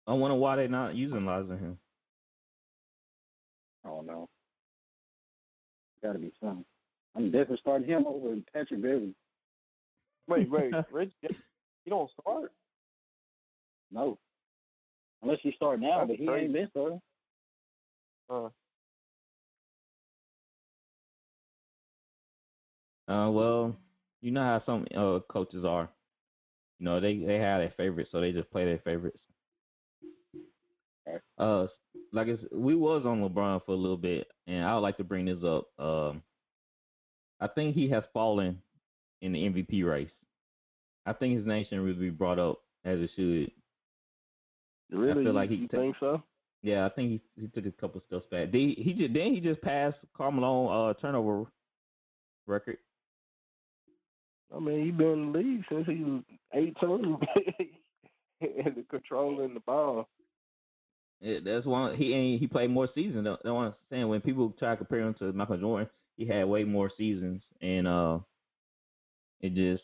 I 0.07 0.13
wonder 0.13 0.37
why 0.37 0.57
they're 0.57 0.69
not 0.69 0.95
utilizing 0.95 1.59
him. 1.59 1.79
I 3.85 3.89
don't 3.89 4.07
know. 4.07 4.29
Got 6.03 6.15
to 6.15 6.19
be 6.19 6.33
something. 6.41 6.65
I'm 7.17 7.31
definitely 7.31 7.59
starting 7.59 7.87
him 7.89 8.07
over 8.07 8.33
in 8.33 8.45
Patrick 8.53 8.83
Beverley. 8.83 9.15
Wait, 10.27 10.51
wait, 10.51 10.73
Reggie 10.93 11.13
you 11.23 11.91
don't 11.91 12.11
start? 12.21 12.53
No, 13.91 14.19
unless 15.23 15.41
he 15.41 15.53
start 15.53 15.81
now, 15.81 15.99
That's 15.99 16.09
but 16.11 16.17
he 16.17 16.27
crazy. 16.27 16.45
ain't 16.45 16.53
been 16.55 16.69
starting. 16.71 17.03
Uh, 18.29 18.49
Uh, 23.07 23.31
well, 23.31 23.77
you 24.23 24.31
know 24.31 24.43
how 24.43 24.63
some 24.65 24.87
uh 24.97 25.21
coaches 25.31 25.65
are. 25.65 25.91
You 26.79 26.87
know, 26.87 27.01
they 27.01 27.19
they 27.19 27.39
have 27.39 27.61
their 27.61 27.75
favorites, 27.77 28.11
so 28.11 28.21
they 28.21 28.33
just 28.33 28.51
play 28.51 28.65
their 28.65 28.79
favorites. 28.79 29.19
Uh, 31.39 31.67
like 32.13 32.29
it's, 32.29 32.43
we 32.53 32.75
was 32.75 33.05
on 33.05 33.21
LeBron 33.21 33.65
for 33.67 33.73
a 33.73 33.77
little 33.77 33.97
bit, 33.99 34.29
and 34.47 34.65
I 34.65 34.75
would 34.75 34.81
like 34.81 34.97
to 34.99 35.05
bring 35.05 35.27
this 35.27 35.45
up. 35.45 35.69
Um, 35.79 36.23
I 37.45 37.49
think 37.49 37.75
he 37.75 37.91
has 37.91 38.03
fallen 38.15 38.59
in 39.21 39.33
the 39.35 39.41
MVP 39.41 39.85
race. 39.85 40.09
I 41.05 41.13
think 41.13 41.37
his 41.37 41.47
name 41.47 41.65
shouldn't 41.65 41.85
really 41.85 41.99
be 41.99 42.09
brought 42.09 42.39
up 42.39 42.63
as 42.87 42.99
it 42.99 43.11
should. 43.15 43.51
Really, 44.91 45.25
feel 45.25 45.35
like 45.35 45.51
he 45.51 45.57
you 45.57 45.69
take- 45.69 45.81
think 45.81 45.97
so? 46.01 46.23
Yeah, 46.63 46.87
I 46.87 46.89
think 46.89 47.11
he 47.11 47.43
he 47.43 47.49
took 47.49 47.67
a 47.67 47.73
couple 47.73 48.01
steps 48.07 48.25
back. 48.31 48.49
He, 48.51 48.73
he 48.79 48.95
just 48.95 49.13
then 49.13 49.35
he 49.35 49.41
just 49.41 49.61
passed 49.61 49.99
Carmelo 50.17 50.69
uh 50.69 50.95
turnover 50.95 51.45
record. 52.47 52.79
I 54.55 54.59
mean, 54.59 54.83
he 54.83 54.91
been 54.91 55.13
in 55.13 55.33
the 55.33 55.39
league 55.39 55.65
since 55.69 55.87
he 55.87 56.03
was 56.03 56.23
18 56.55 57.19
and 58.65 58.89
controlling 58.89 59.53
the 59.53 59.61
ball. 59.61 60.09
It, 61.21 61.45
that's 61.45 61.67
one 61.67 61.95
he 61.95 62.15
ain't 62.15 62.41
he 62.41 62.47
played 62.47 62.71
more 62.71 62.89
seasons. 62.95 63.25
That's 63.27 63.45
what 63.45 63.53
I'm 63.53 63.75
saying. 63.91 64.09
When 64.09 64.23
people 64.23 64.55
try 64.59 64.71
to 64.71 64.77
compare 64.79 65.01
him 65.01 65.15
to 65.19 65.33
Michael 65.35 65.59
Jordan, 65.59 65.91
he 66.17 66.27
had 66.27 66.45
way 66.47 66.65
more 66.65 66.91
seasons, 66.97 67.43
and 67.61 67.87
uh, 67.89 68.19
it 69.41 69.55
just 69.55 69.83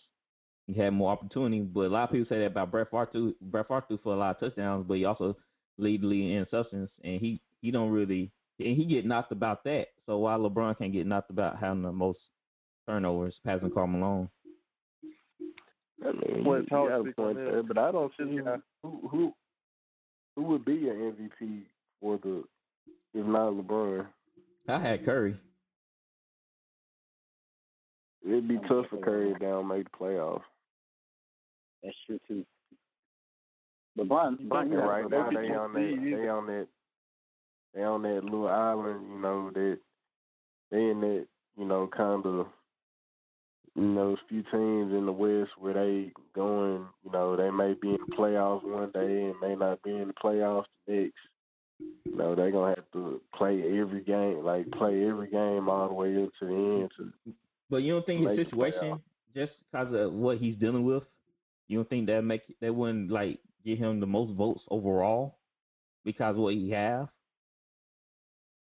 he 0.67 0.75
had 0.75 0.93
more 0.93 1.11
opportunity. 1.13 1.61
But 1.61 1.81
a 1.87 1.89
lot 1.89 2.05
of 2.05 2.13
people 2.13 2.27
say 2.29 2.39
that 2.41 2.47
about 2.47 2.71
Brett 2.71 2.91
Favre 2.91 3.09
too. 3.13 3.35
Brett 3.41 3.69
Favre 3.69 3.85
threw 3.89 3.99
for 4.03 4.15
a 4.15 4.17
lot 4.17 4.37
of 4.37 4.41
touchdowns, 4.41 4.85
but 4.87 4.95
he 4.97 5.05
also 5.05 5.37
lead 5.79 6.03
the 6.03 6.07
league 6.07 6.31
in 6.33 6.47
substance, 6.51 6.91
and 7.03 7.21
he 7.21 7.41
he 7.63 7.71
don't 7.71 7.91
really 7.91 8.31
and 8.59 8.77
he 8.77 8.85
get 8.85 9.07
knocked 9.07 9.33
about 9.33 9.65
that. 9.65 9.89
So 10.07 10.19
why 10.19 10.35
LeBron 10.35 10.79
can't 10.79 10.93
get 10.93 11.07
knocked 11.07 11.31
about 11.31 11.59
having 11.59 11.83
the 11.83 11.93
most 11.93 12.19
turnovers, 12.87 13.39
passing 13.45 13.71
Carmelo? 13.71 14.31
I 16.03 16.13
mean, 16.13 16.45
Well, 16.45 16.59
you, 16.59 16.63
it's 16.63 16.71
hard 16.71 16.91
you 16.93 16.99
to 16.99 17.05
got 17.05 17.11
a 17.11 17.15
point 17.15 17.37
there, 17.37 17.63
but 17.63 17.79
I 17.79 17.91
don't 17.93 18.13
see 18.19 18.25
Yeah. 18.37 18.57
who 18.83 19.09
who 19.11 19.35
who 20.37 20.43
would 20.45 20.65
be 20.65 20.89
an 20.89 20.97
MVP 21.41 21.63
for 22.01 22.19
the 22.19 22.45
if 23.15 23.27
not 23.27 23.53
LeBron. 23.53 24.07
I 24.69 24.79
had 24.79 25.05
Curry. 25.05 25.37
It'd 28.27 28.49
be 28.49 28.59
tough 28.69 28.87
for 28.89 28.97
with 28.97 29.05
Curry 29.05 29.31
LeBron. 29.31 29.39
to 29.39 29.47
down 29.47 29.69
make 29.69 29.91
the 29.91 29.99
playoffs. 29.99 30.43
That's 31.83 31.97
true 32.07 32.21
too. 32.29 32.45
LeBron, 33.99 34.41
LeBron 34.41 34.63
And 34.63 34.73
got 34.73 34.89
right 34.89 35.05
LeBron 35.05 35.11
now 35.11 35.31
can't 35.31 35.49
they 35.49 35.55
on 35.55 35.73
that 35.73 36.17
they 36.17 36.29
on 36.29 36.47
that 36.47 36.69
they 37.75 37.83
on 37.83 38.03
that 38.03 38.25
little 38.25 38.49
island, 38.49 39.07
you 39.11 39.21
know, 39.21 39.51
that 39.55 39.79
they 40.71 40.91
in 40.91 41.01
that, 41.01 41.27
you 41.57 41.65
know, 41.65 41.87
kind 41.87 42.25
of 42.27 42.47
you 43.77 43.83
know, 43.83 44.11
a 44.11 44.29
few 44.29 44.43
teams 44.43 44.93
in 44.93 45.07
the 45.07 45.13
West 45.13 45.53
where 45.59 45.75
they 45.75 46.13
going, 46.35 46.87
you 47.05 47.13
know, 47.13 47.37
they 47.37 47.51
may 47.51 47.75
be 47.75 47.91
in 47.91 47.99
the 48.09 48.17
playoffs 48.17 48.65
one 48.65 48.91
day 48.91 49.25
and 49.25 49.35
may 49.41 49.55
not 49.55 49.83
be 49.83 49.91
in 49.91 50.09
the 50.09 50.15
playoffs 50.15 50.65
the 50.87 50.95
next. 50.95 51.15
You 52.05 52.17
know, 52.17 52.35
they're 52.35 52.51
gonna 52.51 52.75
have 52.75 52.91
to 52.93 53.21
play 53.35 53.63
every 53.79 54.03
game, 54.03 54.45
like 54.45 54.71
play 54.73 55.07
every 55.07 55.29
game 55.29 55.69
all 55.69 55.89
the 55.89 55.95
way 55.95 56.23
up 56.23 56.31
to 56.41 56.47
the 56.47 56.53
end. 56.53 56.91
To, 56.99 57.33
But 57.71 57.83
you 57.83 57.93
don't 57.93 58.07
think 58.07 58.27
his 58.27 58.37
the 58.37 58.45
situation, 58.45 59.01
just 59.35 59.53
because 59.71 59.95
of 59.95 60.13
what 60.13 60.39
he's 60.39 60.57
dealing 60.57 60.85
with, 60.85 61.05
you 61.69 61.79
don't 61.79 61.89
think 61.89 62.07
that 62.09 62.23
make 62.23 62.43
that 62.61 62.75
wouldn't 62.75 63.11
like 63.11 63.39
give 63.65 63.79
him 63.79 64.01
the 64.01 64.07
most 64.07 64.35
votes 64.37 64.63
overall 64.69 65.39
because 66.05 66.37
of 66.37 66.43
what 66.43 66.55
he 66.55 66.71
have? 66.71 67.09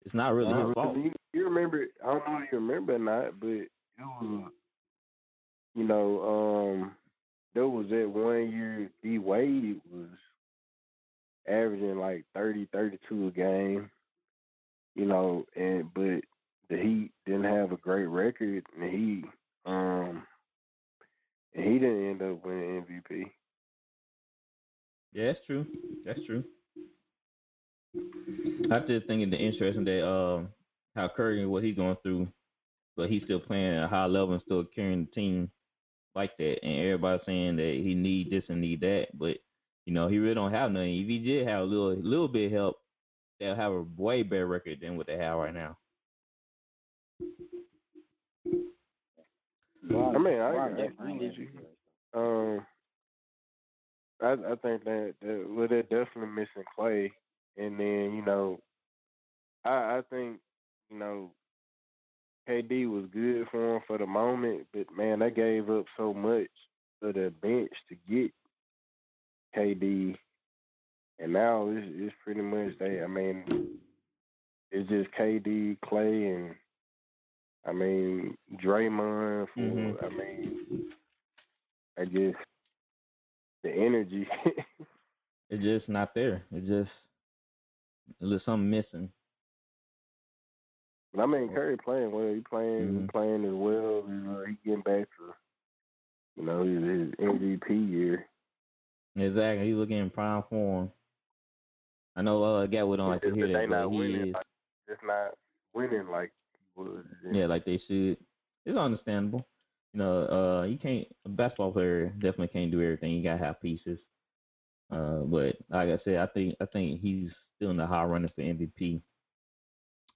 It's 0.06 0.16
not 0.16 0.34
really 0.34 0.53
his 0.53 0.74
fault. 0.74 0.97
You, 0.97 1.12
you 1.34 1.45
remember? 1.45 1.86
I 2.03 2.08
don't 2.14 2.28
know 2.28 2.41
if 2.43 2.51
you 2.51 2.60
remember 2.60 2.95
or 2.95 2.99
not, 2.99 3.39
but 3.39 3.47
it 3.47 3.70
was, 3.99 4.51
you 5.76 5.84
know, 5.84 6.22
um, 6.74 6.91
there 7.53 7.68
was 7.68 7.88
that 7.89 8.10
one 8.10 8.51
year 8.51 8.89
D 9.03 9.18
Wade 9.20 9.82
was 9.91 10.10
averaging 11.47 11.97
like 11.97 12.26
30, 12.34 12.68
32 12.72 13.28
a 13.28 13.32
game, 13.32 13.89
you 14.95 15.06
know, 15.06 15.45
and 15.56 15.93
but 15.93 16.22
the 16.70 16.78
Heat 16.78 17.12
didn't 17.26 17.45
have 17.45 17.72
a 17.72 17.78
great 18.06 18.41
record, 18.41 18.64
and 18.80 18.91
he, 18.91 19.24
um, 19.66 20.24
and 21.53 21.66
he 21.66 21.80
didn't 21.80 22.10
end 22.10 22.22
up 22.22 22.45
winning 22.45 22.84
MVP. 22.84 23.32
Yeah, 25.14 25.28
that's 25.28 25.45
true. 25.45 25.66
That's 26.06 26.20
true. 26.26 26.43
I 28.72 28.80
just 28.80 29.08
think 29.08 29.24
it's 29.24 29.34
interesting 29.34 29.86
that 29.86 30.06
um 30.06 30.49
how 30.95 31.08
Curry 31.08 31.41
and 31.41 31.51
what 31.51 31.64
he's 31.64 31.76
going 31.76 31.95
through, 32.03 32.28
but 32.97 33.10
he's 33.10 33.24
still 33.24 33.39
playing 33.39 33.76
at 33.76 33.86
a 33.86 33.88
high 33.88 34.06
level 34.06 34.34
and 34.34 34.43
still 34.43 34.66
carrying 34.66 35.06
the 35.06 35.12
team 35.12 35.49
like 36.16 36.36
that. 36.38 36.64
And 36.64 36.86
everybody 36.86 37.24
saying 37.26 37.56
that 37.58 37.82
he 37.82 37.95
need 37.95 38.32
this 38.32 38.43
and 38.49 38.60
need 38.60 38.82
that, 38.82 39.08
but 39.14 39.38
you 39.86 39.93
know 39.93 40.10
he 40.10 40.18
really 40.20 40.36
don't 40.36 40.51
have 40.51 40.72
nothing. 40.72 40.95
If 40.95 41.08
he 41.08 41.20
did 41.20 41.47
have 41.47 41.62
a 41.62 41.66
little 41.66 41.95
little 41.95 42.28
bit 42.28 42.47
of 42.47 42.51
help, 42.51 42.78
they'll 43.39 43.56
have 43.56 43.72
a 43.72 43.86
way 43.95 44.24
better 44.24 44.47
record 44.47 44.80
than 44.82 44.97
what 44.97 45.08
they 45.08 45.18
have 45.18 45.38
right 45.38 45.53
now. 45.53 45.78
LeBron, 49.86 50.16
I 50.16 50.18
mean, 50.18 50.40
I- 50.40 50.70
definitely 50.70 51.28
agree 51.28 51.30
with 51.30 51.38
you. 52.14 52.20
Um, 52.20 52.66
I 54.22 54.32
I 54.32 54.56
think 54.56 54.84
that, 54.86 55.16
that 55.22 55.46
well, 55.50 55.68
they're 55.68 55.84
definitely 55.84 56.28
missing 56.28 56.64
Clay, 56.76 57.12
and 57.58 57.80
then 57.80 58.14
you 58.16 58.24
know, 58.26 58.60
I 59.66 59.98
I 59.98 60.02
think 60.10 60.40
you 60.90 60.98
know 60.98 61.32
KD 62.48 62.90
was 62.90 63.06
good 63.12 63.48
for 63.50 63.76
him 63.76 63.82
for 63.88 63.98
the 63.98 64.06
moment, 64.06 64.68
but 64.74 64.86
man, 64.96 65.20
they 65.20 65.32
gave 65.32 65.70
up 65.70 65.86
so 65.98 66.14
much 66.14 66.48
for 67.00 67.12
the 67.12 67.34
bench 67.42 67.72
to 67.90 67.96
get 68.10 68.32
KD, 69.56 70.16
and 71.20 71.34
now 71.34 71.68
it's, 71.70 71.88
it's 71.90 72.16
pretty 72.24 72.42
much 72.42 72.78
they. 72.80 73.02
I 73.04 73.08
mean, 73.08 73.44
it's 74.72 74.90
just 74.90 75.12
KD, 75.12 75.78
Clay, 75.82 76.28
and 76.28 76.56
I 77.66 77.72
mean 77.74 78.38
Draymond. 78.57 79.47
For 79.53 79.59
Mhm. 79.61 80.03
I 80.03 80.09
mean, 80.09 80.91
I 81.97 82.05
just 82.05 82.38
the 83.63 83.72
energy. 83.72 84.28
It's 85.49 85.63
just 85.63 85.89
not 85.89 86.13
there. 86.13 86.43
It's 86.51 86.68
just 86.68 86.91
there's 88.20 88.43
something 88.43 88.70
missing. 88.70 89.11
But 91.13 91.24
I 91.24 91.26
mean, 91.26 91.49
Curry 91.53 91.78
playing 91.78 92.11
well. 92.11 92.34
He 92.34 92.41
playing, 92.41 92.93
he 92.95 93.01
Mhm. 93.01 93.11
playing 93.11 93.45
as 93.45 93.53
well. 93.53 94.03
You 94.07 94.45
he 94.47 94.55
getting 94.66 94.82
back 94.82 95.07
to, 95.18 95.34
you 96.36 96.43
know, 96.45 96.63
his, 96.63 96.84
his 96.84 97.13
MVP 97.20 97.76
year. 97.76 98.28
Exactly. 99.16 99.66
He's 99.68 99.76
looking 99.76 99.97
in 99.97 100.09
prime 100.09 100.43
form. 100.43 100.91
I 102.16 102.22
know 102.22 102.43
uh 102.43 102.68
Gatwood 102.68 102.97
don't 102.97 103.09
like 103.09 103.22
to 103.24 103.32
hear 103.34 103.47
that, 103.47 103.68
but 103.68 103.70
not 103.70 103.91
he 103.91 103.97
winning. 103.97 104.26
is. 104.30 104.34
Like, 104.34 104.45
it's 104.88 105.01
not 105.03 105.34
winning 105.74 106.07
like 106.07 106.32
Yeah, 107.32 107.45
like 107.45 107.65
they 107.65 107.78
should. 107.78 108.17
It's 108.65 108.78
understandable. 108.78 109.47
You 109.93 109.99
know, 109.99 110.28
uh, 110.28 110.65
you 110.65 110.78
can't 110.78 111.07
a 111.26 111.30
basketball 111.30 111.71
player 111.71 112.09
definitely 112.09 112.49
can't 112.49 112.71
do 112.71 112.82
everything. 112.82 113.11
You 113.13 113.23
gotta 113.23 113.43
have 113.43 113.61
pieces. 113.61 113.99
Uh, 114.91 115.19
but 115.21 115.55
like 115.69 115.89
I 115.89 115.97
said, 116.03 116.17
I 116.17 116.28
think 116.28 116.55
I 116.61 116.65
think 116.65 117.01
he's 117.01 117.32
still 117.55 117.71
in 117.71 117.78
the 117.78 117.88
high 117.88 118.03
running 118.03 118.32
for 118.36 118.41
MVP. 118.41 119.01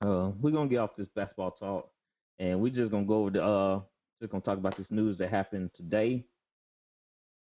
Uh, 0.01 0.31
we're 0.39 0.51
gonna 0.51 0.69
get 0.69 0.77
off 0.77 0.95
this 0.97 1.09
basketball 1.15 1.51
talk, 1.51 1.89
and 2.39 2.59
we're 2.61 2.73
just 2.73 2.91
gonna 2.91 3.05
go 3.05 3.21
over 3.21 3.31
the 3.31 3.43
uh, 3.43 3.81
just 4.19 4.31
gonna 4.31 4.43
talk 4.43 4.57
about 4.57 4.77
this 4.77 4.87
news 4.89 5.17
that 5.17 5.29
happened 5.29 5.71
today. 5.75 6.25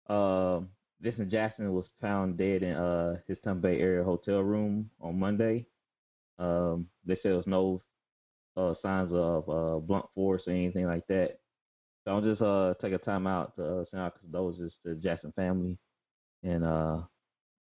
Uh, 0.09 0.61
Vincent 1.01 1.31
Jackson 1.31 1.73
was 1.73 1.87
found 2.01 2.37
dead 2.37 2.63
in 2.63 2.73
uh 2.75 3.19
his 3.27 3.39
Tampa 3.45 3.61
Bay 3.69 3.81
area 3.81 4.05
hotel 4.05 4.41
room 4.41 4.91
on 5.01 5.19
Monday. 5.19 5.67
Um, 6.39 6.89
they 7.05 7.15
said 7.17 7.31
there 7.31 7.37
was 7.37 7.47
no 7.47 7.83
uh, 8.57 8.75
signs 8.83 9.13
of 9.13 9.49
uh, 9.49 9.79
blunt 9.81 10.07
force 10.15 10.43
or 10.47 10.51
anything 10.53 10.87
like 10.87 11.07
that. 11.09 11.39
So 12.05 12.13
I'll 12.13 12.21
just 12.21 12.43
uh, 12.43 12.75
take 12.81 12.93
a 12.93 12.99
time 12.99 13.27
out 13.27 13.57
to 13.57 13.65
uh, 13.65 13.85
send 13.91 14.03
our 14.03 14.11
condolences 14.11 14.73
to 14.83 14.91
the 14.91 15.01
Jackson 15.01 15.33
family, 15.37 15.79
and 16.43 16.65
uh, 16.65 17.01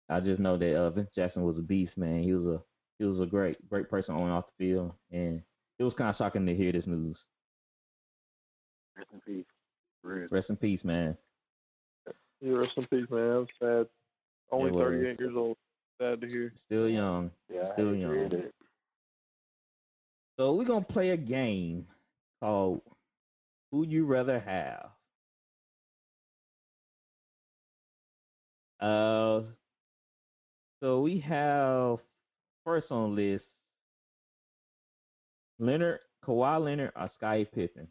I 0.09 0.21
just 0.21 0.41
know 0.41 0.57
that 0.57 0.75
uh, 0.77 0.91
Vince 0.91 1.11
Jackson 1.15 1.43
was 1.43 1.59
a 1.59 1.63
beast, 1.63 1.97
man. 1.97 2.23
He 2.23 2.33
was 2.33 2.47
a 2.57 2.63
he 2.99 3.05
was 3.05 3.21
a 3.21 3.27
great 3.27 3.69
great 3.69 3.89
person 3.91 4.15
on 4.15 4.23
and 4.23 4.33
off 4.33 4.47
the 4.59 4.65
field, 4.67 4.93
and 5.13 5.43
it 5.79 5.85
was 5.85 5.95
kind 5.95 6.11
of 6.11 6.17
shocking 6.17 6.47
to 6.47 6.55
hear 6.55 6.73
this 6.73 6.87
news. 6.87 7.19
Rest 8.97 9.11
in 9.13 9.21
peace. 9.21 9.47
Real. 10.03 10.29
Rest 10.31 10.51
in 10.51 10.57
peace, 10.57 10.81
man. 10.85 11.17
Yeah, 12.41 12.53
rest 12.55 12.73
in 12.77 12.87
peace, 12.87 13.07
man. 13.11 13.31
I'm 13.31 13.47
sad. 13.59 13.87
Only 14.51 14.71
It 14.71 14.75
38 14.75 15.21
years 15.21 15.35
old. 15.37 15.57
Sad 16.01 16.21
to 16.23 16.27
hear. 16.27 16.53
Still 16.67 16.89
young. 16.89 17.31
Yeah, 17.53 17.73
Still 17.75 17.93
hate 17.93 18.01
young. 18.01 18.29
that. 18.31 18.53
So 20.41 20.55
we're 20.55 20.65
gonna 20.65 20.83
play 20.83 21.11
a 21.11 21.19
game 21.19 21.87
called 22.41 22.81
Who 23.71 23.87
You 23.87 24.07
Rather 24.07 24.41
Have. 24.41 24.89
Uh, 28.81 29.43
so 30.83 31.03
we 31.03 31.19
have 31.19 31.99
first 32.65 32.91
on 32.91 33.15
the 33.15 33.23
list 33.35 33.45
Leonard, 35.59 36.01
Kawhi 36.25 36.65
Leonard, 36.65 36.93
or 36.97 37.11
Scottie 37.19 37.45
Pippen. 37.45 37.89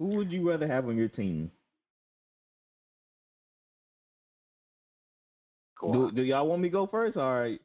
Who 0.00 0.06
would 0.16 0.32
you 0.32 0.50
rather 0.50 0.66
have 0.66 0.88
on 0.88 0.96
your 0.96 1.06
team? 1.06 1.52
Do, 5.80 6.10
do 6.10 6.22
y'all 6.22 6.48
want 6.48 6.60
me 6.60 6.70
to 6.70 6.72
go 6.72 6.88
first, 6.88 7.16
or 7.16 7.56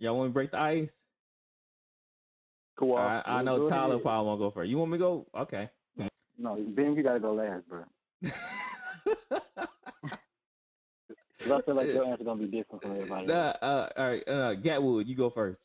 y'all 0.00 0.16
want 0.16 0.30
me 0.30 0.30
to 0.30 0.34
break 0.34 0.50
the 0.50 0.58
ice? 0.58 0.90
Kawhi. 2.78 3.22
I, 3.26 3.38
I 3.38 3.42
know 3.42 3.68
Tyler 3.68 3.94
ahead. 3.94 4.02
probably 4.02 4.26
want 4.26 4.40
to 4.40 4.44
go 4.44 4.50
first. 4.50 4.70
You 4.70 4.78
want 4.78 4.90
me 4.90 4.98
to 4.98 5.02
go? 5.04 5.26
Okay. 5.36 5.70
No, 6.36 6.56
Ben, 6.56 6.94
you 6.94 7.02
gotta 7.02 7.20
go 7.20 7.34
last, 7.34 7.68
bro. 7.68 7.84
'Cause 11.40 11.52
I 11.52 11.62
feel 11.62 11.74
like 11.76 11.86
your 11.88 12.04
answer 12.04 12.24
gonna 12.24 12.40
be 12.40 12.46
different 12.46 12.82
from 12.82 12.92
everybody. 12.92 13.26
Nah, 13.26 13.48
else. 13.48 13.56
uh, 13.62 13.88
all 13.96 14.06
right, 14.08 14.22
uh, 14.28 14.54
Gatwood, 14.56 15.06
you 15.06 15.14
go 15.14 15.30
first. 15.30 15.58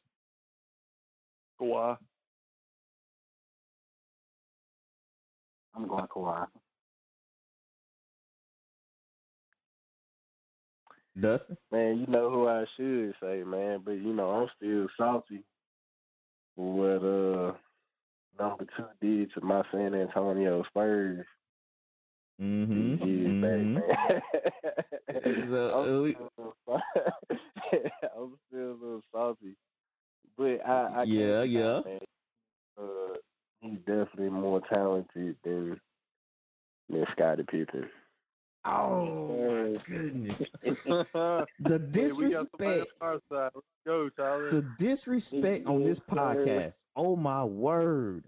Kawhi. 1.59 1.97
I'm 5.75 5.87
going 5.87 6.05
Kawhi. 6.07 6.45
Dustin. 11.19 11.57
Man, 11.71 11.99
you 11.99 12.07
know 12.07 12.29
who 12.29 12.47
I 12.47 12.65
should 12.75 13.13
say, 13.21 13.43
man, 13.43 13.81
but 13.83 13.91
you 13.93 14.13
know 14.13 14.29
I'm 14.29 14.49
still 14.57 14.87
salty 14.97 15.37
for 15.37 15.58
what 16.55 17.03
uh 17.03 17.53
number 18.39 18.65
two 18.75 18.85
did 19.01 19.33
to 19.33 19.41
my 19.41 19.63
San 19.71 19.93
Antonio 19.93 20.63
Spurs. 20.63 21.25
Mm-hmm. 22.41 23.03
Mm-hmm. 23.03 23.77
I'm, 25.75 26.13
still 26.13 26.29
a 26.29 26.31
little 26.37 26.55
sal- 26.65 26.83
I'm 28.15 28.35
still 28.47 28.71
a 28.71 28.79
little 28.79 29.03
salty, 29.13 29.55
but 30.37 30.65
I, 30.65 31.01
I 31.01 31.03
Yeah, 31.03 31.43
yeah. 31.43 31.81
Uh, 32.79 33.17
he's 33.61 33.79
definitely 33.79 34.29
more 34.29 34.61
talented 34.73 35.35
than 35.43 35.79
than 36.89 37.05
Scottie 37.11 37.43
Pippen. 37.43 37.89
Oh 38.65 39.75
my 39.75 39.77
goodness. 39.87 40.35
The 41.61 41.89
Hey, 41.93 42.11
we 42.11 42.31
got 42.31 42.47
somebody 42.51 42.81
disrespect. 42.81 42.91
on 43.01 43.07
our 43.07 43.19
side. 43.31 43.51
Let's 43.55 43.67
go. 43.85 44.09
The 44.17 44.65
disrespect 44.79 45.67
on 45.67 45.83
this 45.83 45.99
podcast. 46.09 46.73
Oh 46.95 47.15
my 47.15 47.43
word. 47.43 48.23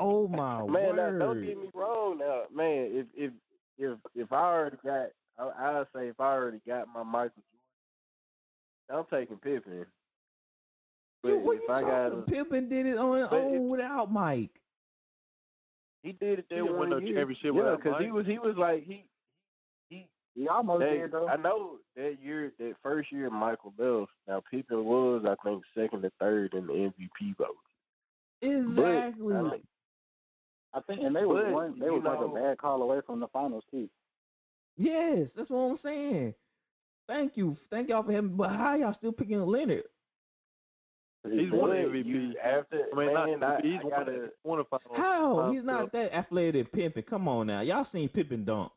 Oh 0.00 0.28
my 0.28 0.64
Man, 0.66 0.96
word. 0.96 1.18
don't 1.18 1.44
get 1.44 1.58
me 1.58 1.68
wrong. 1.74 2.18
Now, 2.18 2.42
man, 2.54 2.88
if 2.92 3.06
if 3.14 3.32
if 3.78 3.98
if 4.14 4.32
I 4.32 4.36
already 4.42 4.76
got, 4.84 5.08
I, 5.38 5.50
I'd 5.80 5.86
say 5.94 6.08
if 6.08 6.18
I 6.20 6.32
already 6.32 6.60
got 6.66 6.88
my 6.92 7.02
Michael 7.02 7.42
Jordan, 8.88 9.06
I'm 9.12 9.18
taking 9.18 9.36
Pippen. 9.36 9.84
But 11.22 11.28
Dude, 11.28 11.42
what 11.44 11.56
if 11.56 11.62
you 11.68 11.74
I 11.74 11.80
got? 11.82 12.26
Pippen 12.26 12.68
did 12.68 12.86
it 12.86 12.96
on 12.98 13.28
own 13.32 13.68
without 13.68 14.10
Mike. 14.10 14.50
He 16.02 16.12
did 16.12 16.38
it 16.40 16.46
He 16.48 16.54
that 16.56 16.62
didn't 16.62 16.78
one 16.78 16.90
win 16.90 17.06
year. 17.06 17.16
championship 17.18 17.54
yeah, 17.54 17.76
without 17.76 18.02
he 18.02 18.10
was 18.10 18.26
he 18.26 18.38
was 18.38 18.56
like 18.56 18.84
he 18.84 19.04
he. 19.88 20.08
He 20.34 20.48
almost 20.48 20.80
That, 20.80 20.90
did 20.90 21.12
though. 21.12 21.28
I 21.28 21.36
know 21.36 21.78
that 21.96 22.16
year, 22.22 22.52
that 22.58 22.74
first 22.82 23.12
year, 23.12 23.28
Michael 23.30 23.74
left. 23.78 24.10
Now 24.26 24.42
Pippen 24.50 24.84
was, 24.84 25.24
I 25.28 25.34
think, 25.46 25.62
second 25.76 26.04
or 26.04 26.10
third 26.18 26.54
in 26.54 26.66
the 26.66 26.72
MVP 26.72 27.36
vote. 27.36 27.56
Exactly. 28.40 29.34
I 29.34 29.42
mean, 29.42 29.62
I 30.74 30.80
think, 30.80 31.02
and 31.02 31.14
they 31.14 31.24
was 31.24 31.42
But, 31.44 31.52
one. 31.52 31.78
They 31.78 31.86
you 31.86 31.94
was 31.94 32.02
like 32.04 32.18
a 32.20 32.28
bad 32.28 32.58
call 32.58 32.82
away 32.82 33.00
from 33.06 33.20
the 33.20 33.28
finals 33.28 33.64
too. 33.70 33.88
yes, 34.78 35.28
that's 35.36 35.50
what 35.50 35.58
I'm 35.58 35.78
saying. 35.84 36.34
Thank 37.08 37.36
you. 37.36 37.56
Thank 37.70 37.88
y'all 37.90 38.02
for 38.02 38.12
having 38.12 38.34
but 38.36 38.50
how 38.50 38.74
y'all 38.74 38.94
still 38.94 39.12
picking 39.12 39.44
Leonard? 39.44 39.84
He's 41.30 41.50
one 41.52 41.70
but 41.70 41.78
MVP. 41.78 42.32
After, 42.42 42.86
I 42.92 42.96
mean, 42.96 43.14
man, 43.14 43.40
not 43.40 43.64
I, 43.64 43.66
he's 43.66 43.78
I 43.80 43.84
one, 43.84 43.90
gotta, 43.90 44.28
one 44.42 44.58
of 44.58 44.66
finals. 44.68 44.96
How? 44.96 45.34
finals 45.36 45.54
He's 45.56 45.64
not 45.64 45.80
stuff. 45.88 45.92
that 45.92 46.14
athletic 46.16 46.72
Pippen. 46.72 47.04
Come 47.08 47.28
on 47.28 47.46
now. 47.46 47.60
Y'all 47.60 47.86
seen 47.92 48.08
Pippen 48.08 48.44
dunks. 48.44 48.70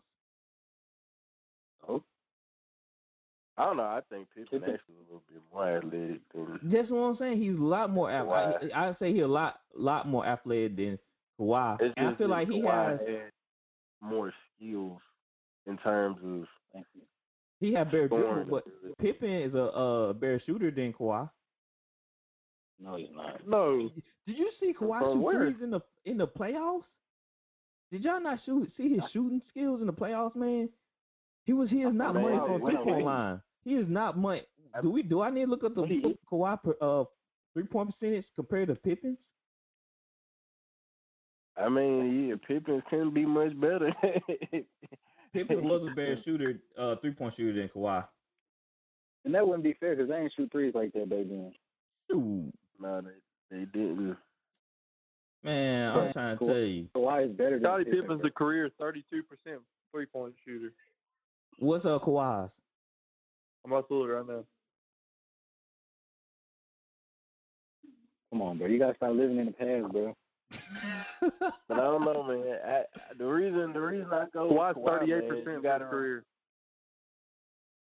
Oh. 1.88 2.04
I 3.58 3.66
don't 3.66 3.78
know. 3.78 3.84
I 3.84 4.02
think 4.10 4.28
Pippen 4.36 4.60
Pippen- 4.60 4.74
actually 4.76 4.96
a 4.96 5.04
little 5.06 5.24
bit 5.32 5.42
more 5.52 5.78
athletic 5.78 6.22
than. 6.34 6.60
That's 6.72 6.90
what 6.92 7.00
I'm 7.00 7.18
saying. 7.18 7.42
He's 7.42 7.58
a 7.58 7.64
lot 7.64 7.90
more 7.90 8.12
athletic. 8.12 8.72
I, 8.76 8.90
I'd 8.90 9.00
say 9.00 9.14
he's 9.14 9.24
a 9.24 9.28
lot 9.28 9.60
lot 9.76 10.08
more 10.08 10.26
athletic 10.26 10.76
than 10.76 11.00
Kawhi. 11.40 11.82
It's 11.82 11.94
And 11.98 12.08
I 12.10 12.16
feel 12.16 12.28
that 12.28 12.34
like 12.34 12.50
he 12.50 12.62
Kawhi 12.62 12.90
has 13.00 13.00
more 14.02 14.32
skills 14.56 15.00
in 15.66 15.78
terms 15.78 16.18
of 16.24 16.84
he 17.62 17.74
had 17.74 17.90
better 17.90 18.08
scoring. 18.08 18.34
dribble, 18.46 18.62
but 18.66 18.98
Pippen 19.00 19.30
is 19.32 19.54
a 19.56 19.64
uh, 19.64 20.14
better 20.14 20.40
shooter 20.46 20.70
than 20.70 20.94
Kawhi. 20.94 21.28
No, 22.80 22.96
he's 22.98 23.08
not. 23.14 23.48
No. 23.48 23.90
Did 24.28 24.38
you 24.38 24.50
see 24.60 24.74
Kawhi 24.74 25.00
From 25.00 25.14
shoot 25.14 25.22
where? 25.22 25.40
threes 25.46 25.62
in 25.64 25.72
the 25.72 25.82
in 26.06 26.18
the 26.18 26.28
playoffs? 26.28 26.84
Did 27.92 28.04
y'all 28.04 28.22
not 28.22 28.40
shoot 28.46 28.70
see 28.76 28.90
his 28.96 29.04
shooting 29.14 29.42
skills 29.50 29.80
in 29.82 29.88
the 29.88 29.94
playoffs, 29.94 30.36
man? 30.36 30.70
He 31.46 31.54
was 31.54 31.70
he 31.70 31.84
is 31.84 31.94
not 31.94 32.14
Man, 32.16 32.24
much 32.24 32.34
he 32.34 32.40
on 32.40 32.62
went 32.62 32.76
three 32.76 32.84
point 32.84 33.06
line. 33.06 33.42
He 33.64 33.76
is 33.76 33.88
not 33.88 34.18
much. 34.18 34.42
Do 34.82 34.90
we 34.90 35.04
do 35.04 35.22
I 35.22 35.30
need 35.30 35.46
to 35.46 35.52
look 35.52 35.64
up 35.64 35.76
the 35.76 35.82
What 35.82 36.18
Kawhi 36.32 36.64
per, 36.64 36.76
uh 36.82 37.06
three 37.54 37.64
point 37.64 37.92
percentage 37.92 38.26
compared 38.36 38.68
to 38.70 38.76
Pippen? 38.76 39.18
I 41.58 41.70
mean, 41.70 42.28
yeah, 42.28 42.36
Pippen 42.46 42.84
couldn't 42.90 43.14
be 43.14 43.26
much 43.26 43.58
better. 43.60 43.94
Pippen 45.34 45.64
was 45.64 45.88
a 45.90 45.96
better 45.96 46.18
shooter, 46.26 46.60
uh 46.78 46.96
three 46.98 47.12
point 47.12 47.36
shooter 47.38 47.58
than 47.58 47.70
Kawhi. 47.70 48.06
And 49.24 49.34
that 49.34 49.46
wouldn't 49.48 49.64
be 49.64 49.74
fair 49.80 49.96
because 49.96 50.10
they 50.10 50.18
ain't 50.18 50.34
shoot 50.34 50.52
threes 50.52 50.74
like 50.76 50.92
that 50.94 51.10
baby. 51.10 51.30
then. 51.30 51.54
Shoot. 52.12 52.54
No, 52.80 53.02
they 53.02 53.58
they 53.58 53.66
didn't. 53.66 54.18
Man, 55.44 55.90
I'm 55.90 55.96
But 56.08 56.14
trying 56.14 56.38
to 56.38 56.40
Ka- 56.40 56.52
tell 56.52 56.58
you. 56.58 56.88
Kawhi 56.96 57.30
is 57.30 57.36
better 57.36 57.60
than 57.60 57.64
Scottie 57.64 57.84
Pippen's 57.86 58.22
a 58.26 58.32
career 58.32 58.70
32% 58.82 58.98
three 59.92 60.06
point 60.06 60.34
shooter. 60.44 60.74
What's 61.60 61.86
up, 61.86 62.04
Kawhi? 62.04 62.50
I'm 63.64 63.72
about 63.72 63.88
to 63.88 63.96
look 63.96 64.10
right 64.10 64.28
now. 64.28 64.44
Come 68.32 68.42
on, 68.42 68.58
bro. 68.58 68.68
You 68.68 68.80
gotta 68.80 68.96
stop 68.96 69.14
living 69.14 69.38
in 69.38 69.46
the 69.46 69.52
past, 69.52 69.92
bro. 69.92 70.16
But 71.68 71.80
I 71.80 71.84
don't 71.84 72.06
know, 72.06 72.24
man. 72.24 72.58
I, 72.66 72.84
the 73.18 73.26
reason 73.26 73.74
the 73.74 73.80
reason 73.80 74.08
I 74.12 74.26
go 74.34 74.50
Kawhi's 74.52 74.76
with 74.76 74.86
Kawhi, 74.86 75.08
38% 75.08 75.10
man, 75.10 75.44
for 75.44 75.50
you 75.50 75.56
his 75.56 75.64
gotta 75.64 75.86
career. 75.86 76.24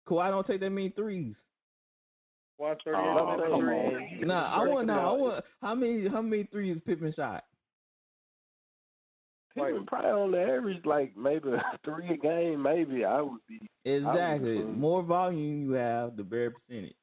Kawhi 0.07 0.29
don't 0.31 0.47
take 0.47 0.59
that 0.61 0.69
many 0.71 0.89
threes. 0.89 1.35
Kawhi's 2.59 2.79
Oh, 2.87 2.91
38% 2.91 3.37
for 3.37 3.45
his 3.45 3.51
come 3.51 3.69
on. 3.69 4.27
Nah, 4.27 4.53
I 4.53 4.67
want 4.67 4.89
it 4.89 4.93
to 4.93 4.93
know. 4.93 4.99
I 4.99 5.03
out. 5.05 5.19
want 5.19 5.45
how 5.61 5.75
many 5.75 6.07
how 6.07 6.21
many 6.21 6.43
threes 6.43 6.77
Pippen 6.85 7.13
shot? 7.15 7.45
Pippen 9.55 9.85
probably 9.87 10.09
on 10.11 10.31
the 10.31 10.41
average 10.41 10.85
like 10.85 11.15
maybe 11.17 11.49
three 11.85 12.09
a 12.09 12.17
game, 12.17 12.61
maybe 12.61 13.03
I 13.05 13.21
would 13.21 13.39
be. 13.47 13.59
Exactly. 13.85 14.57
assume. 14.57 14.79
More 14.79 15.01
volume 15.03 15.63
you 15.69 15.71
have, 15.73 16.15
the 16.15 16.23
better 16.23 16.51
percentage. 16.51 16.95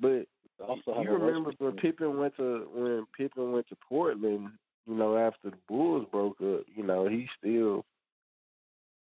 But 0.00 0.26
Also 0.60 0.94
have 0.94 1.04
you 1.04 1.10
remember 1.12 1.50
when 1.58 1.72
percentage. 1.72 1.82
Pippen 1.82 2.18
went 2.18 2.36
to 2.36 2.68
when 2.72 3.06
Pippen 3.16 3.52
went 3.52 3.68
to 3.68 3.76
Portland, 3.88 4.50
you 4.86 4.94
know, 4.94 5.16
after 5.16 5.50
the 5.50 5.56
Bulls 5.68 6.06
broke 6.12 6.40
up, 6.40 6.64
you 6.74 6.84
know, 6.84 7.06
he 7.08 7.28
still 7.38 7.84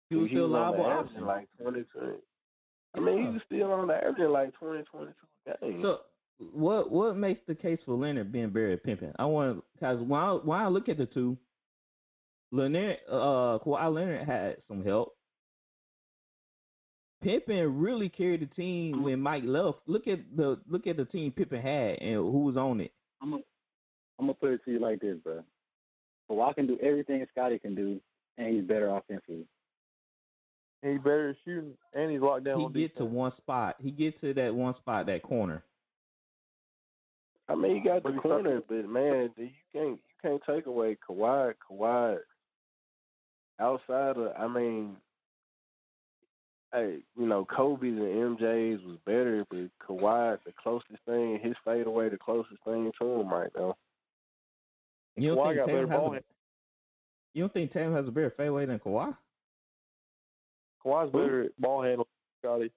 He 0.08 0.16
was 0.16 0.28
still 0.30 0.44
on 0.56 0.72
liable 0.72 0.84
the 0.84 0.90
option. 0.90 1.16
average 1.16 1.26
like 1.26 1.48
twenty 1.60 1.82
twenty. 1.94 2.16
I 2.96 3.00
mean, 3.00 3.22
he 3.22 3.28
was 3.28 3.42
still 3.46 3.72
on 3.72 3.86
the 3.86 3.94
average 3.94 4.28
like 4.30 4.52
20, 4.54 4.82
22 4.82 5.12
games. 5.46 5.82
So 5.82 6.00
what 6.52 6.90
what 6.90 7.16
makes 7.16 7.40
the 7.46 7.54
case 7.54 7.78
for 7.84 7.94
Leonard 7.94 8.32
being 8.32 8.50
better 8.50 8.72
at 8.72 8.84
pimping? 8.84 9.12
I 9.18 9.26
want 9.26 9.62
because 9.74 10.00
when 10.00 10.20
I, 10.20 10.32
when 10.32 10.58
I 10.58 10.68
look 10.68 10.88
at 10.88 10.98
the 10.98 11.06
two, 11.06 11.36
Leonard 12.52 12.98
uh 13.10 13.58
Kawhi 13.64 13.94
Leonard 13.94 14.26
had 14.26 14.56
some 14.68 14.84
help. 14.84 15.14
Pippen 17.22 17.78
really 17.78 18.08
carried 18.08 18.40
the 18.40 18.46
team 18.46 19.02
when 19.02 19.20
Mike 19.20 19.44
left. 19.44 19.80
Look 19.86 20.08
at 20.08 20.20
the 20.36 20.58
look 20.68 20.86
at 20.86 20.96
the 20.96 21.04
team 21.04 21.32
Pippen 21.32 21.60
had 21.60 21.98
and 21.98 22.16
who 22.16 22.44
was 22.44 22.56
on 22.56 22.80
it. 22.80 22.92
I'm 23.20 23.30
gonna 23.30 23.42
I'm 24.18 24.26
gonna 24.26 24.34
put 24.34 24.52
it 24.52 24.64
to 24.64 24.70
you 24.70 24.78
like 24.78 25.00
this, 25.00 25.18
bro. 25.22 25.42
Kawhi 26.30 26.54
can 26.54 26.66
do 26.66 26.78
everything 26.80 27.26
Scottie 27.32 27.58
can 27.58 27.74
do, 27.74 28.00
and 28.38 28.54
he's 28.54 28.64
better 28.64 28.88
offensively. 28.88 29.46
He's 30.82 30.98
better 30.98 31.30
at 31.30 31.36
shooting, 31.44 31.74
and 31.92 32.10
he's 32.10 32.20
locked 32.20 32.44
down 32.44 32.58
He 32.58 32.64
on 32.64 32.72
get 32.72 32.96
to 32.96 33.04
one 33.04 33.32
spot. 33.36 33.76
He 33.80 33.90
get 33.90 34.18
to 34.22 34.32
that 34.34 34.54
one 34.54 34.74
spot, 34.76 35.06
that 35.06 35.22
corner. 35.22 35.62
I 37.48 37.54
mean, 37.54 37.76
you 37.76 37.84
got 37.84 38.02
But 38.02 38.10
the 38.10 38.14
he 38.14 38.20
corner, 38.20 38.62
but 38.66 38.88
man, 38.88 39.30
you 39.36 39.50
can't 39.72 39.98
you 39.98 39.98
can't 40.22 40.42
take 40.46 40.66
away 40.66 40.96
Kawhi. 41.08 41.54
Kawhi 41.70 42.18
outside 43.60 44.16
of, 44.16 44.32
I 44.38 44.48
mean, 44.48 44.96
hey, 46.72 46.98
you 47.16 47.26
know, 47.26 47.44
Kobe's 47.44 47.98
and 47.98 48.38
MJ's 48.38 48.82
was 48.84 48.96
better, 49.04 49.44
but 49.50 49.68
Kawhi, 49.86 50.38
the 50.44 50.52
closest 50.62 51.04
thing, 51.06 51.38
his 51.42 51.54
fadeaway, 51.64 52.08
the 52.08 52.16
closest 52.16 52.62
thing 52.64 52.90
to 53.00 53.06
him 53.20 53.28
right 53.28 53.50
now. 53.56 53.76
You 55.16 55.34
don't 55.34 55.38
Kawhi 55.38 55.46
think 55.48 55.56
got 55.58 55.66
better 55.66 55.78
Tatum 55.78 55.90
has 55.90 55.98
ball 55.98 56.08
a, 56.08 56.12
hand. 56.12 56.24
you 57.34 57.42
don't 57.42 57.52
think 57.52 57.72
Tatum 57.72 57.94
has 57.94 58.08
a 58.08 58.10
better 58.10 58.32
fadeaway 58.36 58.66
than 58.66 58.78
Kawhi? 58.78 59.14
Kawhi's 60.84 61.12
better 61.12 61.44
at 61.44 61.60
ball 61.60 61.82
handling 61.82 62.06
Scottie. 62.40 62.72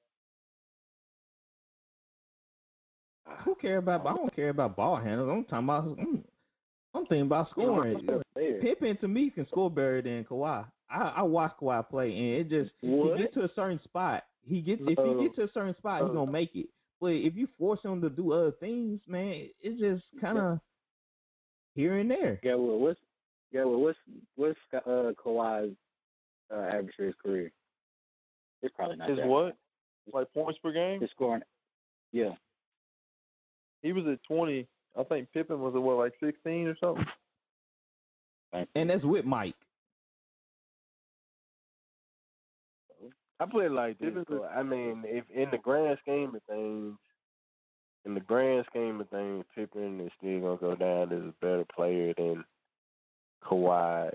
Who 3.46 3.56
care 3.56 3.78
about? 3.78 4.06
I 4.06 4.14
don't 4.14 4.36
care 4.36 4.50
about 4.50 4.76
ball 4.76 4.98
handles. 4.98 5.30
I'm 5.32 5.44
talking 5.46 5.66
about. 5.66 6.00
I'm, 6.00 6.24
I'm 6.94 7.06
thinking 7.06 7.26
about 7.26 7.50
scoring. 7.50 8.22
Pippen 8.62 8.98
to 8.98 9.08
me 9.08 9.30
can 9.30 9.48
score 9.48 9.72
better 9.72 10.02
than 10.02 10.24
Kawhi. 10.26 10.66
I, 10.90 11.00
I 11.18 11.22
watch 11.24 11.54
Kawhi 11.60 11.90
play, 11.90 12.10
and 12.10 12.46
it 12.46 12.50
just 12.50 12.72
What? 12.82 13.18
he 13.18 13.24
get 13.24 13.34
to 13.34 13.44
a 13.44 13.50
certain 13.56 13.80
spot. 13.84 14.24
He 14.46 14.62
get 14.62 14.80
if 14.82 15.00
he 15.00 15.24
get 15.24 15.36
to 15.36 15.44
a 15.44 15.52
certain 15.54 15.76
spot, 15.78 16.02
he 16.02 16.08
No. 16.08 16.14
gonna 16.14 16.32
make 16.32 16.56
it. 16.56 16.68
But 17.02 17.14
if 17.14 17.36
you 17.36 17.48
force 17.58 17.82
him 17.84 18.02
to 18.02 18.10
do 18.10 18.32
other 18.34 18.52
things, 18.52 19.02
man, 19.08 19.50
it's 19.62 19.80
just 19.80 20.04
kind 20.22 20.38
of 20.38 20.60
here 21.76 21.98
and 21.98 22.10
there. 22.12 22.40
Yeah, 22.44 22.56
well, 22.56 22.78
what's 22.80 23.00
yeah, 23.52 23.64
well, 23.64 23.80
what's 23.82 24.00
what's 24.36 24.60
uh, 24.74 25.12
Kawhi's 25.24 25.76
uh, 26.54 26.60
average 26.60 26.94
for 26.96 27.06
his 27.06 27.16
career? 27.24 27.52
It's 28.64 28.74
probably 28.76 28.96
not 28.96 29.10
His 29.10 29.20
that. 29.20 29.28
what? 29.28 29.56
Like 30.12 30.34
points 30.34 30.60
per 30.60 30.72
game? 30.72 31.02
His 31.02 31.12
scoring. 31.12 31.44
Yeah, 32.12 32.34
He 33.82 33.94
was 33.94 34.06
at 34.08 34.24
20. 34.24 34.68
I 34.98 35.04
think 35.04 35.28
Pippen 35.34 35.60
was 35.60 35.74
at 35.76 35.82
what, 35.82 35.98
like 35.98 36.14
16 36.24 36.68
or 36.68 36.76
something? 36.78 37.06
And 38.76 38.90
that's 38.90 39.04
with 39.04 39.26
Mike. 39.26 39.56
I 43.40 43.46
put 43.46 43.66
it 43.66 43.72
like 43.72 43.98
this. 44.00 44.10
Pippen- 44.10 44.26
though. 44.30 44.46
I 44.46 44.64
mean, 44.64 45.04
if 45.06 45.26
in 45.32 45.50
the 45.52 45.58
grand 45.58 45.98
scheme 46.02 46.36
of 46.36 46.42
things, 46.44 46.96
in 48.06 48.14
the 48.14 48.20
grand 48.20 48.66
scheme 48.70 49.02
of 49.02 49.10
things, 49.10 49.44
Pippen 49.56 50.00
is 50.02 50.12
still 50.18 50.40
gonna 50.40 50.58
go 50.58 50.76
down 50.76 51.12
as 51.12 51.24
a 51.24 51.34
better 51.42 51.66
player 51.76 52.14
than 52.18 52.44
Kawhi 53.44 54.12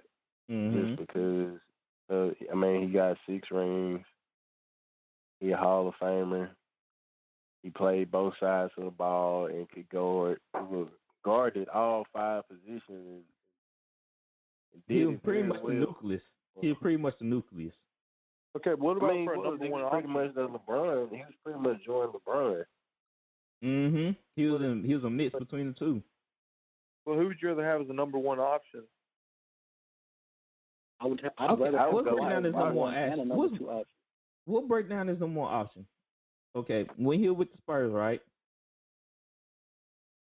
hmm 0.49 0.73
just 0.73 0.97
because 0.97 1.59
uh, 2.11 2.29
I 2.51 2.55
mean 2.55 2.83
he 2.83 2.89
got 2.89 3.19
six 3.27 3.51
rings. 3.51 4.01
He 5.41 5.51
a 5.53 5.57
Hall 5.57 5.89
of 5.89 5.95
Famer. 6.01 6.49
He 7.63 7.71
played 7.71 8.11
both 8.11 8.35
sides 8.39 8.73
of 8.77 8.85
the 8.85 8.91
ball 8.91 9.47
and 9.47 9.69
could 9.71 9.89
guard 9.89 10.41
well, 10.55 10.89
guarded 11.25 11.69
all 11.69 12.07
five 12.13 12.45
positions 12.49 12.83
and, 12.89 13.23
and 14.73 14.83
He 14.89 15.05
was 15.05 15.17
pretty 15.25 15.41
very 15.43 15.49
much 15.53 15.63
the 15.67 15.73
nucleus. 15.75 16.23
He 16.61 16.69
was 16.69 16.77
pretty 16.81 16.97
much 16.97 17.15
the 17.19 17.25
nucleus. 17.25 17.75
Okay, 18.57 18.75
what 18.75 18.95
I 18.95 18.97
about 18.99 19.15
mean, 19.15 19.27
for 19.27 19.35
a 19.35 19.39
what 19.39 19.51
was 19.53 19.61
number 19.61 19.65
he 19.67 19.71
one 19.71 19.83
was 19.83 19.91
pretty 19.93 20.09
much 20.09 20.35
the 20.35 20.49
LeBron. 20.49 21.11
He 21.11 21.17
was 21.19 21.35
pretty 21.45 21.59
much 21.61 21.85
joining 21.85 22.13
LeBron. 22.13 22.65
Mm-hmm. 23.65 24.11
He 24.37 24.47
was 24.47 24.63
in, 24.63 24.85
he 24.85 24.95
was 24.95 25.05
a 25.05 25.11
mix 25.11 25.37
between 25.39 25.69
the 25.69 25.73
two. 25.79 26.03
Well, 27.05 27.17
who 27.19 27.27
would 27.27 27.37
you 27.43 27.49
rather 27.49 27.65
have 27.65 27.81
as 27.83 27.89
the 27.89 27.95
number 27.95 28.19
one 28.19 28.39
option? 28.39 28.83
I 31.01 31.07
would. 31.07 31.21
Ha- 31.21 31.31
I'd 31.39 31.51
Okay, 31.51 31.63
rather 31.65 31.79
I 31.79 31.85
have 31.85 31.93
would 31.93 32.05
break 32.05 32.17
Kawhi 32.17 32.31
down 32.31 32.39
as 32.39 32.45
his 32.47 32.53
my 32.55 32.59
number 32.61 32.75
one 32.75 32.93
one 32.93 32.95
and 32.95 33.03
a 33.05 33.07
action. 33.13 33.29
number 33.29 33.35
What's- 33.43 33.59
two 33.59 33.71
option. 33.71 33.93
We'll 34.49 34.67
break 34.67 34.89
down 34.89 35.09
his 35.09 35.21
number 35.21 35.41
one 35.41 35.53
option. 35.53 35.87
Okay, 36.57 36.87
when 36.97 37.19
he 37.19 37.29
was 37.29 37.39
with 37.39 37.53
the 37.53 37.59
Spurs, 37.59 37.93
right? 37.93 38.23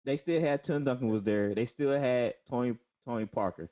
They 0.07 0.19
still 0.19 0.41
had 0.41 0.65
Tim 0.65 0.85
Duncan 0.85 1.09
was 1.09 1.23
there. 1.23 1.55
They 1.55 1.67
still 1.75 1.93
had 1.93 2.35
Tony 2.49 2.77
Tony 3.07 3.27
Parker. 3.27 3.69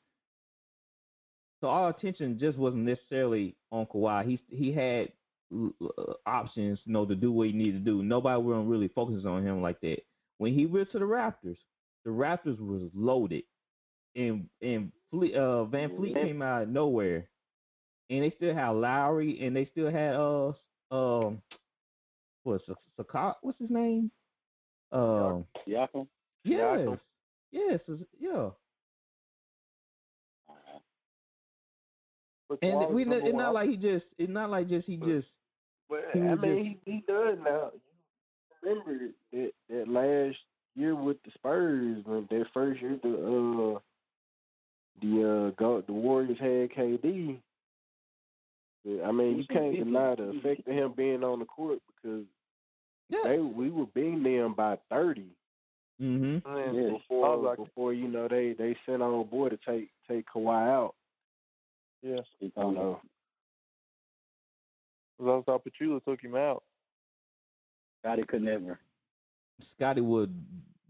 So 1.60 1.68
our 1.68 1.88
attention 1.88 2.38
just 2.38 2.58
wasn't 2.58 2.84
necessarily 2.84 3.56
on 3.72 3.86
Kawhi. 3.86 4.26
He 4.26 4.40
he 4.54 4.70
had 4.70 5.12
uh, 5.54 6.12
options, 6.26 6.80
you 6.84 6.92
know, 6.92 7.06
to 7.06 7.14
do 7.14 7.32
what 7.32 7.46
he 7.46 7.54
needed 7.54 7.84
to 7.84 7.90
do. 7.90 8.02
Nobody 8.02 8.42
was 8.42 8.66
really 8.66 8.88
focusing 8.88 9.26
on 9.26 9.46
him 9.46 9.62
like 9.62 9.80
that. 9.80 10.00
When 10.36 10.52
he 10.52 10.66
went 10.66 10.92
to 10.92 10.98
the 10.98 11.06
Raptors, 11.06 11.56
the 12.04 12.10
Raptors 12.10 12.58
was 12.58 12.90
loaded, 12.92 13.44
and 14.14 14.46
and 14.60 14.92
Fle- 15.10 15.34
uh, 15.34 15.64
VanVleet 15.66 16.14
came 16.22 16.42
out 16.42 16.62
of 16.62 16.68
nowhere, 16.68 17.28
and 18.10 18.22
they 18.22 18.30
still 18.36 18.54
had 18.54 18.70
Lowry, 18.70 19.40
and 19.40 19.56
they 19.56 19.64
still 19.66 19.90
had 19.90 20.14
uh 20.14 20.52
um 20.94 21.42
what's 22.44 22.64
Sakat? 22.98 23.34
What's 23.42 23.58
his 23.58 23.70
name? 23.70 24.10
Um, 24.92 25.46
Siakam. 25.66 26.08
yes, 26.44 26.80
Siakam. 26.86 27.00
yes, 27.50 27.80
yeah. 28.18 28.50
But 32.48 32.60
And 32.62 32.80
we 32.94 33.02
it's 33.04 33.32
one 33.32 33.36
not 33.36 33.54
like 33.54 33.68
he 33.68 33.76
just 33.76 34.06
it's 34.18 34.30
not 34.30 34.50
like 34.50 34.68
just 34.68 34.86
he 34.86 34.96
just 34.96 35.28
But 35.88 36.04
He 36.12 36.20
I 36.20 36.34
mean, 36.34 36.78
he, 36.84 36.92
he 36.92 37.04
does 37.06 37.38
now. 37.44 37.72
You 38.62 38.70
remember 38.70 39.08
that 39.32 39.52
that 39.68 39.88
last 39.88 40.38
year 40.74 40.94
with 40.94 41.22
the 41.24 41.30
Spurs 41.32 42.04
when 42.04 42.26
their 42.30 42.46
first 42.52 42.80
year 42.80 42.98
the 43.02 43.10
uh 43.76 43.80
the 45.00 45.22
uh 45.22 45.50
go, 45.58 45.80
the 45.82 45.92
Warriors 45.92 46.38
had 46.38 46.70
KD. 46.70 47.40
But, 48.84 49.04
I 49.04 49.12
mean, 49.12 49.38
you 49.38 49.44
can't 49.46 49.74
deny 49.74 50.14
the 50.14 50.30
effect 50.30 50.66
of 50.68 50.74
him 50.74 50.92
being 50.96 51.24
on 51.24 51.38
the 51.38 51.44
court 51.46 51.78
because 51.86 52.24
yeah. 53.08 53.20
they 53.24 53.38
we 53.38 53.70
were 53.70 53.86
beating 53.86 54.22
them 54.22 54.54
by 54.54 54.78
thirty 54.90 55.26
Mm-hmm. 56.02 56.48
And 56.48 56.76
Yeah. 56.76 56.88
I 56.88 56.90
before 56.90 57.36
like, 57.36 57.58
before 57.58 57.92
you 57.92 58.08
know 58.08 58.26
they 58.26 58.52
they 58.52 58.76
sent 58.84 59.00
on 59.00 59.26
board 59.28 59.52
to 59.52 59.58
take 59.70 59.90
take 60.08 60.26
Kawhi 60.26 60.68
out. 60.68 60.94
yeah, 62.02 62.16
You 62.40 62.50
know, 62.56 63.00
because 65.16 65.40
I 65.40 65.42
thought 65.44 65.62
Pachulia 65.64 66.02
took 66.04 66.20
him 66.20 66.34
out. 66.34 66.64
Scottie 68.02 68.24
could 68.24 68.42
never. 68.42 68.78
Scottie 69.76 70.00
would 70.00 70.34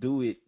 do 0.01 0.23
it 0.23 0.39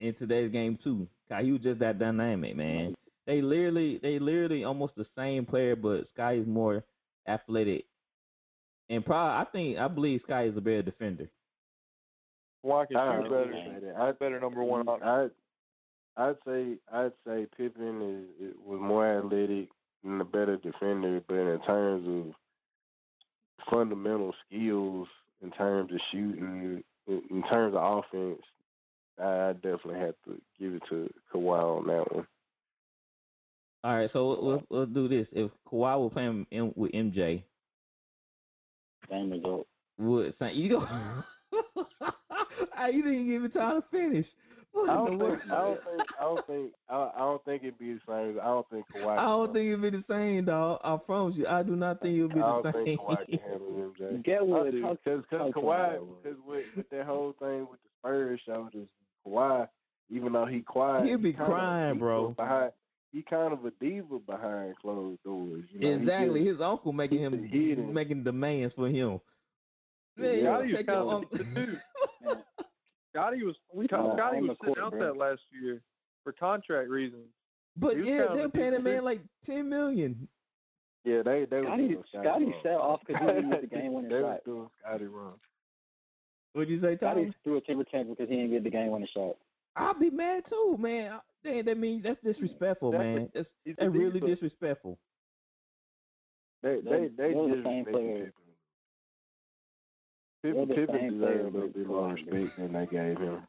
in 0.00 0.14
today's 0.14 0.52
game 0.52 0.78
too. 0.84 1.08
'Cause 1.28 1.42
he 1.44 1.52
was 1.52 1.62
just 1.62 1.80
that 1.80 1.98
dynamic, 1.98 2.54
man. 2.54 2.94
They 3.24 3.40
literally, 3.40 3.98
they 3.98 4.18
literally 4.18 4.64
almost 4.64 4.94
the 4.96 5.06
same 5.16 5.46
player, 5.46 5.74
but 5.74 6.06
Scottie's 6.10 6.46
more 6.46 6.84
athletic. 7.26 7.84
And 8.88 9.04
probably, 9.04 9.40
I 9.40 9.44
think, 9.50 9.78
I 9.78 9.88
believe 9.88 10.20
Scottie 10.24 10.48
is 10.48 10.56
a 10.56 10.60
better 10.60 10.82
defender. 10.82 11.28
Kawhi 12.64 12.88
can 12.88 12.96
I 12.96 13.16
shoot 13.16 13.22
better. 13.24 13.42
understand 13.42 13.82
that. 13.82 13.96
I 13.96 14.12
Better 14.12 14.40
number 14.40 14.62
one 14.62 14.86
option. 14.88 15.08
I'd 15.08 15.30
I'd 16.16 16.36
say 16.46 16.74
I'd 16.92 17.12
say 17.26 17.46
Pippen 17.56 18.26
is, 18.40 18.48
is 18.48 18.54
was 18.64 18.80
more 18.80 19.06
athletic 19.06 19.68
and 20.04 20.20
a 20.20 20.24
better 20.24 20.56
defender, 20.56 21.22
but 21.26 21.36
in 21.36 21.60
terms 21.62 22.06
of 22.08 22.34
fundamental 23.72 24.34
skills, 24.46 25.08
in 25.42 25.50
terms 25.52 25.92
of 25.92 26.00
shooting, 26.10 26.82
in, 27.06 27.22
in 27.30 27.42
terms 27.44 27.74
of 27.76 28.04
offense, 28.04 28.42
I, 29.18 29.48
I 29.48 29.52
definitely 29.54 30.00
have 30.00 30.14
to 30.26 30.40
give 30.58 30.74
it 30.74 30.82
to 30.90 31.12
Kawhi 31.34 31.78
on 31.78 31.86
that 31.86 32.14
one. 32.14 32.26
All 33.84 33.96
right, 33.96 34.10
so 34.12 34.28
we'll, 34.28 34.42
we'll, 34.44 34.62
we'll 34.70 34.86
do 34.86 35.08
this. 35.08 35.26
If 35.32 35.50
Kawhi 35.70 35.98
was 35.98 36.10
playing 36.12 36.46
M- 36.52 36.72
with 36.76 36.92
MJ, 36.92 37.42
Same 39.10 39.30
result. 39.30 39.66
would 39.98 40.34
Saint 40.38 40.54
you 40.54 40.68
go? 40.70 40.86
Ah, 42.76 42.86
you 42.86 43.02
didn't 43.02 43.28
give 43.28 43.42
me 43.42 43.48
time 43.48 43.82
to 43.82 43.88
finish. 43.90 44.26
What 44.72 44.88
I 44.88 44.94
don't 44.94 45.18
think 45.18 45.40
I 45.52 45.58
don't 45.58 45.84
think 45.84 46.02
I 46.18 46.22
don't 46.22 46.46
think 46.46 46.72
I, 46.88 46.94
I 47.14 47.18
don't 47.18 47.44
think 47.44 47.62
it'd 47.62 47.78
be 47.78 47.92
the 47.94 48.00
same. 48.08 48.38
I 48.40 48.44
don't 48.46 48.68
think 48.70 48.86
Kawhi. 48.94 49.18
I 49.18 49.26
don't 49.26 49.52
think 49.52 49.66
it'll 49.72 49.82
be 49.82 49.90
the 49.90 50.04
same, 50.08 50.44
dog. 50.46 50.80
I 50.82 50.96
promise 50.96 51.36
you. 51.36 51.46
I 51.46 51.62
do 51.62 51.76
not 51.76 52.00
think 52.00 52.16
it'll 52.16 52.28
be 52.28 52.34
the 52.36 52.40
same. 52.40 52.46
I 52.46 52.62
don't 52.62 52.74
same. 52.74 52.84
think 52.84 53.00
Kawhi 53.00 53.26
can 53.28 53.38
handle 53.50 53.92
MJ. 54.00 54.24
Get 54.24 54.40
I 54.40 54.42
with 54.44 54.74
it. 54.74 54.82
because 55.04 55.24
talk 55.30 55.52
Kawhi, 55.54 55.98
because 56.22 56.38
with, 56.46 56.64
with 56.76 56.88
that 56.90 57.04
whole 57.06 57.34
thing 57.38 57.66
with 57.70 57.80
the 57.82 57.90
Spurs 58.00 58.40
shoulders, 58.46 58.88
Kawhi, 59.26 59.68
even 60.10 60.32
though 60.32 60.46
he 60.46 60.60
quiet, 60.60 61.06
He'll 61.06 61.18
be 61.18 61.32
he 61.32 61.36
crying, 61.36 61.98
bro. 61.98 62.30
Behind, 62.30 62.72
he 63.12 63.22
kind 63.22 63.52
of 63.52 63.64
a 63.64 63.70
diva 63.80 64.18
behind 64.20 64.76
closed 64.78 65.22
doors. 65.22 65.64
You 65.70 65.80
know? 65.80 65.88
Exactly. 65.96 66.40
just- 66.40 66.52
His 66.52 66.60
uncle 66.60 66.92
making 66.92 67.18
him 67.20 67.44
hidden. 67.46 67.92
making 67.92 68.24
demands 68.24 68.74
for 68.74 68.88
him. 68.88 69.20
Man, 70.16 70.30
Yeah. 70.30 70.34
you 70.34 70.42
Gotti 70.44 70.62
was 70.62 70.72
take 70.76 70.86
kind 70.86 70.98
your 70.98 71.06
of 71.08 71.08
uncle- 71.22 71.38
the 71.38 71.44
dude. 71.44 71.80
Gotti 73.14 73.44
was 73.44 73.56
We 73.72 73.86
Gotti 73.86 74.16
talking 74.16 74.20
on 74.20 74.48
was 74.48 74.56
sitting 74.60 74.74
court, 74.74 74.78
out 74.78 74.90
bro. 74.92 75.00
that 75.00 75.16
last 75.16 75.42
year 75.52 75.82
for 76.24 76.32
contract 76.32 76.88
reasons. 76.88 77.26
But 77.76 78.02
yeah, 78.04 78.26
they're 78.34 78.48
paying 78.48 78.74
a 78.74 78.80
man 78.80 79.04
like 79.04 79.20
ten 79.46 79.68
million. 79.68 80.28
yeah, 81.04 81.22
they 81.22 81.44
they 81.46 81.58
were 81.60 81.66
Scottie, 81.66 81.88
doing 81.88 82.04
Scottie 82.08 82.24
Scottie 82.28 82.44
wrong. 82.46 82.60
fell 82.62 82.78
off 82.80 83.00
because 83.06 83.20
he 83.28 83.34
didn't 83.34 83.50
get 83.50 83.60
the 83.62 83.66
game 83.66 83.92
winning 83.92 84.10
shot. 84.10 84.16
they 84.16 84.22
were 84.22 84.40
doing 84.56 84.70
Scottie 84.80 85.06
wrong. 85.06 85.34
What'd 86.54 86.70
you 86.70 86.80
say, 86.82 86.96
Scottie 86.96 87.32
threw 87.44 87.56
a 87.56 87.60
temper 87.62 87.84
tantrum 87.84 88.14
because 88.14 88.28
he 88.28 88.36
didn't 88.36 88.50
get 88.50 88.64
the 88.64 88.70
game 88.70 88.90
winning 88.90 89.08
shot. 89.12 89.36
I'll 89.76 89.94
be 89.98 90.10
mad 90.10 90.44
too, 90.48 90.76
man. 90.78 91.20
Dang, 91.44 91.64
that 91.64 91.78
mean 91.78 92.02
that's 92.02 92.20
disrespectful, 92.22 92.90
That's 92.92 93.02
man. 93.02 93.30
That's, 93.34 93.48
He's 93.64 93.74
a 93.78 93.84
that's 93.84 93.94
really 93.94 94.20
diva. 94.20 94.26
disrespectful. 94.26 94.98
They 96.62 96.80
They're- 96.80 97.00
they 97.00 97.08
they 97.08 97.32
they're 97.32 97.48
the 97.48 97.54
just 97.54 97.64
same 97.66 97.84
respected 97.84 97.92
player. 97.92 98.18
Pippen. 98.26 98.32
Pippen, 100.42 100.66
They're 100.66 100.66
the 100.66 100.74
Pippen 100.74 101.00
same 101.00 101.20
player, 101.20 101.50
deserved 101.50 101.56
a 101.56 101.60
but 101.60 101.74
bit 101.74 101.86
more 101.86 102.08
Kawhi 102.08 102.12
respect 102.14 102.56
than 102.58 102.72
they 102.72 102.86
gave 102.86 103.18
him. 103.18 103.46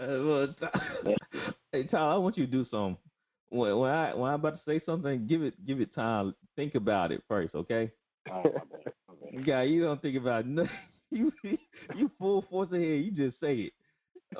Uh, 0.00 0.06
well, 0.24 0.54
hey, 1.72 1.84
Tom, 1.84 2.12
I 2.12 2.16
want 2.18 2.36
you 2.36 2.46
to 2.46 2.52
do 2.52 2.64
something. 2.70 2.98
When, 3.50 3.78
when 3.78 3.90
I 3.90 4.14
when 4.14 4.30
I'm 4.30 4.40
about 4.40 4.56
to 4.58 4.62
say 4.66 4.80
something, 4.84 5.26
give 5.26 5.42
it 5.42 5.64
give 5.66 5.80
it 5.80 5.94
time. 5.94 6.34
Think 6.56 6.74
about 6.74 7.12
it 7.12 7.22
first, 7.28 7.54
okay? 7.54 7.92
Oh, 8.30 8.42
my 8.42 8.50
bad. 8.50 8.92
My 9.08 9.14
bad. 9.32 9.46
Guy, 9.46 9.62
you 9.64 9.82
don't 9.82 10.00
think 10.02 10.16
about 10.16 10.46
nothing. 10.46 10.70
You 11.10 11.32
you 11.94 12.10
full 12.18 12.42
force 12.50 12.70
ahead. 12.72 13.04
You 13.04 13.10
just 13.12 13.40
say 13.40 13.56
it. 13.56 13.72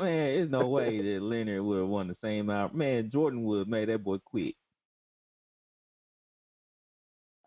Man, 0.00 0.34
there's 0.34 0.50
no 0.50 0.68
way 0.68 1.00
that 1.00 1.22
Leonard 1.22 1.62
would 1.62 1.78
have 1.78 1.88
won 1.88 2.08
the 2.08 2.16
same 2.22 2.50
out. 2.50 2.74
Man, 2.74 3.10
Jordan 3.10 3.44
would 3.44 3.60
have 3.60 3.68
made 3.68 3.88
that 3.88 4.04
boy 4.04 4.18
quit. 4.18 4.54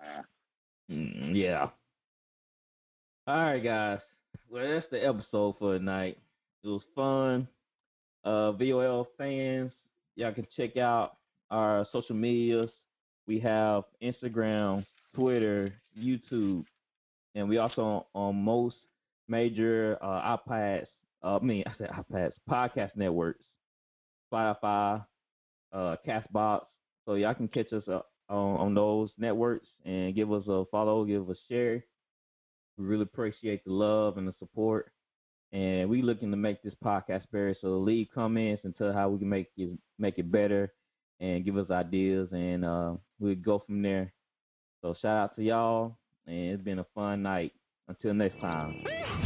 Ah. 0.02 0.24
Mm, 0.92 1.36
yeah. 1.36 1.70
All 3.28 3.36
right, 3.36 3.64
guys. 3.64 4.00
Well, 4.50 4.68
that's 4.68 4.88
the 4.90 5.06
episode 5.06 5.56
for 5.60 5.78
tonight. 5.78 6.18
It 6.64 6.68
was 6.68 6.82
fun. 6.96 7.48
Uh, 8.24 8.52
VOL 8.54 9.08
fans, 9.18 9.72
y'all 10.16 10.34
can 10.34 10.48
check 10.58 10.78
out 10.78 11.18
our 11.52 11.86
social 11.92 12.16
medias. 12.16 12.70
We 13.28 13.40
have 13.40 13.84
Instagram, 14.02 14.86
Twitter, 15.14 15.74
YouTube, 15.98 16.66
and 17.36 17.48
we 17.48 17.60
also 17.60 17.82
on, 17.82 18.04
on 18.16 18.36
most 18.44 18.76
major 19.28 19.98
uh, 20.02 20.38
iPads. 20.38 20.88
Uh, 21.24 21.38
I 21.42 21.44
mean, 21.44 21.64
I 21.68 21.72
said 21.78 21.90
iPads, 21.90 22.34
podcast 22.50 22.96
networks, 22.96 23.44
Spotify, 24.32 25.06
uh, 25.74 25.96
Castbox. 26.06 26.66
So 27.06 27.16
y'all 27.16 27.34
can 27.34 27.48
catch 27.48 27.74
us 27.74 27.88
uh, 27.88 28.02
on, 28.30 28.58
on 28.60 28.74
those 28.76 29.12
networks 29.18 29.68
and 29.86 30.16
give 30.16 30.32
us 30.32 30.44
a 30.48 30.66
follow, 30.72 31.06
give 31.06 31.30
us 31.30 31.38
a 31.38 31.54
share. 31.54 31.84
We 32.78 32.86
really 32.86 33.04
appreciate 33.04 33.64
the 33.66 33.74
love 33.74 34.18
and 34.18 34.28
the 34.28 34.34
support. 34.40 34.92
And 35.52 35.90
we 35.90 36.04
looking 36.04 36.30
to 36.32 36.38
make 36.38 36.62
this 36.62 36.76
podcast 36.84 37.24
better. 37.32 37.56
So 37.60 37.80
leave 37.80 38.10
comments 38.14 38.64
and 38.66 38.76
tell 38.76 38.94
how 38.94 39.10
we 39.10 39.20
can 39.20 39.30
make 39.30 39.48
it 39.58 39.72
make 39.98 40.20
it 40.20 40.32
better 40.32 40.72
and 41.20 41.44
give 41.44 41.58
us 41.58 41.72
ideas 41.72 42.30
and 42.32 42.64
uh 42.64 42.94
we'll 43.20 43.36
go 43.36 43.60
from 43.60 43.82
there. 43.82 44.14
So 44.82 44.94
shout 44.94 45.18
out 45.18 45.36
to 45.36 45.44
y'all 45.44 45.98
and 46.28 46.52
it's 46.52 46.62
been 46.62 46.80
a 46.80 46.86
fun 46.96 47.24
night. 47.24 47.54
Until 47.88 48.14
next 48.14 48.40
time. 48.40 48.84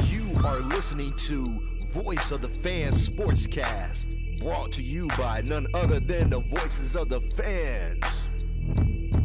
You 0.08 0.38
are 0.46 0.62
listening 0.62 1.14
to 1.18 1.73
Voice 1.94 2.32
of 2.32 2.42
the 2.42 2.50
Fans 2.50 3.08
Sportscast, 3.08 4.40
brought 4.40 4.72
to 4.72 4.82
you 4.82 5.08
by 5.10 5.44
none 5.46 5.68
other 5.76 6.00
than 6.00 6.32
the 6.32 6.40
voices 6.40 6.96
of 6.96 7.08
the 7.08 7.22
fans. 7.22 8.04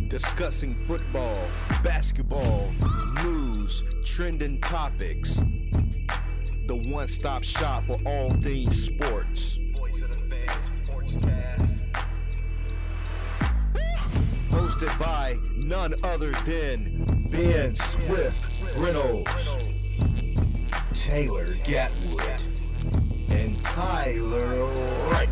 Discussing 0.09 0.75
football, 0.75 1.49
basketball, 1.83 2.71
news, 3.25 3.85
trending 4.05 4.61
topics. 4.61 5.41
The 6.67 6.77
one 6.77 7.09
stop 7.09 7.43
shop 7.43 7.85
for 7.85 7.99
all 8.05 8.29
things 8.35 8.85
sports. 8.85 9.59
Voice 9.75 10.03
of 10.03 10.11
the 10.11 10.37
Fans 10.37 10.71
Sportscast. 10.85 12.05
Hosted 14.51 14.99
by 14.99 15.39
none 15.57 15.95
other 16.05 16.33
than 16.45 17.27
Ben 17.31 17.75
Swift 17.75 18.51
Reynolds. 18.77 19.57
Taylor 20.93 21.55
Gatwood, 21.65 22.43
and 23.31 23.65
Tyler 23.65 24.65
Wright. 25.11 25.29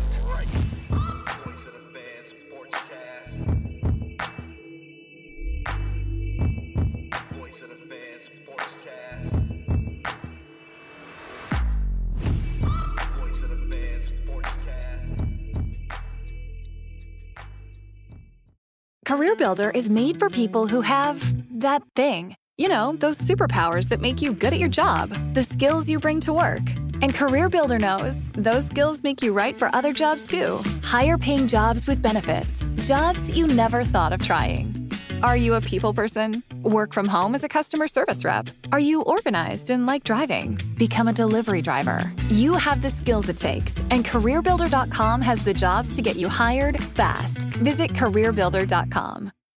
CareerBuilder 19.07 19.73
is 19.73 19.89
made 19.89 20.19
for 20.19 20.29
people 20.29 20.67
who 20.67 20.81
have 20.81 21.33
that 21.61 21.81
thing. 21.95 22.35
You 22.57 22.67
know, 22.67 22.97
those 22.99 23.17
superpowers 23.17 23.87
that 23.87 24.01
make 24.01 24.21
you 24.21 24.33
good 24.33 24.51
at 24.51 24.59
your 24.59 24.67
job, 24.67 25.15
the 25.33 25.43
skills 25.43 25.89
you 25.89 25.97
bring 25.97 26.19
to 26.21 26.33
work. 26.33 26.61
And 27.01 27.13
CareerBuilder 27.13 27.79
knows 27.79 28.29
those 28.29 28.67
skills 28.67 29.03
make 29.03 29.21
you 29.21 29.33
right 29.33 29.57
for 29.57 29.73
other 29.75 29.93
jobs 29.93 30.25
too. 30.25 30.59
Higher 30.83 31.17
paying 31.17 31.47
jobs 31.47 31.87
with 31.87 32.01
benefits, 32.01 32.63
jobs 32.87 33.29
you 33.29 33.47
never 33.47 33.83
thought 33.83 34.13
of 34.13 34.21
trying. 34.21 34.87
Are 35.23 35.37
you 35.37 35.55
a 35.55 35.61
people 35.61 35.93
person? 35.93 36.43
Work 36.63 36.93
from 36.93 37.07
home 37.07 37.33
as 37.33 37.43
a 37.43 37.49
customer 37.49 37.87
service 37.87 38.23
rep? 38.23 38.49
Are 38.71 38.79
you 38.79 39.01
organized 39.03 39.69
and 39.69 39.85
like 39.85 40.03
driving? 40.03 40.57
Become 40.77 41.07
a 41.07 41.13
delivery 41.13 41.61
driver. 41.61 42.11
You 42.29 42.53
have 42.53 42.81
the 42.81 42.89
skills 42.89 43.29
it 43.29 43.37
takes, 43.37 43.79
and 43.91 44.05
CareerBuilder.com 44.05 45.21
has 45.21 45.43
the 45.43 45.53
jobs 45.53 45.95
to 45.95 46.01
get 46.01 46.17
you 46.17 46.29
hired 46.29 46.79
fast. 46.79 47.43
Visit 47.63 47.91
CareerBuilder.com. 47.93 49.31